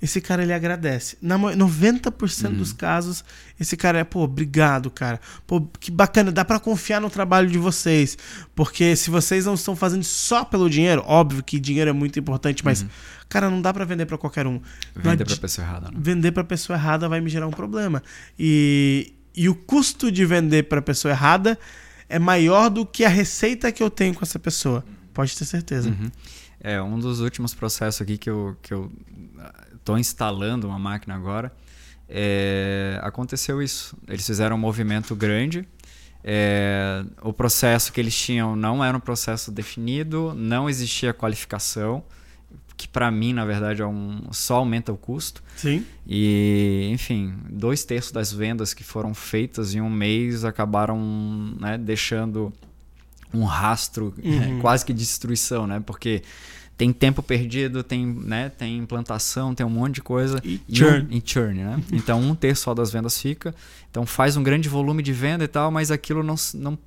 esse 0.00 0.20
cara 0.20 0.42
ele 0.42 0.52
agradece. 0.52 1.16
Na 1.22 1.38
90% 1.38 2.46
uhum. 2.46 2.54
dos 2.54 2.72
casos, 2.72 3.24
esse 3.58 3.76
cara 3.76 3.98
é, 3.98 4.04
pô, 4.04 4.20
obrigado, 4.20 4.90
cara. 4.90 5.18
Pô, 5.46 5.60
que 5.80 5.90
bacana, 5.90 6.30
dá 6.30 6.44
para 6.44 6.60
confiar 6.60 7.00
no 7.00 7.08
trabalho 7.08 7.48
de 7.48 7.58
vocês. 7.58 8.18
Porque 8.54 8.94
se 8.94 9.08
vocês 9.08 9.46
não 9.46 9.54
estão 9.54 9.74
fazendo 9.74 10.04
só 10.04 10.44
pelo 10.44 10.68
dinheiro, 10.68 11.02
óbvio 11.06 11.42
que 11.42 11.58
dinheiro 11.58 11.88
é 11.88 11.92
muito 11.92 12.18
importante, 12.18 12.62
mas, 12.64 12.82
uhum. 12.82 12.88
cara, 13.28 13.48
não 13.48 13.62
dá 13.62 13.72
para 13.72 13.84
vender 13.86 14.04
para 14.04 14.18
qualquer 14.18 14.46
um. 14.46 14.60
Vender 14.94 15.24
para 15.24 15.36
pessoa 15.36 15.66
errada. 15.66 15.90
Né? 15.90 15.98
Vender 15.98 16.32
para 16.32 16.44
pessoa 16.44 16.78
errada 16.78 17.08
vai 17.08 17.20
me 17.20 17.30
gerar 17.30 17.46
um 17.46 17.52
problema. 17.52 18.02
E, 18.38 19.14
e 19.34 19.48
o 19.48 19.54
custo 19.54 20.12
de 20.12 20.26
vender 20.26 20.64
para 20.64 20.82
pessoa 20.82 21.12
errada 21.12 21.58
é 22.06 22.18
maior 22.18 22.68
do 22.68 22.84
que 22.84 23.02
a 23.02 23.08
receita 23.08 23.72
que 23.72 23.82
eu 23.82 23.88
tenho 23.88 24.14
com 24.14 24.22
essa 24.22 24.38
pessoa. 24.38 24.84
Pode 25.14 25.34
ter 25.34 25.46
certeza. 25.46 25.88
Uhum. 25.88 26.10
É, 26.60 26.80
um 26.82 26.98
dos 26.98 27.20
últimos 27.20 27.54
processos 27.54 28.02
aqui 28.02 28.18
que 28.18 28.28
eu, 28.28 28.56
que 28.60 28.74
eu 28.74 28.90
estou 29.86 29.96
instalando 29.96 30.66
uma 30.66 30.78
máquina 30.78 31.14
agora, 31.14 31.52
é, 32.08 32.98
aconteceu 33.02 33.62
isso. 33.62 33.96
Eles 34.08 34.26
fizeram 34.26 34.56
um 34.56 34.58
movimento 34.58 35.14
grande. 35.14 35.66
É, 36.24 37.04
o 37.22 37.32
processo 37.32 37.92
que 37.92 38.00
eles 38.00 38.18
tinham 38.18 38.56
não 38.56 38.84
era 38.84 38.96
um 38.96 39.00
processo 39.00 39.52
definido, 39.52 40.34
não 40.34 40.68
existia 40.68 41.14
qualificação, 41.14 42.02
que 42.76 42.88
para 42.88 43.08
mim, 43.12 43.32
na 43.32 43.44
verdade, 43.44 43.80
é 43.80 43.86
um, 43.86 44.22
só 44.32 44.56
aumenta 44.56 44.92
o 44.92 44.96
custo. 44.96 45.40
Sim. 45.56 45.86
E, 46.04 46.88
enfim, 46.90 47.32
dois 47.48 47.84
terços 47.84 48.10
das 48.10 48.32
vendas 48.32 48.74
que 48.74 48.82
foram 48.82 49.14
feitas 49.14 49.72
em 49.72 49.80
um 49.80 49.88
mês 49.88 50.44
acabaram 50.44 50.98
né, 51.60 51.78
deixando 51.78 52.52
um 53.32 53.44
rastro 53.44 54.12
uhum. 54.22 54.60
quase 54.60 54.84
que 54.84 54.92
de 54.92 54.98
destruição, 54.98 55.64
né? 55.64 55.80
Porque 55.84 56.22
tem 56.76 56.92
tempo 56.92 57.22
perdido, 57.22 57.82
tem, 57.82 58.06
né, 58.06 58.50
tem 58.50 58.76
implantação, 58.76 59.54
tem 59.54 59.64
um 59.64 59.70
monte 59.70 59.96
de 59.96 60.02
coisa. 60.02 60.40
E, 60.44 60.60
e 60.68 60.76
churn. 60.76 61.08
Um, 61.10 61.16
e 61.16 61.22
churn, 61.24 61.64
né? 61.64 61.82
então, 61.92 62.20
um 62.20 62.34
terço 62.34 62.64
só 62.64 62.74
das 62.74 62.92
vendas 62.92 63.18
fica. 63.18 63.54
Então, 63.90 64.04
faz 64.04 64.36
um 64.36 64.42
grande 64.42 64.68
volume 64.68 65.02
de 65.02 65.12
venda 65.12 65.44
e 65.44 65.48
tal, 65.48 65.70
mas 65.70 65.90
aquilo 65.90 66.22
não, 66.22 66.34
não 66.54 66.78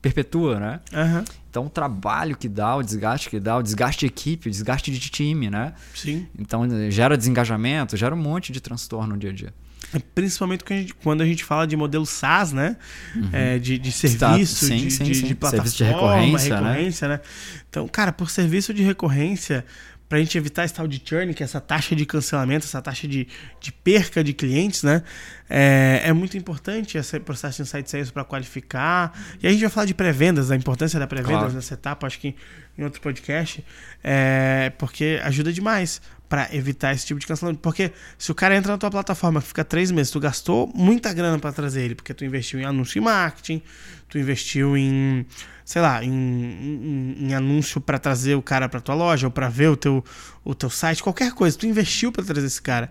perpetua, 0.00 0.58
né? 0.58 0.80
Uhum. 0.92 1.24
Então, 1.50 1.66
o 1.66 1.70
trabalho 1.70 2.36
que 2.36 2.48
dá, 2.48 2.74
o 2.74 2.82
desgaste 2.82 3.28
que 3.28 3.38
dá, 3.38 3.58
o 3.58 3.62
desgaste 3.62 4.00
de 4.00 4.06
equipe, 4.06 4.48
o 4.48 4.50
desgaste 4.50 4.90
de 4.90 4.98
time, 4.98 5.50
né? 5.50 5.74
Sim. 5.94 6.26
Então, 6.38 6.66
gera 6.90 7.16
desengajamento, 7.16 7.96
gera 7.96 8.14
um 8.14 8.18
monte 8.18 8.50
de 8.50 8.60
transtorno 8.60 9.14
no 9.14 9.18
dia 9.18 9.30
a 9.30 9.32
dia. 9.32 9.54
É, 9.92 9.98
principalmente 10.14 10.64
quando 11.02 11.22
a 11.22 11.26
gente, 11.26 11.42
a 11.42 11.46
fala 11.46 11.66
de 11.66 11.76
modelo 11.76 12.06
SaaS, 12.06 12.52
né? 12.52 12.76
Uhum. 13.14 13.28
É, 13.32 13.58
de, 13.58 13.78
de 13.78 13.92
serviço, 13.92 14.66
sim, 14.66 14.76
de, 14.76 14.90
sim, 14.90 15.04
de, 15.04 15.14
sim. 15.14 15.26
de 15.26 15.34
plataforma, 15.34 15.70
serviço 15.70 15.76
de 15.76 15.84
recorrência, 15.84 16.56
recorrência 16.56 17.08
né? 17.08 17.14
né? 17.14 17.20
Então, 17.68 17.88
cara, 17.88 18.12
por 18.12 18.30
serviço 18.30 18.72
de 18.72 18.82
recorrência, 18.82 19.64
pra 20.08 20.18
gente 20.18 20.36
evitar 20.36 20.64
esse 20.64 20.74
tal 20.74 20.86
de 20.86 21.02
churn, 21.04 21.32
que 21.34 21.42
é 21.42 21.44
essa 21.44 21.60
taxa 21.60 21.96
de 21.96 22.04
cancelamento, 22.06 22.66
essa 22.66 22.80
taxa 22.80 23.08
de, 23.08 23.26
de 23.60 23.72
perca 23.72 24.22
de 24.22 24.32
clientes, 24.32 24.82
né? 24.82 25.02
É, 25.48 26.02
é 26.04 26.12
muito 26.12 26.36
importante 26.36 26.96
esse 26.96 27.18
processo 27.20 27.56
de 27.56 27.62
insight 27.62 27.90
sales 27.90 28.10
para 28.10 28.24
qualificar. 28.24 29.12
E 29.42 29.46
a 29.46 29.50
gente 29.50 29.60
vai 29.60 29.70
falar 29.70 29.86
de 29.86 29.94
pré-vendas, 29.94 30.50
a 30.50 30.56
importância 30.56 30.98
da 31.00 31.06
pré-vendas 31.06 31.38
claro. 31.38 31.54
nessa 31.54 31.74
etapa, 31.74 32.06
acho 32.06 32.20
que 32.20 32.34
em 32.76 32.84
outro 32.84 33.00
podcast, 33.00 33.64
é, 34.02 34.72
porque 34.78 35.20
ajuda 35.22 35.52
demais 35.52 36.02
para 36.28 36.54
evitar 36.54 36.92
esse 36.92 37.06
tipo 37.06 37.20
de 37.20 37.26
cancelamento. 37.26 37.60
Porque 37.60 37.92
se 38.18 38.30
o 38.30 38.34
cara 38.34 38.56
entra 38.56 38.72
na 38.72 38.78
tua 38.78 38.90
plataforma 38.90 39.40
fica 39.40 39.64
três 39.64 39.90
meses, 39.90 40.10
tu 40.10 40.20
gastou 40.20 40.70
muita 40.74 41.12
grana 41.12 41.38
para 41.38 41.52
trazer 41.52 41.82
ele, 41.82 41.94
porque 41.94 42.14
tu 42.14 42.24
investiu 42.24 42.60
em 42.60 42.64
anúncio 42.64 42.98
e 42.98 43.00
marketing, 43.00 43.62
tu 44.08 44.18
investiu 44.18 44.76
em, 44.76 45.26
sei 45.64 45.82
lá, 45.82 46.02
em, 46.02 46.10
em, 46.10 47.16
em 47.20 47.34
anúncio 47.34 47.80
para 47.80 47.98
trazer 47.98 48.34
o 48.34 48.42
cara 48.42 48.68
para 48.68 48.80
tua 48.80 48.94
loja 48.94 49.26
ou 49.26 49.30
para 49.30 49.48
ver 49.48 49.68
o 49.68 49.76
teu, 49.76 50.04
o 50.44 50.54
teu 50.54 50.70
site, 50.70 51.02
qualquer 51.02 51.32
coisa, 51.32 51.56
tu 51.56 51.66
investiu 51.66 52.10
para 52.10 52.24
trazer 52.24 52.46
esse 52.46 52.62
cara. 52.62 52.90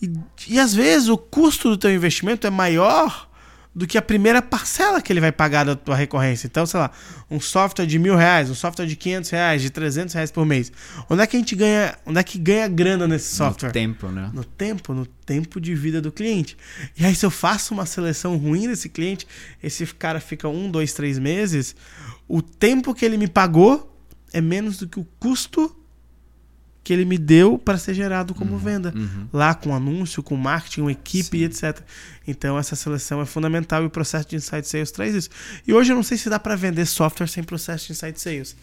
E, 0.00 0.12
e 0.48 0.60
às 0.60 0.74
vezes 0.74 1.08
o 1.08 1.16
custo 1.16 1.70
do 1.70 1.78
teu 1.78 1.94
investimento 1.94 2.46
é 2.46 2.50
maior 2.50 3.28
do 3.76 3.86
que 3.86 3.98
a 3.98 4.02
primeira 4.02 4.40
parcela 4.40 5.02
que 5.02 5.12
ele 5.12 5.20
vai 5.20 5.30
pagar 5.30 5.64
da 5.64 5.76
tua 5.76 5.94
recorrência. 5.94 6.46
Então, 6.46 6.64
sei 6.64 6.80
lá, 6.80 6.90
um 7.30 7.38
software 7.38 7.84
de 7.84 7.98
mil 7.98 8.16
reais, 8.16 8.48
um 8.48 8.54
software 8.54 8.86
de 8.86 8.96
500 8.96 9.30
reais, 9.30 9.60
de 9.60 9.68
300 9.68 10.14
reais 10.14 10.30
por 10.30 10.46
mês. 10.46 10.72
Onde 11.10 11.20
é 11.20 11.26
que 11.26 11.36
a 11.36 11.38
gente 11.38 11.54
ganha, 11.54 11.94
onde 12.06 12.18
é 12.18 12.22
que 12.22 12.38
ganha 12.38 12.66
grana 12.68 13.06
nesse 13.06 13.34
software? 13.34 13.68
No 13.68 13.72
tempo, 13.74 14.08
né? 14.08 14.30
No 14.32 14.42
tempo, 14.42 14.94
no 14.94 15.04
tempo 15.04 15.60
de 15.60 15.74
vida 15.74 16.00
do 16.00 16.10
cliente. 16.10 16.56
E 16.96 17.04
aí, 17.04 17.14
se 17.14 17.26
eu 17.26 17.30
faço 17.30 17.74
uma 17.74 17.84
seleção 17.84 18.38
ruim 18.38 18.66
desse 18.66 18.88
cliente, 18.88 19.26
esse 19.62 19.84
cara 19.88 20.20
fica 20.20 20.48
um, 20.48 20.70
dois, 20.70 20.94
três 20.94 21.18
meses, 21.18 21.76
o 22.26 22.40
tempo 22.40 22.94
que 22.94 23.04
ele 23.04 23.18
me 23.18 23.28
pagou 23.28 23.94
é 24.32 24.40
menos 24.40 24.78
do 24.78 24.88
que 24.88 24.98
o 24.98 25.06
custo 25.20 25.76
que 26.86 26.92
ele 26.92 27.04
me 27.04 27.18
deu 27.18 27.58
para 27.58 27.76
ser 27.78 27.94
gerado 27.94 28.32
como 28.32 28.52
uhum, 28.52 28.58
venda. 28.58 28.92
Uhum. 28.94 29.26
Lá 29.32 29.56
com 29.56 29.74
anúncio, 29.74 30.22
com 30.22 30.36
marketing, 30.36 30.82
uma 30.82 30.92
equipe, 30.92 31.38
Sim. 31.38 31.44
etc. 31.44 31.80
Então 32.28 32.56
essa 32.56 32.76
seleção 32.76 33.20
é 33.20 33.26
fundamental 33.26 33.82
e 33.82 33.86
o 33.86 33.90
processo 33.90 34.28
de 34.28 34.36
Insight 34.36 34.68
Sales 34.68 34.92
traz 34.92 35.12
isso. 35.12 35.28
E 35.66 35.74
hoje 35.74 35.90
eu 35.90 35.96
não 35.96 36.04
sei 36.04 36.16
se 36.16 36.30
dá 36.30 36.38
para 36.38 36.54
vender 36.54 36.86
software 36.86 37.26
sem 37.26 37.42
processo 37.42 37.86
de 37.86 37.92
Insight 37.92 38.20
Sales. 38.20 38.56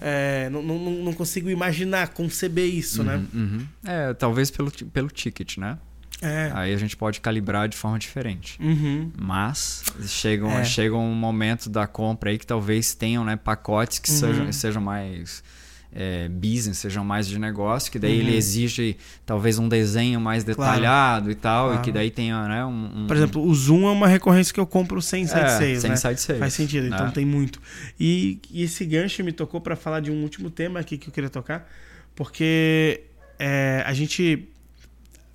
É, 0.00 0.50
não, 0.50 0.60
não, 0.60 0.90
não, 0.90 1.12
consigo 1.12 1.48
imaginar, 1.50 2.08
conceber 2.08 2.66
isso, 2.66 3.04
né? 3.04 3.24
uhum, 3.32 3.64
né? 3.80 4.10
É, 4.10 4.12
talvez 4.12 4.50
pelo, 4.50 4.72
pelo 4.72 5.08
ticket, 5.08 5.58
né? 5.58 5.78
É. 6.20 6.50
Aí 6.54 6.74
a 6.74 6.76
gente 6.76 6.96
pode 6.96 7.20
calibrar 7.20 7.68
de 7.68 7.76
forma 7.76 7.96
diferente. 7.96 8.60
Uhum. 8.60 9.12
Mas 9.16 9.84
chega, 10.04 10.48
é. 10.48 10.64
chega 10.64 10.96
um 10.96 11.14
momento 11.14 11.70
da 11.70 11.86
compra 11.86 12.30
aí 12.30 12.38
que 12.38 12.46
talvez 12.46 12.92
tenham 12.92 13.24
né, 13.24 13.36
pacotes 13.36 14.00
que 14.00 14.10
uhum. 14.10 14.16
sejam, 14.16 14.52
sejam 14.52 14.82
mais 14.82 15.44
é, 15.92 16.28
business, 16.28 16.78
sejam 16.78 17.04
mais 17.04 17.26
de 17.26 17.38
negócio, 17.38 17.90
que 17.90 17.98
daí 17.98 18.14
uhum. 18.14 18.20
ele 18.20 18.36
exige 18.36 18.96
talvez 19.24 19.58
um 19.58 19.68
desenho 19.68 20.20
mais 20.20 20.44
detalhado 20.44 21.24
claro. 21.24 21.30
e 21.30 21.34
tal, 21.34 21.66
claro. 21.66 21.80
e 21.80 21.84
que 21.84 21.92
daí 21.92 22.10
tenha, 22.10 22.46
né, 22.46 22.64
um, 22.64 23.04
um, 23.04 23.06
Por 23.06 23.16
exemplo, 23.16 23.42
o 23.42 23.54
Zoom 23.54 23.88
é 23.88 23.90
uma 23.90 24.06
recorrência 24.06 24.52
que 24.52 24.60
eu 24.60 24.66
compro 24.66 25.00
sem 25.00 25.26
site 25.26 25.44
é, 25.44 25.58
sales, 25.58 25.80
sem 25.80 25.90
né? 25.90 25.96
site 25.96 26.20
sales. 26.20 26.40
Faz 26.40 26.54
sentido, 26.54 26.86
então 26.86 27.06
é. 27.06 27.10
tem 27.10 27.24
muito. 27.24 27.60
E, 27.98 28.38
e, 28.50 28.62
esse 28.62 28.84
gancho 28.84 29.24
me 29.24 29.32
tocou 29.32 29.60
para 29.60 29.76
falar 29.76 30.00
de 30.00 30.10
um 30.10 30.22
último 30.22 30.50
tema 30.50 30.80
aqui 30.80 30.98
que 30.98 31.08
eu 31.08 31.12
queria 31.12 31.30
tocar, 31.30 31.68
porque 32.14 33.04
é, 33.38 33.82
a 33.86 33.92
gente, 33.94 34.48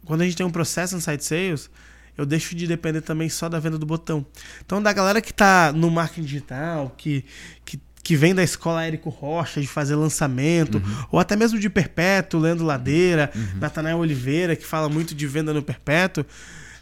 quando 0.06 0.22
a 0.22 0.26
gente 0.26 0.38
tem 0.38 0.46
um 0.46 0.52
processo 0.52 0.96
em 0.96 1.00
site 1.00 1.26
sales, 1.26 1.70
eu 2.16 2.26
deixo 2.26 2.56
de 2.56 2.68
depender 2.68 3.02
também 3.02 3.28
só 3.28 3.50
da 3.50 3.60
venda 3.60 3.78
do 3.78 3.88
botão. 3.88 4.24
Então, 4.64 4.82
da 4.82 4.94
galera 4.94 5.20
que 5.20 5.32
está 5.32 5.74
no 5.74 5.90
marketing 5.90 6.22
digital, 6.22 6.94
que, 6.96 7.26
que 7.66 7.80
que 8.04 8.18
vem 8.18 8.36
da 8.36 8.44
escola 8.44 8.86
Érico 8.86 9.10
Rocha 9.10 9.62
de 9.62 9.68
fazer 9.68 9.96
lançamento, 9.96 10.78
uhum. 10.78 11.06
ou 11.14 11.20
até 11.20 11.38
mesmo 11.38 11.58
de 11.58 11.70
Perpétuo, 11.70 12.40
Leandro 12.40 12.66
Ladeira, 12.66 13.32
uhum. 13.34 13.60
Natanael 13.62 13.98
Oliveira, 13.98 14.58
que 14.58 14.66
fala 14.66 14.90
muito 14.90 15.16
de 15.16 15.26
venda 15.26 15.54
no 15.54 15.64
Perpétuo. 15.64 16.26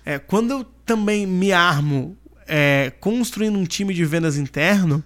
É, 0.03 0.17
quando 0.17 0.51
eu 0.51 0.63
também 0.83 1.27
me 1.27 1.51
armo 1.51 2.17
é, 2.47 2.91
construindo 2.99 3.57
um 3.57 3.65
time 3.65 3.93
de 3.93 4.03
vendas 4.03 4.35
interno, 4.35 5.03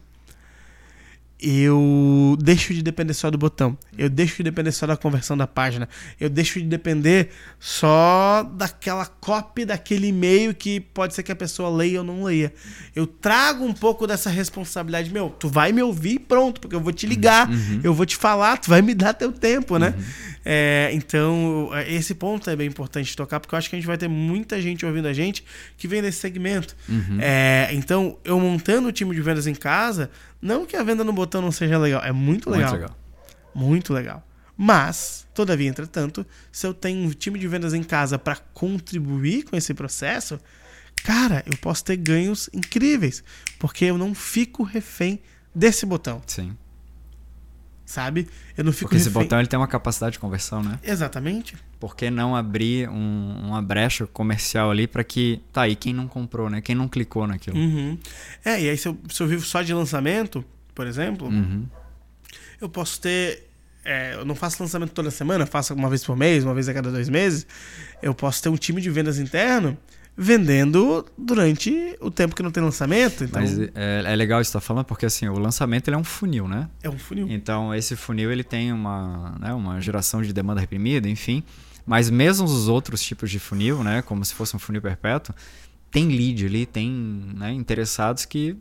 eu 1.47 2.35
deixo 2.41 2.73
de 2.73 2.81
depender 2.81 3.13
só 3.13 3.29
do 3.29 3.37
botão. 3.37 3.77
Eu 3.95 4.09
deixo 4.09 4.37
de 4.37 4.43
depender 4.43 4.71
só 4.71 4.87
da 4.87 4.97
conversão 4.97 5.37
da 5.37 5.45
página. 5.45 5.87
Eu 6.19 6.27
deixo 6.27 6.59
de 6.59 6.65
depender 6.65 7.29
só 7.59 8.41
daquela 8.55 9.05
copy 9.05 9.63
daquele 9.63 10.07
e-mail 10.07 10.55
que 10.55 10.79
pode 10.79 11.13
ser 11.13 11.21
que 11.21 11.31
a 11.31 11.35
pessoa 11.35 11.69
leia 11.69 11.99
ou 11.99 12.03
não 12.03 12.23
leia. 12.23 12.51
Eu 12.95 13.05
trago 13.05 13.63
um 13.63 13.73
pouco 13.73 14.07
dessa 14.07 14.27
responsabilidade. 14.27 15.13
Meu, 15.13 15.29
tu 15.29 15.47
vai 15.47 15.71
me 15.71 15.83
ouvir 15.83 16.17
pronto, 16.17 16.59
porque 16.59 16.75
eu 16.75 16.81
vou 16.81 16.91
te 16.91 17.05
ligar, 17.05 17.47
uhum. 17.47 17.81
eu 17.83 17.93
vou 17.93 18.07
te 18.07 18.15
falar, 18.15 18.57
tu 18.57 18.71
vai 18.71 18.81
me 18.81 18.95
dar 18.95 19.13
teu 19.13 19.31
tempo, 19.31 19.77
né? 19.77 19.93
Uhum. 19.95 20.03
É, 20.47 20.91
então, 20.93 21.71
esse 21.87 22.13
ponto 22.13 22.47
é 22.47 22.55
bem 22.55 22.67
importante 22.67 23.15
tocar, 23.15 23.39
porque 23.39 23.55
eu 23.55 23.57
acho 23.57 23.67
que 23.67 23.75
a 23.75 23.79
gente 23.79 23.87
vai 23.87 23.97
ter 23.97 24.07
muita 24.07 24.61
gente 24.61 24.85
ouvindo 24.85 25.07
a 25.07 25.13
gente 25.13 25.43
que 25.75 25.87
vem 25.87 26.03
desse 26.03 26.19
segmento. 26.19 26.75
Uhum. 26.87 27.17
É, 27.19 27.69
então, 27.71 28.19
eu 28.23 28.39
montando 28.39 28.87
o 28.87 28.91
time 28.91 29.15
de 29.15 29.21
vendas 29.21 29.47
em 29.47 29.55
casa, 29.55 30.11
não 30.39 30.63
que 30.63 30.75
a 30.75 30.83
venda 30.83 31.03
no 31.03 31.11
botão 31.11 31.41
não 31.41 31.51
seja 31.51 31.79
legal, 31.79 32.03
é 32.03 32.11
muito 32.11 32.51
legal. 32.51 32.69
Muito 32.69 32.81
legal. 32.81 32.97
Muito 33.55 33.93
legal. 33.93 34.27
Mas, 34.55 35.27
todavia, 35.33 35.67
entretanto, 35.67 36.23
se 36.51 36.67
eu 36.67 36.73
tenho 36.73 37.07
um 37.07 37.09
time 37.09 37.39
de 37.39 37.47
vendas 37.47 37.73
em 37.73 37.83
casa 37.83 38.19
para 38.19 38.35
contribuir 38.53 39.43
com 39.43 39.57
esse 39.57 39.73
processo, 39.73 40.39
cara, 41.03 41.43
eu 41.47 41.57
posso 41.57 41.83
ter 41.83 41.97
ganhos 41.97 42.49
incríveis, 42.53 43.23
porque 43.57 43.85
eu 43.85 43.97
não 43.97 44.13
fico 44.13 44.61
refém 44.61 45.19
desse 45.53 45.85
botão. 45.85 46.21
Sim 46.27 46.55
sabe? 47.85 48.27
Eu 48.57 48.63
não 48.63 48.71
fico 48.71 48.85
Porque 48.89 48.97
refém... 48.97 49.11
esse 49.11 49.13
botão 49.13 49.39
ele 49.39 49.47
tem 49.47 49.57
uma 49.57 49.67
capacidade 49.67 50.13
de 50.13 50.19
conversão, 50.19 50.63
né? 50.63 50.79
Exatamente. 50.83 51.55
Por 51.79 51.95
que 51.95 52.09
não 52.09 52.35
abrir 52.35 52.89
um, 52.89 53.41
uma 53.43 53.61
brecha 53.61 54.07
comercial 54.07 54.71
ali 54.71 54.87
para 54.87 55.03
que. 55.03 55.41
Tá 55.53 55.63
aí, 55.63 55.75
quem 55.75 55.93
não 55.93 56.07
comprou, 56.07 56.49
né? 56.49 56.61
Quem 56.61 56.75
não 56.75 56.87
clicou 56.87 57.27
naquilo. 57.27 57.57
Uhum. 57.57 57.97
É, 58.43 58.61
e 58.61 58.69
aí 58.69 58.77
se 58.77 58.87
eu, 58.87 58.97
se 59.09 59.21
eu 59.21 59.27
vivo 59.27 59.45
só 59.45 59.61
de 59.61 59.73
lançamento, 59.73 60.43
por 60.73 60.87
exemplo, 60.87 61.27
uhum. 61.27 61.65
eu 62.59 62.67
posso 62.67 62.99
ter. 62.99 63.43
É, 63.83 64.15
eu 64.15 64.25
não 64.25 64.33
faço 64.33 64.61
lançamento 64.63 64.93
toda 64.93 65.11
semana, 65.11 65.45
faço 65.45 65.75
uma 65.75 65.87
vez 65.89 66.03
por 66.03 66.17
mês, 66.17 66.43
uma 66.43 66.55
vez 66.55 66.67
a 66.67 66.73
cada 66.73 66.91
dois 66.91 67.07
meses. 67.07 67.45
Eu 68.01 68.15
posso 68.15 68.41
ter 68.41 68.49
um 68.49 68.57
time 68.57 68.81
de 68.81 68.89
vendas 68.89 69.19
interno 69.19 69.77
vendendo 70.17 71.05
durante 71.17 71.97
o 71.99 72.09
tempo 72.09 72.35
que 72.35 72.41
não 72.41 72.51
tem 72.51 72.63
lançamento. 72.63 73.23
Então... 73.23 73.41
Mas 73.41 73.59
é, 73.59 74.03
é 74.05 74.15
legal 74.15 74.39
isso 74.41 74.49
que 74.49 74.53
tá 74.53 74.61
falando, 74.61 74.85
porque 74.85 75.05
assim, 75.05 75.27
o 75.27 75.37
lançamento 75.37 75.87
ele 75.87 75.95
é 75.95 75.99
um 75.99 76.03
funil, 76.03 76.47
né? 76.47 76.69
É 76.81 76.89
um 76.89 76.97
funil. 76.97 77.27
Então, 77.29 77.73
esse 77.73 77.95
funil 77.95 78.31
ele 78.31 78.43
tem 78.43 78.71
uma, 78.71 79.35
né, 79.39 79.53
uma 79.53 79.81
geração 79.81 80.21
de 80.21 80.31
demanda 80.31 80.61
reprimida, 80.61 81.09
enfim. 81.09 81.43
Mas 81.85 82.09
mesmo 82.09 82.45
os 82.45 82.67
outros 82.67 83.01
tipos 83.01 83.29
de 83.29 83.39
funil, 83.39 83.83
né, 83.83 84.01
como 84.01 84.23
se 84.23 84.33
fosse 84.33 84.55
um 84.55 84.59
funil 84.59 84.81
perpétuo, 84.81 85.35
tem 85.91 86.07
lead 86.07 86.45
ali, 86.45 86.65
tem 86.65 86.89
né, 87.35 87.51
interessados 87.51 88.25
que 88.25 88.57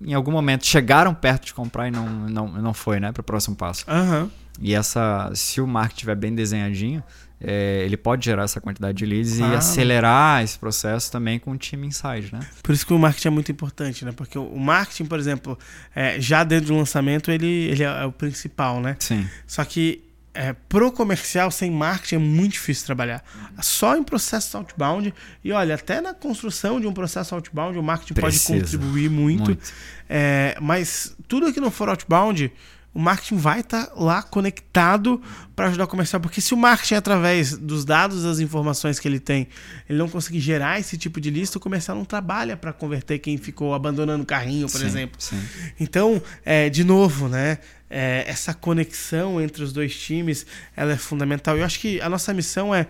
em 0.00 0.14
algum 0.14 0.32
momento 0.32 0.66
chegaram 0.66 1.14
perto 1.14 1.46
de 1.46 1.54
comprar 1.54 1.88
e 1.88 1.90
não, 1.90 2.08
não, 2.08 2.48
não 2.48 2.74
foi, 2.74 2.98
né, 2.98 3.12
para 3.12 3.20
o 3.20 3.24
próximo 3.24 3.56
passo. 3.56 3.84
Uhum. 3.90 4.30
E 4.60 4.74
essa, 4.74 5.30
se 5.34 5.60
o 5.60 5.66
marketing 5.66 5.94
estiver 5.94 6.16
bem 6.16 6.34
desenhadinho, 6.34 7.02
é, 7.44 7.82
ele 7.84 7.96
pode 7.96 8.24
gerar 8.24 8.44
essa 8.44 8.60
quantidade 8.60 8.98
de 8.98 9.04
leads 9.04 9.40
ah. 9.40 9.48
e 9.48 9.56
acelerar 9.56 10.42
esse 10.42 10.58
processo 10.58 11.10
também 11.10 11.38
com 11.38 11.50
o 11.50 11.56
time 11.56 11.86
inside, 11.86 12.30
né? 12.32 12.40
Por 12.62 12.72
isso 12.72 12.86
que 12.86 12.92
o 12.92 12.98
marketing 12.98 13.28
é 13.28 13.30
muito 13.30 13.50
importante, 13.50 14.04
né? 14.04 14.12
Porque 14.12 14.38
o 14.38 14.58
marketing, 14.58 15.06
por 15.06 15.18
exemplo, 15.18 15.58
é, 15.94 16.20
já 16.20 16.44
dentro 16.44 16.68
do 16.68 16.76
lançamento, 16.76 17.30
ele, 17.30 17.46
ele 17.46 17.82
é 17.82 18.04
o 18.04 18.12
principal, 18.12 18.80
né? 18.80 18.96
Sim. 19.00 19.28
Só 19.46 19.64
que 19.64 20.04
é, 20.34 20.54
pro 20.68 20.90
comercial, 20.90 21.50
sem 21.50 21.70
marketing, 21.70 22.14
é 22.14 22.18
muito 22.18 22.52
difícil 22.52 22.86
trabalhar. 22.86 23.22
Só 23.60 23.96
em 23.96 24.02
processo 24.02 24.56
outbound. 24.56 25.12
E 25.44 25.52
olha, 25.52 25.74
até 25.74 26.00
na 26.00 26.14
construção 26.14 26.80
de 26.80 26.86
um 26.86 26.92
processo 26.92 27.34
outbound, 27.34 27.78
o 27.78 27.82
marketing 27.82 28.14
Precisa. 28.14 28.52
pode 28.54 28.62
contribuir 28.62 29.10
muito. 29.10 29.44
muito. 29.44 29.72
É, 30.08 30.56
mas 30.60 31.14
tudo 31.28 31.52
que 31.52 31.60
não 31.60 31.70
for 31.70 31.88
outbound, 31.88 32.50
o 32.94 33.00
marketing 33.00 33.36
vai 33.36 33.60
estar 33.60 33.86
tá 33.86 33.92
lá 33.96 34.22
conectado 34.22 35.20
para 35.56 35.68
ajudar 35.68 35.84
o 35.84 35.88
comercial. 35.88 36.20
Porque 36.20 36.40
se 36.40 36.52
o 36.52 36.56
marketing, 36.56 36.94
através 36.94 37.56
dos 37.56 37.84
dados, 37.84 38.22
das 38.22 38.38
informações 38.38 38.98
que 38.98 39.08
ele 39.08 39.18
tem, 39.18 39.48
ele 39.88 39.98
não 39.98 40.08
conseguir 40.08 40.40
gerar 40.40 40.78
esse 40.78 40.98
tipo 40.98 41.20
de 41.20 41.30
lista, 41.30 41.56
o 41.56 41.60
comercial 41.60 41.96
não 41.96 42.04
trabalha 42.04 42.56
para 42.56 42.72
converter 42.72 43.18
quem 43.18 43.38
ficou 43.38 43.72
abandonando 43.72 44.22
o 44.22 44.26
carrinho, 44.26 44.68
por 44.68 44.80
sim, 44.80 44.86
exemplo. 44.86 45.16
Sim. 45.18 45.40
Então, 45.80 46.22
é, 46.44 46.68
de 46.68 46.84
novo, 46.84 47.28
né? 47.28 47.58
É, 47.88 48.24
essa 48.26 48.54
conexão 48.54 49.38
entre 49.38 49.62
os 49.62 49.70
dois 49.70 49.94
times 49.94 50.46
ela 50.74 50.92
é 50.92 50.96
fundamental. 50.96 51.56
Eu 51.56 51.64
acho 51.64 51.78
que 51.78 52.00
a 52.00 52.08
nossa 52.08 52.32
missão 52.32 52.74
é. 52.74 52.86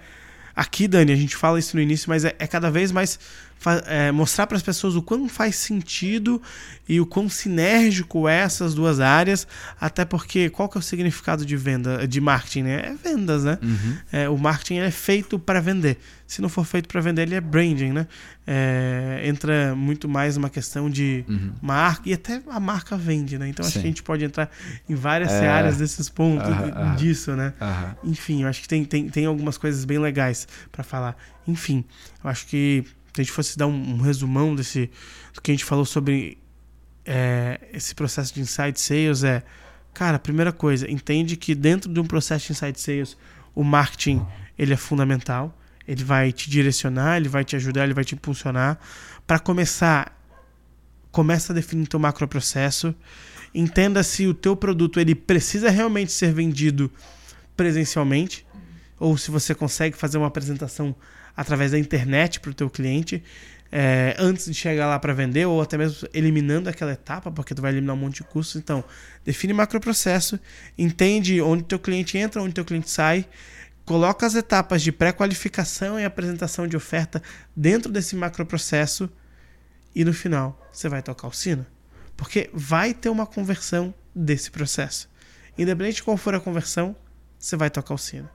Aqui, 0.55 0.86
Dani, 0.86 1.11
a 1.11 1.16
gente 1.16 1.34
fala 1.34 1.59
isso 1.59 1.74
no 1.74 1.82
início, 1.82 2.11
mas 2.11 2.26
é, 2.26 2.34
é 2.38 2.46
cada 2.46 2.70
vez 2.70 2.92
mais 2.92 3.18
é, 3.86 4.10
mostrar 4.12 4.46
para 4.46 4.56
as 4.56 4.62
pessoas 4.62 4.94
o 4.96 5.02
quão 5.02 5.28
faz 5.28 5.56
sentido 5.56 6.40
e 6.88 7.00
o 7.00 7.06
quão 7.06 7.28
sinérgico 7.28 8.28
é 8.28 8.38
essas 8.38 8.74
duas 8.74 8.98
áreas, 9.00 9.46
até 9.80 10.04
porque 10.04 10.50
qual 10.50 10.68
que 10.68 10.76
é 10.76 10.80
o 10.80 10.82
significado 10.82 11.46
de 11.46 11.56
venda, 11.56 12.06
de 12.06 12.20
marketing, 12.20 12.62
né? 12.64 12.74
É 12.86 12.94
vendas, 12.94 13.44
né? 13.44 13.58
Uhum. 13.62 13.96
É, 14.12 14.28
o 14.28 14.36
marketing 14.36 14.78
é 14.78 14.90
feito 14.90 15.38
para 15.38 15.60
vender. 15.60 15.98
Se 16.26 16.40
não 16.40 16.48
for 16.48 16.64
feito 16.64 16.88
para 16.88 17.00
vender, 17.00 17.22
ele 17.22 17.34
é 17.34 17.40
branding, 17.40 17.92
né? 17.92 18.06
É, 18.46 19.22
entra 19.24 19.74
muito 19.76 20.08
mais 20.08 20.36
uma 20.36 20.50
questão 20.50 20.90
de 20.90 21.24
Uhum. 21.28 21.52
marca 21.62 22.08
e 22.08 22.12
até 22.12 22.42
a 22.50 22.58
marca 22.58 22.96
vende, 22.96 23.38
né? 23.38 23.48
Então 23.48 23.64
acho 23.64 23.74
Sim. 23.74 23.80
que 23.80 23.86
a 23.86 23.88
gente 23.90 24.02
pode 24.02 24.24
entrar 24.24 24.50
em 24.88 24.94
várias 24.94 25.30
É. 25.30 25.48
áreas 25.48 25.76
desses 25.76 26.08
pontos 26.08 26.48
disso, 26.98 27.32
né? 27.36 27.52
Enfim, 28.02 28.42
eu 28.42 28.48
acho 28.48 28.60
que 28.62 28.68
tem, 28.68 28.84
tem, 28.84 29.08
tem 29.08 29.26
algumas 29.26 29.56
coisas 29.56 29.84
bem 29.84 29.98
legais 29.98 30.48
para 30.72 30.82
falar. 30.82 31.16
Enfim, 31.46 31.84
eu 32.24 32.30
acho 32.30 32.46
que 32.46 32.84
a 33.20 33.22
gente 33.22 33.32
fosse 33.32 33.58
dar 33.58 33.66
um, 33.66 33.94
um 33.94 34.00
resumão 34.00 34.54
desse 34.54 34.90
do 35.34 35.40
que 35.40 35.50
a 35.50 35.54
gente 35.54 35.64
falou 35.64 35.84
sobre 35.84 36.38
é, 37.04 37.60
esse 37.72 37.94
processo 37.94 38.34
de 38.34 38.40
inside 38.40 38.78
sales 38.80 39.24
é, 39.24 39.42
cara, 39.92 40.18
primeira 40.18 40.52
coisa, 40.52 40.90
entende 40.90 41.36
que 41.36 41.54
dentro 41.54 41.92
de 41.92 42.00
um 42.00 42.04
processo 42.04 42.46
de 42.46 42.52
inside 42.52 42.80
sales, 42.80 43.16
o 43.54 43.62
marketing 43.62 44.24
ele 44.58 44.72
é 44.72 44.76
fundamental. 44.76 45.56
Ele 45.86 46.04
vai 46.04 46.32
te 46.32 46.48
direcionar, 46.48 47.16
ele 47.16 47.28
vai 47.28 47.44
te 47.44 47.56
ajudar, 47.56 47.84
ele 47.84 47.94
vai 47.94 48.04
te 48.04 48.14
impulsionar. 48.14 48.78
Para 49.26 49.38
começar, 49.38 50.16
começa 51.10 51.52
a 51.52 51.54
definir 51.54 51.88
teu 51.88 51.98
macroprocesso. 51.98 52.94
Entenda 53.54 54.02
se 54.02 54.26
o 54.26 54.32
teu 54.32 54.56
produto 54.56 55.00
ele 55.00 55.14
precisa 55.14 55.68
realmente 55.68 56.12
ser 56.12 56.32
vendido 56.32 56.90
presencialmente 57.56 58.46
ou 58.98 59.18
se 59.18 59.30
você 59.30 59.54
consegue 59.54 59.96
fazer 59.96 60.16
uma 60.16 60.28
apresentação 60.28 60.94
através 61.37 61.72
da 61.72 61.78
internet 61.78 62.41
para 62.41 62.51
o 62.51 62.55
teu 62.55 62.68
cliente 62.68 63.22
é, 63.74 64.14
antes 64.18 64.45
de 64.45 64.55
chegar 64.55 64.87
lá 64.87 64.99
para 64.99 65.14
vender 65.14 65.47
ou 65.47 65.62
até 65.62 65.78
mesmo 65.78 66.07
eliminando 66.12 66.68
aquela 66.68 66.93
etapa 66.93 67.30
porque 67.30 67.55
tu 67.55 67.62
vai 67.62 67.72
eliminar 67.72 67.97
um 67.97 67.99
monte 67.99 68.16
de 68.16 68.24
custos. 68.24 68.57
Então, 68.57 68.85
define 69.24 69.55
macroprocesso, 69.55 70.39
entende 70.76 71.41
onde 71.41 71.64
teu 71.64 71.78
cliente 71.78 72.18
entra, 72.18 72.43
onde 72.43 72.53
teu 72.53 72.66
cliente 72.66 72.91
sai, 72.91 73.26
coloca 73.87 74.26
as 74.26 74.35
etapas 74.35 74.83
de 74.83 74.93
pré-qualificação 74.93 75.99
e 75.99 76.05
apresentação 76.05 76.66
de 76.66 76.76
oferta 76.76 77.22
dentro 77.57 77.91
desse 77.91 78.14
macroprocesso 78.14 79.11
e 79.95 80.05
no 80.05 80.12
final 80.12 80.68
você 80.70 80.89
vai 80.89 81.03
tocar 81.03 81.28
o 81.28 81.33
sino. 81.33 81.64
Porque 82.14 82.51
vai 82.53 82.93
ter 82.93 83.09
uma 83.09 83.26
conversão 83.26 83.95
desse 84.14 84.51
processo. 84.51 85.09
Independente 85.57 85.97
de 85.97 86.03
qual 86.03 86.16
for 86.18 86.35
a 86.35 86.41
conversão, 86.41 86.95
você 87.39 87.57
vai 87.57 87.70
tocar 87.70 87.95
o 87.95 87.99
sino. 87.99 88.28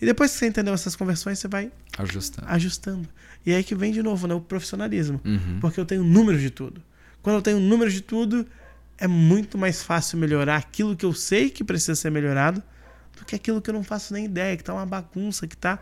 E 0.00 0.04
depois 0.04 0.32
que 0.32 0.38
você 0.38 0.46
entendeu 0.46 0.74
essas 0.74 0.94
conversões, 0.94 1.38
você 1.38 1.48
vai 1.48 1.72
Ajustando. 1.96 2.46
ajustando. 2.48 3.08
E 3.44 3.54
aí 3.54 3.64
que 3.64 3.74
vem 3.74 3.92
de 3.92 4.02
novo 4.02 4.26
né, 4.26 4.34
o 4.34 4.40
profissionalismo. 4.40 5.20
Uhum. 5.24 5.58
Porque 5.60 5.80
eu 5.80 5.86
tenho 5.86 6.04
números 6.04 6.42
de 6.42 6.50
tudo. 6.50 6.82
Quando 7.22 7.36
eu 7.36 7.42
tenho 7.42 7.58
números 7.58 7.94
de 7.94 8.02
tudo, 8.02 8.46
é 8.98 9.06
muito 9.06 9.56
mais 9.56 9.82
fácil 9.82 10.18
melhorar 10.18 10.56
aquilo 10.56 10.96
que 10.96 11.04
eu 11.04 11.12
sei 11.12 11.50
que 11.50 11.64
precisa 11.64 11.94
ser 11.94 12.10
melhorado 12.10 12.62
do 13.18 13.24
que 13.24 13.34
aquilo 13.34 13.60
que 13.60 13.70
eu 13.70 13.74
não 13.74 13.82
faço 13.82 14.12
nem 14.12 14.24
ideia, 14.26 14.56
que 14.56 14.64
tá 14.64 14.74
uma 14.74 14.86
bagunça, 14.86 15.46
que 15.46 15.56
tá 15.56 15.78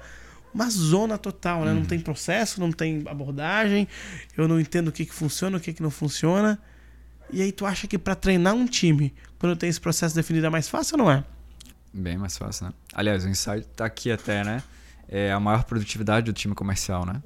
uma 0.54 0.70
zona 0.70 1.18
total, 1.18 1.64
né? 1.64 1.72
Não 1.72 1.84
tem 1.84 1.98
processo, 1.98 2.60
não 2.60 2.70
tem 2.70 3.02
abordagem, 3.06 3.88
eu 4.36 4.46
não 4.46 4.60
entendo 4.60 4.88
o 4.88 4.92
que, 4.92 5.04
que 5.04 5.12
funciona, 5.12 5.56
o 5.56 5.60
que, 5.60 5.72
que 5.72 5.82
não 5.82 5.90
funciona. 5.90 6.58
E 7.32 7.42
aí 7.42 7.50
tu 7.50 7.66
acha 7.66 7.88
que 7.88 7.98
para 7.98 8.14
treinar 8.14 8.54
um 8.54 8.66
time, 8.66 9.12
quando 9.38 9.56
tem 9.56 9.68
esse 9.68 9.80
processo 9.80 10.14
definido, 10.14 10.46
é 10.46 10.50
mais 10.50 10.68
fácil 10.68 10.96
ou 10.96 11.04
não 11.04 11.10
é? 11.10 11.24
Bem 11.94 12.18
mais 12.18 12.36
fácil, 12.36 12.66
né? 12.66 12.72
Aliás, 12.92 13.24
o 13.24 13.28
insight 13.28 13.66
tá 13.76 13.84
aqui 13.84 14.10
até, 14.10 14.42
né? 14.42 14.62
É 15.08 15.32
a 15.32 15.38
maior 15.38 15.62
produtividade 15.62 16.26
do 16.26 16.32
time 16.32 16.54
comercial, 16.54 17.06
né? 17.06 17.22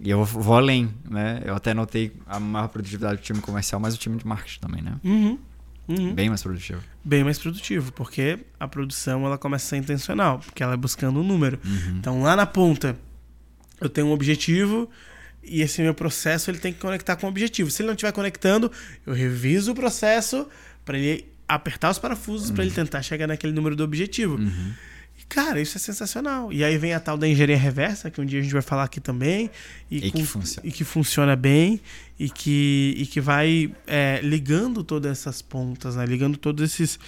E 0.00 0.10
eu 0.10 0.24
vou 0.24 0.42
vou 0.42 0.56
além, 0.56 0.92
né? 1.08 1.40
Eu 1.44 1.54
até 1.54 1.72
notei 1.72 2.12
a 2.26 2.40
maior 2.40 2.68
produtividade 2.68 3.20
do 3.20 3.22
time 3.22 3.40
comercial, 3.40 3.80
mas 3.80 3.94
o 3.94 3.98
time 3.98 4.16
de 4.18 4.26
marketing 4.26 4.60
também, 4.60 4.82
né? 4.82 4.96
Uhum. 5.04 5.38
Uhum. 5.86 6.14
Bem 6.14 6.28
mais 6.28 6.42
produtivo. 6.42 6.82
Bem 7.04 7.22
mais 7.22 7.38
produtivo, 7.38 7.92
porque 7.92 8.38
a 8.58 8.66
produção 8.66 9.24
ela 9.26 9.38
começa 9.38 9.66
a 9.66 9.68
ser 9.70 9.76
intencional, 9.76 10.38
porque 10.38 10.62
ela 10.62 10.74
é 10.74 10.76
buscando 10.76 11.20
um 11.20 11.24
número. 11.24 11.58
Uhum. 11.64 11.96
Então 11.98 12.22
lá 12.22 12.34
na 12.34 12.46
ponta 12.46 12.96
eu 13.80 13.88
tenho 13.88 14.08
um 14.08 14.12
objetivo 14.12 14.90
e 15.42 15.62
esse 15.62 15.80
meu 15.82 15.94
processo 15.94 16.50
ele 16.50 16.58
tem 16.58 16.72
que 16.72 16.80
conectar 16.80 17.16
com 17.16 17.26
o 17.26 17.30
objetivo. 17.30 17.70
Se 17.70 17.82
ele 17.82 17.88
não 17.88 17.94
estiver 17.94 18.12
conectando, 18.12 18.70
eu 19.06 19.12
reviso 19.12 19.72
o 19.72 19.74
processo 19.74 20.48
para 20.84 20.98
ele 20.98 21.29
apertar 21.54 21.90
os 21.90 21.98
parafusos 21.98 22.50
para 22.50 22.64
ele 22.64 22.72
tentar 22.74 23.02
chegar 23.02 23.26
naquele 23.26 23.52
número 23.52 23.74
do 23.76 23.82
objetivo. 23.84 24.36
Uhum. 24.36 24.72
E, 25.18 25.24
cara, 25.24 25.60
isso 25.60 25.76
é 25.76 25.80
sensacional. 25.80 26.52
E 26.52 26.64
aí 26.64 26.78
vem 26.78 26.94
a 26.94 27.00
tal 27.00 27.16
da 27.18 27.28
engenharia 27.28 27.56
reversa, 27.58 28.10
que 28.10 28.20
um 28.20 28.24
dia 28.24 28.40
a 28.40 28.42
gente 28.42 28.52
vai 28.52 28.62
falar 28.62 28.84
aqui 28.84 29.00
também. 29.00 29.50
E 29.90 30.10
que 30.10 30.24
funciona. 30.24 30.68
e 30.68 30.72
que 30.72 30.84
funciona 30.84 31.36
bem 31.36 31.80
e 32.18 32.28
que, 32.30 32.94
e 32.96 33.06
que 33.06 33.20
vai 33.20 33.72
é, 33.86 34.20
ligando 34.22 34.82
todas 34.84 35.10
essas 35.12 35.42
pontas, 35.42 35.96
né? 35.96 36.06
Ligando 36.06 36.36
todos 36.38 36.62
esses, 36.64 36.98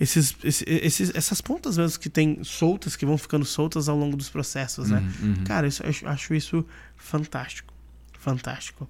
esses, 0.00 0.34
esses, 0.42 1.12
essas 1.14 1.40
pontas 1.40 1.76
mesmo 1.78 1.98
que 2.00 2.08
tem 2.10 2.42
soltas, 2.42 2.96
que 2.96 3.06
vão 3.06 3.16
ficando 3.18 3.44
soltas 3.44 3.88
ao 3.88 3.96
longo 3.96 4.16
dos 4.16 4.28
processos, 4.28 4.90
né? 4.90 4.98
Uhum, 5.22 5.28
uhum. 5.28 5.44
Cara, 5.44 5.66
isso, 5.68 5.82
eu 5.84 5.88
acho- 5.90 6.06
acho 6.08 6.34
isso 6.34 6.66
fantástico. 6.96 7.72
Fantástico. 8.18 8.88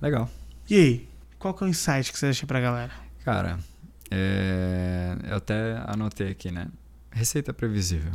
Legal. 0.00 0.30
E 0.70 0.74
aí, 0.76 1.08
qual 1.38 1.52
que 1.54 1.64
é 1.64 1.66
o 1.66 1.70
insight 1.70 2.12
que 2.12 2.18
você 2.18 2.26
deixa 2.26 2.46
pra 2.46 2.60
galera? 2.60 2.92
Cara, 3.28 3.58
é, 4.10 5.14
eu 5.28 5.36
até 5.36 5.82
anotei 5.86 6.30
aqui, 6.30 6.50
né? 6.50 6.68
Receita 7.10 7.52
previsível. 7.52 8.12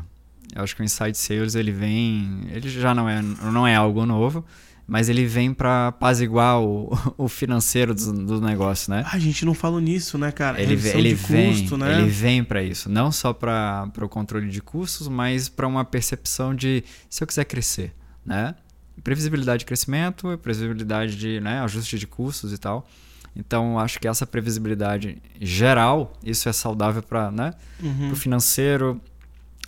Eu 0.55 0.63
acho 0.63 0.75
que 0.75 0.81
o 0.81 0.83
Insight 0.83 1.15
Sales 1.15 1.53
ele 1.53 1.71
vem, 1.71 2.47
ele 2.49 2.67
já 2.67 2.95
não 2.95 3.07
é, 3.07 3.21
não 3.21 3.67
é 3.67 3.75
algo 3.75 4.07
novo, 4.07 4.43
mas 4.87 5.09
ele 5.09 5.23
vem 5.27 5.53
para 5.53 5.89
apaziguar 5.89 6.59
o, 6.59 6.89
o 7.15 7.27
financeiro 7.27 7.93
do, 7.93 8.11
do 8.25 8.41
negócio, 8.41 8.89
né? 8.89 9.03
Ah, 9.05 9.15
a 9.15 9.19
gente 9.19 9.45
não 9.45 9.53
falou 9.53 9.79
nisso, 9.79 10.17
né, 10.17 10.31
cara? 10.31 10.59
Ele, 10.59 10.73
ele 10.73 11.09
de 11.09 11.13
vem, 11.13 11.49
custo, 11.51 11.77
né? 11.77 11.99
ele 11.99 12.09
vem 12.09 12.43
para 12.43 12.63
isso, 12.63 12.89
não 12.89 13.11
só 13.11 13.33
para 13.33 13.87
o 14.01 14.09
controle 14.09 14.49
de 14.49 14.63
custos, 14.63 15.07
mas 15.07 15.47
para 15.47 15.67
uma 15.67 15.85
percepção 15.85 16.55
de 16.55 16.83
se 17.07 17.23
eu 17.23 17.27
quiser 17.27 17.45
crescer, 17.45 17.93
né? 18.25 18.55
Previsibilidade 19.03 19.59
de 19.59 19.65
crescimento, 19.65 20.35
previsibilidade 20.41 21.15
de 21.15 21.39
né, 21.39 21.59
ajuste 21.59 21.99
de 21.99 22.07
custos 22.07 22.51
e 22.51 22.57
tal. 22.57 22.87
Então, 23.35 23.79
acho 23.79 23.99
que 23.99 24.07
essa 24.07 24.25
previsibilidade 24.27 25.17
geral, 25.41 26.13
isso 26.23 26.47
é 26.47 26.53
saudável 26.53 27.01
para 27.01 27.31
né, 27.31 27.53
Uhum. 27.81 28.11
o 28.11 28.15
financeiro. 28.15 29.01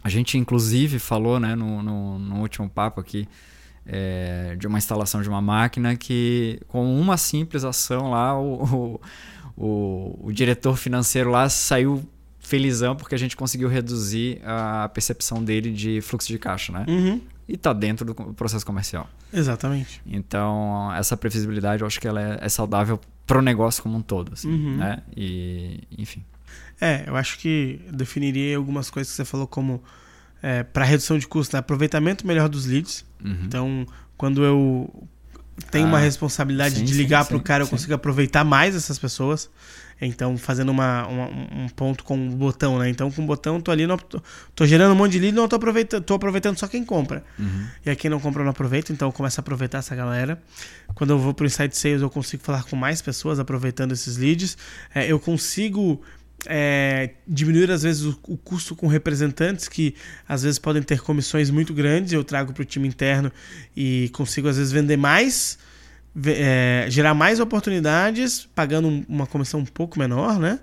A 0.03 0.09
gente, 0.09 0.37
inclusive, 0.37 0.99
falou 0.99 1.39
né, 1.39 1.55
no, 1.55 1.81
no, 1.81 2.19
no 2.19 2.41
último 2.41 2.69
papo 2.69 3.01
aqui 3.01 3.27
é, 3.85 4.55
de 4.57 4.67
uma 4.67 4.77
instalação 4.77 5.21
de 5.21 5.29
uma 5.29 5.41
máquina 5.41 5.95
que, 5.95 6.59
com 6.67 6.99
uma 6.99 7.17
simples 7.17 7.63
ação 7.63 8.11
lá, 8.11 8.39
o, 8.39 8.63
o, 8.63 9.01
o, 9.57 10.19
o 10.27 10.31
diretor 10.31 10.77
financeiro 10.77 11.31
lá 11.31 11.49
saiu 11.49 12.07
felizão 12.39 12.95
porque 12.95 13.15
a 13.15 13.17
gente 13.17 13.35
conseguiu 13.35 13.67
reduzir 13.67 14.39
a 14.45 14.87
percepção 14.89 15.43
dele 15.43 15.71
de 15.71 16.01
fluxo 16.01 16.27
de 16.27 16.37
caixa, 16.37 16.71
né? 16.71 16.85
Uhum. 16.87 17.19
E 17.47 17.57
tá 17.57 17.73
dentro 17.73 18.05
do 18.05 18.13
processo 18.33 18.65
comercial. 18.65 19.09
Exatamente. 19.33 20.01
Então, 20.05 20.91
essa 20.93 21.17
previsibilidade, 21.17 21.81
eu 21.81 21.87
acho 21.87 21.99
que 21.99 22.07
ela 22.07 22.21
é, 22.21 22.37
é 22.41 22.49
saudável 22.49 22.99
pro 23.25 23.41
negócio 23.41 23.81
como 23.83 23.97
um 23.97 24.01
todo, 24.01 24.33
assim, 24.33 24.49
Uhum. 24.49 24.77
né? 24.77 25.01
E, 25.15 25.81
enfim. 25.97 26.23
É, 26.79 27.03
eu 27.07 27.15
acho 27.15 27.39
que 27.39 27.81
eu 27.87 27.93
definiria 27.93 28.57
algumas 28.57 28.89
coisas 28.89 29.11
que 29.11 29.15
você 29.17 29.25
falou 29.25 29.47
como 29.47 29.81
é, 30.43 30.63
para 30.63 30.85
redução 30.85 31.17
de 31.17 31.27
custo, 31.27 31.55
né? 31.55 31.59
aproveitamento 31.59 32.25
melhor 32.27 32.47
dos 32.49 32.65
leads. 32.65 33.05
Uhum. 33.23 33.37
Então, 33.45 33.85
quando 34.17 34.43
eu 34.43 35.07
tenho 35.71 35.87
uma 35.87 35.97
Ah, 35.97 36.01
responsabilidade 36.01 36.75
sim, 36.79 36.83
de 36.83 36.93
ligar 36.93 37.25
para 37.25 37.37
o 37.37 37.41
cara, 37.41 37.63
eu 37.63 37.67
consigo 37.67 37.93
aproveitar 37.93 38.43
mais 38.43 38.75
essas 38.75 38.99
pessoas. 38.99 39.49
Então, 40.05 40.37
fazendo 40.37 40.69
uma, 40.69 41.07
uma- 41.07 41.27
um 41.29 41.67
ponto 41.75 42.03
com 42.03 42.27
o 42.27 42.31
botão, 42.31 42.79
né? 42.79 42.89
Então, 42.89 43.09
com 43.11 43.23
o 43.23 43.25
botão, 43.25 43.59
tô 43.59 43.71
ali, 43.71 43.85
não, 43.87 43.97
tô, 43.97 44.21
tô 44.55 44.65
gerando 44.65 44.91
um 44.93 44.95
monte 44.95 45.13
de 45.13 45.19
lead, 45.19 45.35
não 45.35 45.47
tô 45.47 45.55
aproveitando, 45.55 46.03
tô 46.03 46.13
aproveitando 46.13 46.57
só 46.57 46.67
quem 46.67 46.83
compra. 46.83 47.23
Uhum. 47.39 47.67
E 47.85 47.89
aí 47.89 47.95
quem 47.95 48.09
não 48.09 48.19
compra 48.19 48.43
não 48.43 48.51
aproveita, 48.51 48.91
então 48.93 49.07
eu 49.07 49.11
começo 49.11 49.39
a 49.39 49.41
aproveitar 49.41 49.79
essa 49.79 49.95
galera. 49.95 50.41
Quando 50.93 51.09
eu 51.11 51.19
vou 51.19 51.33
pro 51.33 51.45
Insight 51.45 51.77
Sales, 51.77 52.01
eu 52.01 52.09
consigo 52.09 52.43
falar 52.43 52.63
com 52.63 52.75
mais 52.75 53.01
pessoas 53.01 53.39
aproveitando 53.39 53.91
esses 53.91 54.17
leads. 54.17 54.57
É, 54.93 55.05
eu 55.11 55.19
consigo 55.19 56.01
é, 56.47 57.11
diminuir, 57.27 57.71
às 57.71 57.83
vezes, 57.83 58.03
o, 58.03 58.19
o 58.27 58.37
custo 58.37 58.75
com 58.75 58.87
representantes 58.87 59.67
que, 59.67 59.95
às 60.27 60.43
vezes, 60.43 60.59
podem 60.59 60.83
ter 60.83 61.01
comissões 61.01 61.49
muito 61.49 61.73
grandes. 61.73 62.13
Eu 62.13 62.23
trago 62.23 62.53
para 62.53 62.61
o 62.61 62.65
time 62.65 62.87
interno 62.87 63.31
e 63.75 64.09
consigo, 64.13 64.47
às 64.47 64.57
vezes, 64.57 64.71
vender 64.71 64.97
mais, 64.97 65.57
é, 66.25 66.85
gerar 66.89 67.13
mais 67.13 67.39
oportunidades, 67.39 68.47
pagando 68.55 68.87
um- 68.87 69.05
uma 69.07 69.27
comissão 69.27 69.59
um 69.59 69.65
pouco 69.65 69.99
menor, 69.99 70.39
né? 70.39 70.59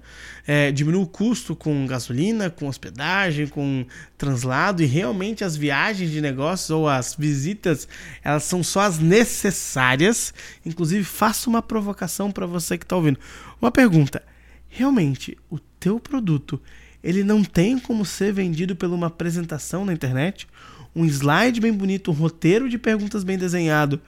É, 0.47 0.73
diminuo 0.73 1.03
o 1.03 1.07
custo 1.07 1.55
com 1.55 1.87
gasolina, 1.87 2.51
com 2.51 2.67
hospedagem, 2.67 3.47
com 3.47 3.85
translado 4.17 4.83
e 4.83 4.87
realmente 4.87 5.45
as 5.45 5.57
viagens 5.57 6.11
de 6.11 6.21
negócios 6.21 6.71
ou 6.71 6.89
as 6.89 7.15
visitas, 7.15 7.87
elas 8.25 8.45
são 8.45 8.63
só 8.63 8.81
as 8.81 8.99
necessárias. 8.99 10.33
Inclusive, 10.65 11.05
faço 11.05 11.51
uma 11.51 11.63
provocação 11.63 12.31
para 12.31 12.47
você 12.47 12.79
que 12.79 12.85
está 12.85 12.97
ouvindo. 12.97 13.19
Uma 13.61 13.71
pergunta: 13.71 14.23
realmente 14.69 15.37
o 15.51 15.59
teu 15.59 16.01
produto 16.01 16.61
ele 17.05 17.25
não 17.25 17.43
tem 17.43 17.79
como 17.79 18.05
ser 18.05 18.33
vendido 18.33 18.75
por 18.77 18.89
uma 18.89 19.09
apresentação 19.09 19.85
na 19.85 19.93
internet? 19.93 20.47
um 20.95 21.07
slide 21.07 21.59
bem 21.59 21.73
bonito, 21.73 22.11
um 22.11 22.15
roteiro 22.15 22.69
de 22.69 22.77
perguntas 22.79 23.25
bem 23.25 23.39
desenhado. 23.39 23.99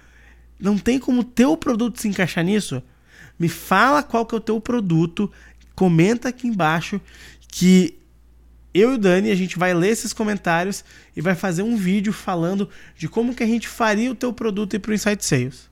Não 0.59 0.79
tem 0.79 0.99
como 0.99 1.21
o 1.21 1.25
teu 1.25 1.57
produto 1.57 2.01
se 2.01 2.09
encaixar 2.09 2.45
nisso? 2.45 2.83
Me 3.39 3.49
fala 3.49 4.03
qual 4.03 4.25
que 4.25 4.35
é 4.35 4.39
o 4.39 4.41
teu 4.41 4.61
produto, 4.61 5.31
comenta 5.75 6.29
aqui 6.29 6.47
embaixo 6.47 7.01
que 7.49 7.99
eu 8.73 8.93
e 8.93 8.95
o 8.97 8.99
Dani, 8.99 9.31
a 9.31 9.35
gente 9.37 9.57
vai 9.57 9.73
ler 9.73 9.91
esses 9.91 10.13
comentários 10.13 10.85
e 11.17 11.21
vai 11.21 11.37
fazer 11.37 11.63
um 11.63 11.77
vídeo 11.77 12.13
falando 12.13 12.69
de 12.97 13.09
como 13.09 13.33
que 13.33 13.43
a 13.43 13.47
gente 13.47 13.69
faria 13.69 14.11
o 14.11 14.15
teu 14.15 14.33
produto 14.33 14.75
ir 14.75 14.81
pro 14.81 14.93
Insight 14.93 15.25
Sales. 15.25 15.71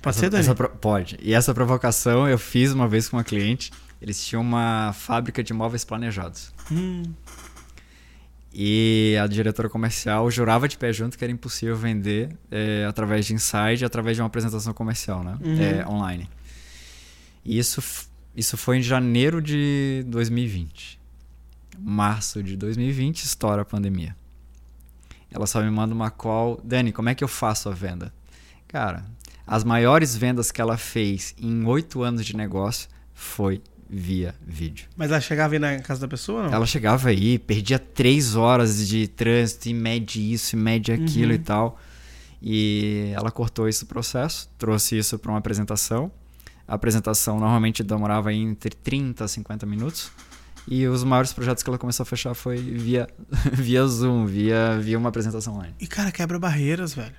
Pode 0.00 0.16
essa, 0.16 0.44
ser, 0.44 0.54
Dani? 0.54 0.70
pode. 0.80 1.18
E 1.20 1.34
essa 1.34 1.52
provocação 1.52 2.28
eu 2.28 2.38
fiz 2.38 2.72
uma 2.72 2.86
vez 2.86 3.08
com 3.08 3.16
uma 3.16 3.24
cliente. 3.24 3.72
Eles 4.00 4.24
tinham 4.24 4.42
uma 4.42 4.92
fábrica 4.92 5.42
de 5.42 5.52
móveis 5.52 5.84
planejados. 5.84 6.52
Hum. 6.70 7.02
E 8.58 9.14
a 9.22 9.26
diretora 9.26 9.68
comercial 9.68 10.30
jurava 10.30 10.66
de 10.66 10.78
pé 10.78 10.90
junto 10.90 11.18
que 11.18 11.22
era 11.22 11.30
impossível 11.30 11.76
vender 11.76 12.34
é, 12.50 12.86
através 12.88 13.26
de 13.26 13.34
inside, 13.34 13.84
através 13.84 14.16
de 14.16 14.22
uma 14.22 14.28
apresentação 14.28 14.72
comercial, 14.72 15.22
né? 15.22 15.36
Uhum. 15.44 15.60
É, 15.60 15.86
online. 15.86 16.26
E 17.44 17.58
isso, 17.58 17.82
isso 18.34 18.56
foi 18.56 18.78
em 18.78 18.82
janeiro 18.82 19.42
de 19.42 20.02
2020. 20.06 20.98
Março 21.78 22.42
de 22.42 22.56
2020, 22.56 23.24
estoura 23.24 23.60
a 23.60 23.64
pandemia. 23.66 24.16
Ela 25.30 25.46
só 25.46 25.62
me 25.62 25.70
manda 25.70 25.94
uma 25.94 26.10
call. 26.10 26.58
Dani, 26.64 26.92
como 26.92 27.10
é 27.10 27.14
que 27.14 27.22
eu 27.22 27.28
faço 27.28 27.68
a 27.68 27.72
venda? 27.72 28.10
Cara, 28.66 29.04
as 29.46 29.64
maiores 29.64 30.16
vendas 30.16 30.50
que 30.50 30.62
ela 30.62 30.78
fez 30.78 31.34
em 31.38 31.66
oito 31.66 32.02
anos 32.02 32.24
de 32.24 32.34
negócio 32.34 32.88
foi 33.12 33.60
via 33.88 34.34
vídeo. 34.46 34.88
Mas 34.96 35.10
ela 35.10 35.20
chegava 35.20 35.54
aí 35.54 35.58
na 35.58 35.78
casa 35.80 36.00
da 36.00 36.08
pessoa, 36.08 36.44
não? 36.44 36.52
Ela 36.52 36.66
chegava 36.66 37.08
aí, 37.08 37.38
perdia 37.38 37.78
três 37.78 38.34
horas 38.34 38.86
de 38.86 39.06
trânsito 39.08 39.68
e 39.68 39.74
mede 39.74 40.32
isso, 40.32 40.56
e 40.56 40.58
mede 40.58 40.92
aquilo 40.92 41.28
uhum. 41.28 41.34
e 41.34 41.38
tal. 41.38 41.80
E 42.42 43.12
ela 43.14 43.30
cortou 43.30 43.68
esse 43.68 43.86
processo, 43.86 44.48
trouxe 44.58 44.98
isso 44.98 45.18
para 45.18 45.32
uma 45.32 45.38
apresentação. 45.38 46.10
A 46.66 46.74
apresentação 46.74 47.38
normalmente 47.38 47.82
demorava 47.82 48.32
entre 48.32 48.70
30 48.70 49.24
a 49.24 49.28
50 49.28 49.66
minutos. 49.66 50.10
E 50.68 50.86
os 50.88 51.04
maiores 51.04 51.32
projetos 51.32 51.62
que 51.62 51.70
ela 51.70 51.78
começou 51.78 52.02
a 52.02 52.06
fechar 52.06 52.34
foi 52.34 52.56
via, 52.56 53.08
via 53.52 53.86
Zoom, 53.86 54.26
via, 54.26 54.78
via 54.80 54.98
uma 54.98 55.08
apresentação 55.08 55.54
online. 55.54 55.74
E, 55.78 55.86
cara, 55.86 56.10
quebra 56.10 56.38
barreiras, 56.38 56.92
velho. 56.92 57.14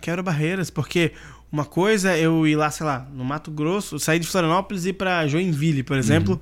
Quebra 0.00 0.22
barreiras, 0.22 0.70
porque 0.70 1.12
uma 1.52 1.66
coisa 1.66 2.12
é 2.12 2.20
eu 2.20 2.46
ir 2.46 2.56
lá, 2.56 2.70
sei 2.70 2.86
lá, 2.86 3.06
no 3.12 3.22
Mato 3.22 3.50
Grosso, 3.50 3.98
sair 3.98 4.18
de 4.18 4.26
Florianópolis 4.26 4.86
e 4.86 4.88
ir 4.88 4.92
pra 4.94 5.26
Joinville, 5.28 5.82
por 5.82 5.98
exemplo, 5.98 6.34
uhum. 6.34 6.40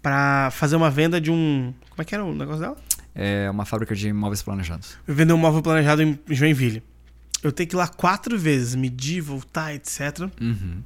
para 0.00 0.50
fazer 0.52 0.74
uma 0.74 0.90
venda 0.90 1.20
de 1.20 1.30
um. 1.30 1.74
Como 1.90 2.00
é 2.00 2.04
que 2.04 2.14
era 2.14 2.24
o 2.24 2.34
negócio 2.34 2.60
dela? 2.60 2.76
É 3.14 3.50
uma 3.50 3.66
fábrica 3.66 3.94
de 3.94 4.10
móveis 4.10 4.40
planejados. 4.40 4.96
Eu 5.06 5.14
vender 5.14 5.34
um 5.34 5.38
móvel 5.38 5.60
planejado 5.60 6.00
em 6.02 6.18
Joinville. 6.30 6.82
Eu 7.42 7.52
tenho 7.52 7.68
que 7.68 7.74
ir 7.74 7.78
lá 7.78 7.86
quatro 7.86 8.38
vezes, 8.38 8.74
medir, 8.74 9.20
voltar, 9.20 9.74
etc. 9.74 10.30
Uhum. 10.40 10.82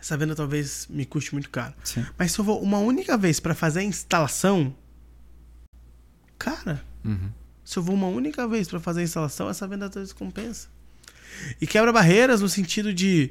Essa 0.00 0.16
venda 0.16 0.34
talvez 0.34 0.88
me 0.90 1.06
custe 1.06 1.32
muito 1.32 1.50
caro. 1.50 1.74
Sim. 1.84 2.04
Mas 2.18 2.32
se 2.32 2.40
eu 2.40 2.44
vou 2.44 2.60
uma 2.60 2.78
única 2.78 3.16
vez 3.16 3.38
para 3.38 3.54
fazer 3.54 3.80
a 3.80 3.84
instalação, 3.84 4.74
cara, 6.36 6.82
uhum. 7.04 7.30
se 7.64 7.78
eu 7.78 7.82
vou 7.82 7.94
uma 7.94 8.08
única 8.08 8.48
vez 8.48 8.68
para 8.68 8.80
fazer 8.80 9.02
a 9.02 9.04
instalação, 9.04 9.48
essa 9.48 9.66
venda 9.68 9.88
talvez 9.88 10.12
compensa. 10.12 10.73
E 11.60 11.66
quebra 11.66 11.92
barreiras 11.92 12.40
no 12.40 12.48
sentido 12.48 12.92
de 12.92 13.30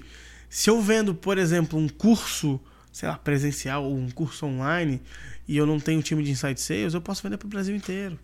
se 0.49 0.69
eu 0.69 0.81
vendo, 0.81 1.15
por 1.15 1.37
exemplo, 1.37 1.79
um 1.79 1.87
curso, 1.89 2.59
sei 2.91 3.09
lá, 3.09 3.17
presencial 3.17 3.83
ou 3.83 3.97
um 3.97 4.09
curso 4.09 4.45
online 4.45 5.01
e 5.47 5.57
eu 5.57 5.65
não 5.65 5.79
tenho 5.79 5.99
um 5.99 6.01
time 6.01 6.23
de 6.23 6.31
inside 6.31 6.59
sales, 6.59 6.93
eu 6.93 7.01
posso 7.01 7.23
vender 7.23 7.37
para 7.37 7.47
o 7.47 7.49
Brasil 7.49 7.75
inteiro. 7.75 8.19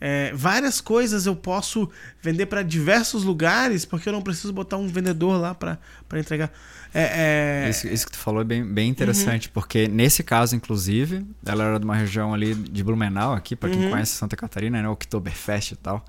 É, 0.00 0.32
várias 0.34 0.80
coisas 0.80 1.26
eu 1.26 1.36
posso 1.36 1.90
vender 2.22 2.46
para 2.46 2.62
diversos 2.62 3.22
lugares 3.22 3.84
porque 3.84 4.08
eu 4.08 4.12
não 4.14 4.22
preciso 4.22 4.50
botar 4.50 4.78
um 4.78 4.88
vendedor 4.88 5.38
lá 5.38 5.54
para 5.54 5.78
entregar. 6.18 6.50
É, 6.92 7.66
é... 7.66 7.70
Isso, 7.70 7.86
isso, 7.86 8.06
que 8.06 8.12
tu 8.12 8.18
falou 8.18 8.40
é 8.40 8.44
bem, 8.44 8.64
bem 8.64 8.88
interessante, 8.88 9.46
uhum. 9.48 9.52
porque 9.52 9.86
nesse 9.86 10.22
caso, 10.22 10.56
inclusive, 10.56 11.24
ela 11.44 11.64
era 11.64 11.78
de 11.78 11.84
uma 11.84 11.94
região 11.94 12.32
ali 12.32 12.54
de 12.54 12.82
Blumenau, 12.82 13.34
aqui, 13.34 13.54
para 13.54 13.70
quem 13.70 13.84
uhum. 13.84 13.90
conhece 13.90 14.12
Santa 14.12 14.36
Catarina, 14.36 14.82
né? 14.82 14.88
Oktoberfest 14.88 15.72
e 15.72 15.76
tal. 15.76 16.04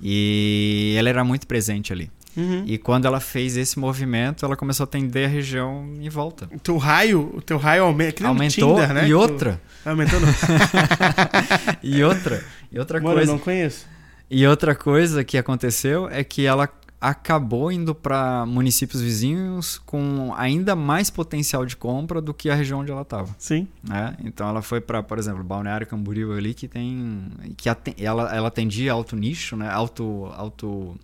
E 0.00 0.94
ela 0.98 1.08
era 1.08 1.24
muito 1.24 1.46
presente 1.46 1.92
ali. 1.92 2.10
Uhum. 2.36 2.64
E 2.66 2.78
quando 2.78 3.06
ela 3.06 3.20
fez 3.20 3.56
esse 3.56 3.78
movimento, 3.78 4.44
ela 4.44 4.56
começou 4.56 4.84
a 4.84 4.86
atender 4.86 5.24
a 5.24 5.28
região 5.28 5.92
em 6.00 6.08
volta. 6.08 6.48
O 6.52 6.58
teu 6.58 6.76
raio, 6.76 7.32
o 7.34 7.40
teu 7.40 7.58
raio 7.58 7.84
aumenta, 7.84 8.26
aumentou. 8.26 8.74
Tinder, 8.74 8.94
né? 8.94 9.08
E 9.08 9.14
outra. 9.14 9.60
Tu... 9.82 9.88
Aumentou 9.88 10.20
e 11.82 12.04
outra. 12.04 12.44
E 12.70 12.78
outra 12.78 13.00
Mano, 13.00 13.14
coisa. 13.14 13.30
Eu 13.30 13.36
não 13.36 13.42
conheço. 13.42 13.86
E 14.30 14.46
outra 14.46 14.74
coisa 14.74 15.24
que 15.24 15.36
aconteceu 15.36 16.08
é 16.08 16.22
que 16.22 16.46
ela 16.46 16.68
acabou 17.00 17.72
indo 17.72 17.94
para 17.94 18.44
municípios 18.44 19.00
vizinhos 19.00 19.78
com 19.86 20.34
ainda 20.36 20.76
mais 20.76 21.08
potencial 21.08 21.64
de 21.64 21.74
compra 21.74 22.20
do 22.20 22.34
que 22.34 22.50
a 22.50 22.54
região 22.54 22.80
onde 22.80 22.92
ela 22.92 23.02
estava. 23.02 23.34
Sim. 23.38 23.66
Né? 23.82 24.14
Então 24.22 24.46
ela 24.46 24.60
foi 24.60 24.80
para, 24.80 25.02
por 25.02 25.18
exemplo, 25.18 25.42
Balneário 25.42 25.86
Camboriú 25.86 26.32
ali 26.32 26.52
que 26.52 26.68
tem 26.68 27.32
que 27.56 27.68
ela, 28.04 28.34
ela 28.34 28.48
atendia 28.48 28.92
alto 28.92 29.16
nicho, 29.16 29.56
né? 29.56 29.70
Alto 29.70 30.30
alto 30.36 30.94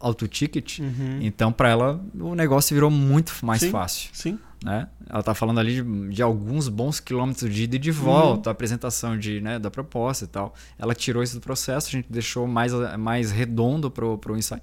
alto 0.00 0.26
ticket. 0.26 0.78
Uhum. 0.78 1.18
Então 1.20 1.52
para 1.52 1.68
ela 1.68 2.04
o 2.18 2.34
negócio 2.34 2.74
virou 2.74 2.90
muito 2.90 3.34
mais 3.42 3.60
sim, 3.60 3.70
fácil. 3.70 4.10
Sim. 4.12 4.38
Né? 4.64 4.88
Ela 5.08 5.20
está 5.20 5.34
falando 5.34 5.58
ali 5.58 5.82
de, 5.82 6.08
de, 6.10 6.22
alguns 6.22 6.68
bons 6.68 7.00
quilômetros 7.00 7.52
de 7.52 7.62
ida 7.62 7.76
e 7.76 7.78
de 7.78 7.90
volta, 7.90 8.50
uhum. 8.50 8.52
apresentação 8.52 9.18
de, 9.18 9.40
né, 9.40 9.58
da 9.58 9.70
proposta 9.70 10.24
e 10.24 10.28
tal. 10.28 10.54
Ela 10.78 10.94
tirou 10.94 11.22
isso 11.22 11.34
do 11.34 11.40
processo, 11.40 11.88
a 11.88 11.90
gente 11.90 12.06
deixou 12.10 12.46
mais, 12.46 12.72
mais 12.98 13.30
redondo 13.30 13.90
para 13.90 14.04
o 14.04 14.36
insight. 14.36 14.62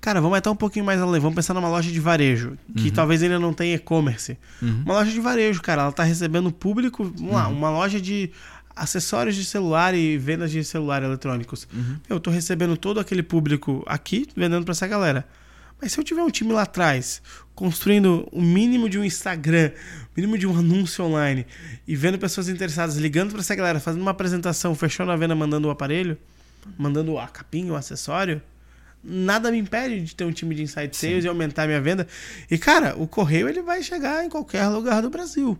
Cara, 0.00 0.20
vamos 0.20 0.36
até 0.36 0.50
um 0.50 0.56
pouquinho 0.56 0.84
mais 0.84 1.00
além. 1.00 1.20
Vamos 1.20 1.36
pensar 1.36 1.54
numa 1.54 1.68
loja 1.68 1.88
de 1.88 2.00
varejo, 2.00 2.58
que 2.76 2.88
uhum. 2.88 2.90
talvez 2.90 3.22
ainda 3.22 3.38
não 3.38 3.52
tenha 3.52 3.76
e-commerce. 3.76 4.36
Uhum. 4.60 4.82
Uma 4.84 4.94
loja 4.94 5.12
de 5.12 5.20
varejo, 5.20 5.62
cara, 5.62 5.82
ela 5.82 5.90
está 5.90 6.02
recebendo 6.02 6.50
público. 6.50 7.04
Vamos 7.04 7.32
lá, 7.32 7.46
uhum. 7.46 7.56
uma 7.56 7.70
loja 7.70 8.00
de 8.00 8.32
acessórios 8.74 9.36
de 9.36 9.44
celular 9.44 9.94
e 9.94 10.16
vendas 10.18 10.50
de 10.50 10.62
celular 10.64 11.02
eletrônicos. 11.02 11.66
Uhum. 11.72 11.96
Eu 12.08 12.16
estou 12.16 12.32
recebendo 12.32 12.76
todo 12.76 13.00
aquele 13.00 13.22
público 13.22 13.82
aqui, 13.86 14.26
vendendo 14.36 14.64
para 14.64 14.72
essa 14.72 14.86
galera. 14.86 15.26
Mas 15.80 15.92
se 15.92 15.98
eu 15.98 16.04
tiver 16.04 16.22
um 16.22 16.30
time 16.30 16.52
lá 16.52 16.62
atrás, 16.62 17.20
construindo 17.54 18.28
o 18.30 18.40
mínimo 18.40 18.88
de 18.88 18.98
um 18.98 19.04
Instagram, 19.04 19.72
o 20.06 20.20
mínimo 20.20 20.38
de 20.38 20.46
um 20.46 20.56
anúncio 20.56 21.04
online, 21.04 21.44
e 21.86 21.96
vendo 21.96 22.18
pessoas 22.18 22.48
interessadas, 22.48 22.96
ligando 22.96 23.32
para 23.32 23.40
essa 23.40 23.54
galera, 23.54 23.80
fazendo 23.80 24.02
uma 24.02 24.12
apresentação, 24.12 24.74
fechando 24.76 25.10
a 25.10 25.16
venda, 25.16 25.34
mandando 25.34 25.66
o 25.66 25.70
aparelho, 25.70 26.16
mandando 26.78 27.18
a 27.18 27.26
capinha, 27.26 27.72
o 27.72 27.76
acessório, 27.76 28.40
nada 29.02 29.50
me 29.50 29.58
impede 29.58 30.00
de 30.00 30.14
ter 30.14 30.24
um 30.24 30.32
time 30.32 30.54
de 30.54 30.62
inside 30.62 30.96
sales 30.96 31.22
Sim. 31.22 31.26
e 31.26 31.28
aumentar 31.28 31.64
a 31.64 31.66
minha 31.66 31.80
venda. 31.80 32.06
E 32.50 32.56
cara, 32.56 32.94
o 32.96 33.06
correio 33.06 33.48
ele 33.48 33.62
vai 33.62 33.82
chegar 33.82 34.24
em 34.24 34.28
qualquer 34.28 34.68
lugar 34.68 35.02
do 35.02 35.10
Brasil. 35.10 35.58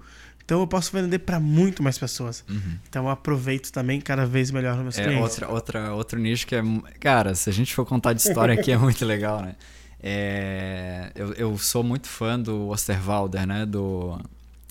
Então 0.52 0.60
eu 0.60 0.66
posso 0.66 0.92
vender 0.92 1.20
para 1.20 1.40
muito 1.40 1.82
mais 1.82 1.96
pessoas. 1.96 2.44
Uhum. 2.46 2.78
Então 2.86 3.04
eu 3.04 3.08
aproveito 3.08 3.72
também 3.72 3.98
cada 4.02 4.26
vez 4.26 4.50
melhor 4.50 4.74
nos 4.74 4.82
meus 4.82 4.98
é 4.98 5.04
clientes. 5.04 5.22
Outra, 5.22 5.48
outra, 5.48 5.94
outro 5.94 6.18
nicho 6.18 6.46
que 6.46 6.54
é. 6.54 6.62
Cara, 7.00 7.34
se 7.34 7.48
a 7.48 7.52
gente 7.54 7.74
for 7.74 7.86
contar 7.86 8.12
de 8.12 8.20
história 8.20 8.52
aqui 8.52 8.70
é 8.70 8.76
muito 8.76 9.02
legal, 9.06 9.40
né? 9.40 9.56
É, 9.98 11.10
eu, 11.14 11.32
eu 11.32 11.56
sou 11.56 11.82
muito 11.82 12.06
fã 12.06 12.38
do 12.38 12.68
Osterwalder, 12.68 13.46
né? 13.46 13.64
Do, 13.64 14.20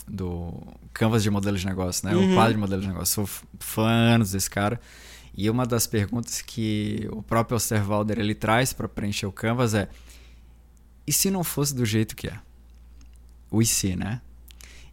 do 0.07 0.53
Canvas 0.93 1.23
de 1.23 1.31
modelo 1.31 1.57
de 1.57 1.65
negócio, 1.65 2.07
né? 2.07 2.15
Uhum. 2.15 2.31
O 2.31 2.35
quadro 2.35 2.53
de 2.53 2.59
modelo 2.59 2.81
de 2.83 2.87
negócio. 2.87 3.15
Sou 3.15 3.45
fã 3.59 3.89
anos 3.89 4.33
desse 4.33 4.51
cara. 4.51 4.79
E 5.35 5.49
uma 5.49 5.65
das 5.65 5.87
perguntas 5.87 6.43
que 6.43 7.09
o 7.11 7.23
próprio 7.23 7.55
Osterwalder 7.55 8.19
ele 8.19 8.35
traz 8.35 8.71
para 8.71 8.87
preencher 8.87 9.25
o 9.25 9.31
Canvas 9.31 9.73
é: 9.73 9.89
e 11.07 11.11
se 11.11 11.31
não 11.31 11.43
fosse 11.43 11.73
do 11.73 11.87
jeito 11.87 12.15
que 12.15 12.27
é? 12.27 12.37
O 13.49 13.63
e 13.63 13.65
se, 13.65 13.95
né? 13.95 14.21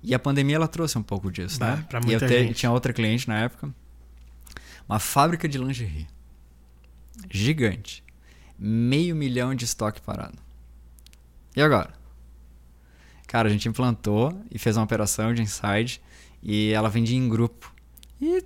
E 0.02 0.14
a 0.14 0.18
pandemia 0.18 0.56
ela 0.56 0.68
trouxe 0.68 0.96
um 0.96 1.02
pouco 1.02 1.30
disso, 1.30 1.58
bah, 1.58 1.76
né? 1.76 1.86
Pra 1.88 2.00
muita 2.00 2.26
e 2.26 2.46
eu 2.46 2.48
te, 2.48 2.54
tinha 2.54 2.70
outra 2.70 2.92
cliente 2.92 3.26
na 3.28 3.38
época, 3.38 3.72
uma 4.88 4.98
fábrica 4.98 5.48
de 5.48 5.58
lingerie 5.58 6.06
gigante, 7.30 8.04
meio 8.58 9.16
milhão 9.16 9.54
de 9.54 9.64
estoque 9.64 10.00
parado. 10.00 10.38
E 11.56 11.60
agora? 11.60 11.92
Cara, 13.26 13.48
a 13.48 13.50
gente 13.50 13.68
implantou 13.68 14.40
e 14.50 14.58
fez 14.58 14.76
uma 14.76 14.84
operação 14.84 15.34
de 15.34 15.42
inside 15.42 16.00
e 16.42 16.72
ela 16.72 16.88
vendia 16.88 17.16
em 17.16 17.28
grupo. 17.28 17.74
E 18.20 18.42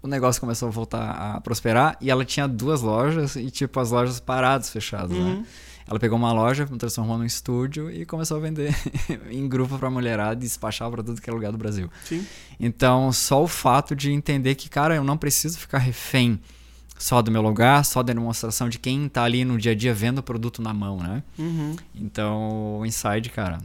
o 0.00 0.06
negócio 0.06 0.40
começou 0.40 0.68
a 0.68 0.70
voltar 0.70 1.10
a 1.10 1.40
prosperar 1.40 1.96
e 2.00 2.10
ela 2.10 2.24
tinha 2.24 2.46
duas 2.46 2.80
lojas 2.80 3.36
e 3.36 3.50
tipo 3.50 3.78
as 3.80 3.90
lojas 3.90 4.20
paradas 4.20 4.70
fechadas, 4.70 5.10
né? 5.10 5.18
uhum. 5.18 5.40
né? 5.40 5.46
Ela 5.86 5.98
pegou 5.98 6.18
uma 6.18 6.32
loja, 6.32 6.66
transformou 6.78 7.18
num 7.18 7.24
estúdio 7.24 7.90
e 7.90 8.06
começou 8.06 8.38
a 8.38 8.40
vender 8.40 8.74
em 9.30 9.46
grupo 9.48 9.78
para 9.78 9.90
mulherada 9.90 10.34
e 10.34 10.46
despachar 10.46 10.90
para 10.90 11.02
tudo 11.02 11.20
que 11.20 11.28
é 11.28 11.32
lugar 11.32 11.52
do 11.52 11.58
Brasil. 11.58 11.90
Sim. 12.04 12.26
Então, 12.58 13.12
só 13.12 13.42
o 13.42 13.46
fato 13.46 13.94
de 13.94 14.10
entender 14.10 14.54
que, 14.54 14.68
cara, 14.70 14.94
eu 14.94 15.04
não 15.04 15.16
preciso 15.16 15.58
ficar 15.58 15.78
refém 15.78 16.40
só 16.98 17.20
do 17.20 17.30
meu 17.30 17.42
lugar, 17.42 17.84
só 17.84 18.02
da 18.02 18.12
demonstração 18.12 18.68
de 18.68 18.78
quem 18.78 19.06
está 19.06 19.24
ali 19.24 19.44
no 19.44 19.58
dia 19.58 19.72
a 19.72 19.74
dia 19.74 19.92
vendo 19.92 20.18
o 20.18 20.22
produto 20.22 20.62
na 20.62 20.72
mão, 20.72 20.98
né? 20.98 21.22
Uhum. 21.38 21.76
Então, 21.94 22.78
o 22.78 22.86
Inside, 22.86 23.28
cara, 23.30 23.58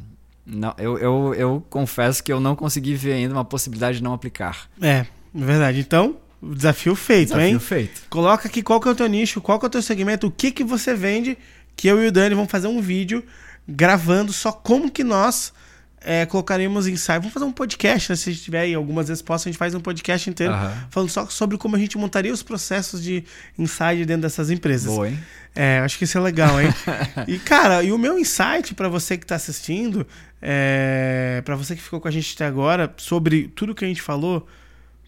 não, 0.46 0.74
eu, 0.78 0.98
eu, 0.98 1.34
eu 1.36 1.66
confesso 1.70 2.24
que 2.24 2.34
eu 2.34 2.40
não 2.40 2.56
consegui 2.56 2.96
ver 2.96 3.14
ainda 3.14 3.34
uma 3.34 3.46
possibilidade 3.46 4.00
de 4.00 4.04
não 4.04 4.14
aplicar. 4.14 4.68
É, 4.82 5.06
verdade. 5.34 5.80
Então, 5.80 6.18
Desafio 6.42 6.96
feito, 6.96 7.30
Desafio 7.30 7.48
hein? 7.48 7.60
feito. 7.60 8.02
Coloca 8.10 8.48
aqui 8.48 8.64
qual 8.64 8.80
que 8.80 8.88
é 8.88 8.92
o 8.92 8.96
teu 8.96 9.08
nicho, 9.08 9.42
qual 9.42 9.60
que 9.60 9.66
é 9.66 9.68
o 9.68 9.70
teu 9.70 9.82
segmento, 9.82 10.28
o 10.28 10.32
que 10.32 10.52
que 10.52 10.64
você 10.64 10.94
vende, 10.94 11.38
que 11.80 11.88
eu 11.88 12.04
e 12.04 12.08
o 12.08 12.12
Dani 12.12 12.36
vamos 12.36 12.52
fazer 12.52 12.68
um 12.68 12.82
vídeo 12.82 13.24
gravando 13.66 14.34
só 14.34 14.52
como 14.52 14.92
que 14.92 15.02
nós 15.02 15.54
é, 16.02 16.26
colocaremos 16.26 16.88
insight. 16.88 17.20
Vamos 17.20 17.32
fazer 17.32 17.46
um 17.46 17.54
podcast, 17.54 18.12
né? 18.12 18.18
Se 18.18 18.36
tiver 18.36 18.60
aí 18.60 18.74
algumas 18.74 19.08
respostas, 19.08 19.48
a 19.48 19.52
gente 19.52 19.58
faz 19.58 19.74
um 19.74 19.80
podcast 19.80 20.30
inteiro 20.30 20.52
Aham. 20.52 20.88
falando 20.90 21.10
só 21.10 21.26
sobre 21.28 21.58
como 21.58 21.78
a 21.78 21.80
gente 21.80 21.98
montaria 21.98 22.34
os 22.34 22.44
processos 22.44 23.02
de 23.02 23.24
insight 23.58 24.04
dentro 24.04 24.24
dessas 24.24 24.50
empresas. 24.50 24.94
Boa, 24.94 25.08
hein? 25.08 25.18
É, 25.56 25.80
acho 25.80 25.98
que 25.98 26.04
isso 26.04 26.18
é 26.18 26.22
legal, 26.22 26.60
hein? 26.60 26.68
e, 27.26 27.40
cara, 27.40 27.82
e 27.82 27.94
o 27.94 27.98
meu 27.98 28.20
insight 28.20 28.76
pra 28.76 28.90
você 28.90 29.18
que 29.18 29.26
tá 29.26 29.36
assistindo, 29.36 30.06
é, 30.42 31.42
para 31.46 31.56
você 31.56 31.78
que 31.78 31.82
ficou 31.82 32.02
com 32.02 32.10
a 32.10 32.12
gente 32.12 32.34
até 32.36 32.46
agora, 32.46 32.94
sobre 32.98 33.48
tudo 33.48 33.74
que 33.74 33.86
a 33.86 33.88
gente 33.88 34.02
falou, 34.02 34.46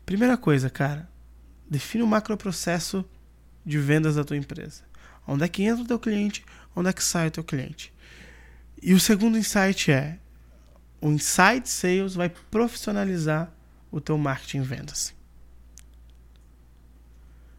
primeira 0.05 0.37
coisa, 0.37 0.69
cara, 0.69 1.09
define 1.69 2.01
o 2.01 2.07
macroprocesso 2.07 3.03
de 3.65 3.77
vendas 3.77 4.15
da 4.15 4.23
tua 4.23 4.37
empresa. 4.37 4.89
Onde 5.27 5.43
é 5.43 5.47
que 5.47 5.63
entra 5.63 5.83
o 5.83 5.87
teu 5.87 5.99
cliente, 5.99 6.43
onde 6.75 6.89
é 6.89 6.93
que 6.93 7.03
sai 7.03 7.27
o 7.27 7.31
teu 7.31 7.43
cliente. 7.43 7.93
E 8.81 8.93
o 8.93 8.99
segundo 8.99 9.37
insight 9.37 9.91
é, 9.91 10.17
o 11.01 11.09
Insight 11.09 11.67
Sales 11.67 12.13
vai 12.13 12.29
profissionalizar 12.29 13.51
o 13.91 13.99
teu 13.99 14.17
marketing 14.17 14.61
vendas. 14.61 15.13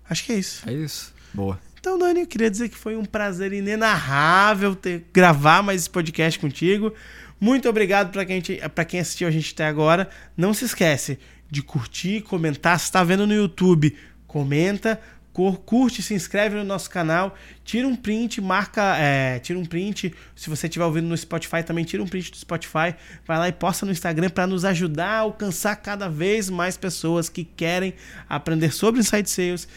Acho 0.08 0.24
que 0.24 0.32
é 0.32 0.38
isso. 0.38 0.68
É 0.68 0.72
isso. 0.72 1.12
Boa. 1.34 1.58
Então, 1.80 1.98
Dani, 1.98 2.20
eu 2.20 2.26
queria 2.26 2.48
dizer 2.48 2.68
que 2.68 2.76
foi 2.76 2.94
um 2.94 3.04
prazer 3.04 3.52
inenarrável 3.52 4.76
ter, 4.76 5.04
gravar 5.12 5.62
mais 5.62 5.80
esse 5.80 5.90
podcast 5.90 6.38
contigo. 6.38 6.94
Muito 7.40 7.68
obrigado 7.68 8.12
para 8.12 8.24
quem, 8.24 8.40
pra 8.72 8.84
quem 8.84 9.00
assistiu 9.00 9.26
a 9.26 9.30
gente 9.30 9.52
até 9.52 9.66
agora. 9.66 10.08
Não 10.36 10.54
se 10.54 10.64
esquece 10.64 11.18
de 11.50 11.60
curtir, 11.60 12.22
comentar. 12.22 12.78
Se 12.78 12.84
está 12.84 13.02
vendo 13.02 13.26
no 13.26 13.34
YouTube, 13.34 13.96
comenta, 14.28 15.00
curte, 15.32 16.02
se 16.02 16.14
inscreve 16.14 16.56
no 16.56 16.64
nosso 16.64 16.90
canal, 16.90 17.34
tira 17.64 17.88
um 17.88 17.96
print, 17.96 18.40
marca, 18.40 18.96
é, 18.98 19.38
tira 19.38 19.58
um 19.58 19.64
print. 19.64 20.14
Se 20.36 20.50
você 20.50 20.66
estiver 20.66 20.84
ouvindo 20.84 21.08
no 21.08 21.16
Spotify, 21.16 21.62
também 21.62 21.84
tira 21.84 22.02
um 22.02 22.06
print 22.06 22.30
do 22.30 22.36
Spotify. 22.36 22.94
Vai 23.26 23.38
lá 23.38 23.48
e 23.48 23.52
posta 23.52 23.86
no 23.86 23.92
Instagram 23.92 24.28
para 24.28 24.46
nos 24.46 24.64
ajudar 24.64 25.08
a 25.08 25.18
alcançar 25.20 25.76
cada 25.76 26.08
vez 26.08 26.50
mais 26.50 26.76
pessoas 26.76 27.28
que 27.28 27.44
querem 27.44 27.94
aprender 28.28 28.72
sobre 28.72 29.00
Inside 29.00 29.28
Sales, 29.28 29.68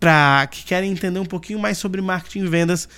para 0.00 0.46
que 0.50 0.64
querem 0.64 0.90
entender 0.90 1.20
um 1.20 1.26
pouquinho 1.26 1.58
mais 1.58 1.78
sobre 1.78 2.00
marketing 2.00 2.40
e 2.40 2.48
vendas, 2.48 2.88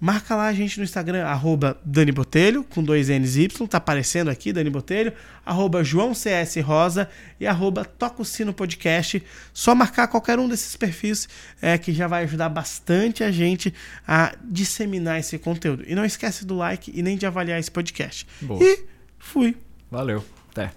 marca 0.00 0.34
lá 0.34 0.46
a 0.46 0.52
gente 0.52 0.78
no 0.78 0.84
Instagram, 0.84 1.26
arroba 1.26 1.78
Dani 1.84 2.10
Botelho, 2.10 2.64
com 2.64 2.82
dois 2.82 3.08
N's 3.08 3.36
Y, 3.36 3.66
tá 3.68 3.76
aparecendo 3.76 4.30
aqui, 4.30 4.52
Dani 4.52 4.70
Botelho, 4.70 5.12
arroba 5.44 5.84
João 5.84 6.14
CS 6.14 6.56
Rosa 6.62 7.08
e 7.38 7.46
arroba 7.46 7.84
Toca 7.84 8.22
o 8.22 8.24
Sino 8.24 8.54
Podcast. 8.54 9.22
Só 9.52 9.74
marcar 9.74 10.08
qualquer 10.08 10.38
um 10.38 10.48
desses 10.48 10.74
perfis 10.74 11.28
é, 11.60 11.76
que 11.76 11.92
já 11.92 12.06
vai 12.06 12.24
ajudar 12.24 12.48
bastante 12.48 13.22
a 13.22 13.30
gente 13.30 13.74
a 14.08 14.34
disseminar 14.42 15.20
esse 15.20 15.38
conteúdo. 15.38 15.84
E 15.86 15.94
não 15.94 16.04
esquece 16.04 16.46
do 16.46 16.56
like 16.56 16.90
e 16.94 17.02
nem 17.02 17.16
de 17.16 17.26
avaliar 17.26 17.60
esse 17.60 17.70
podcast. 17.70 18.26
Boa. 18.40 18.62
E 18.62 18.84
fui. 19.18 19.56
Valeu. 19.90 20.24
Até. 20.50 20.72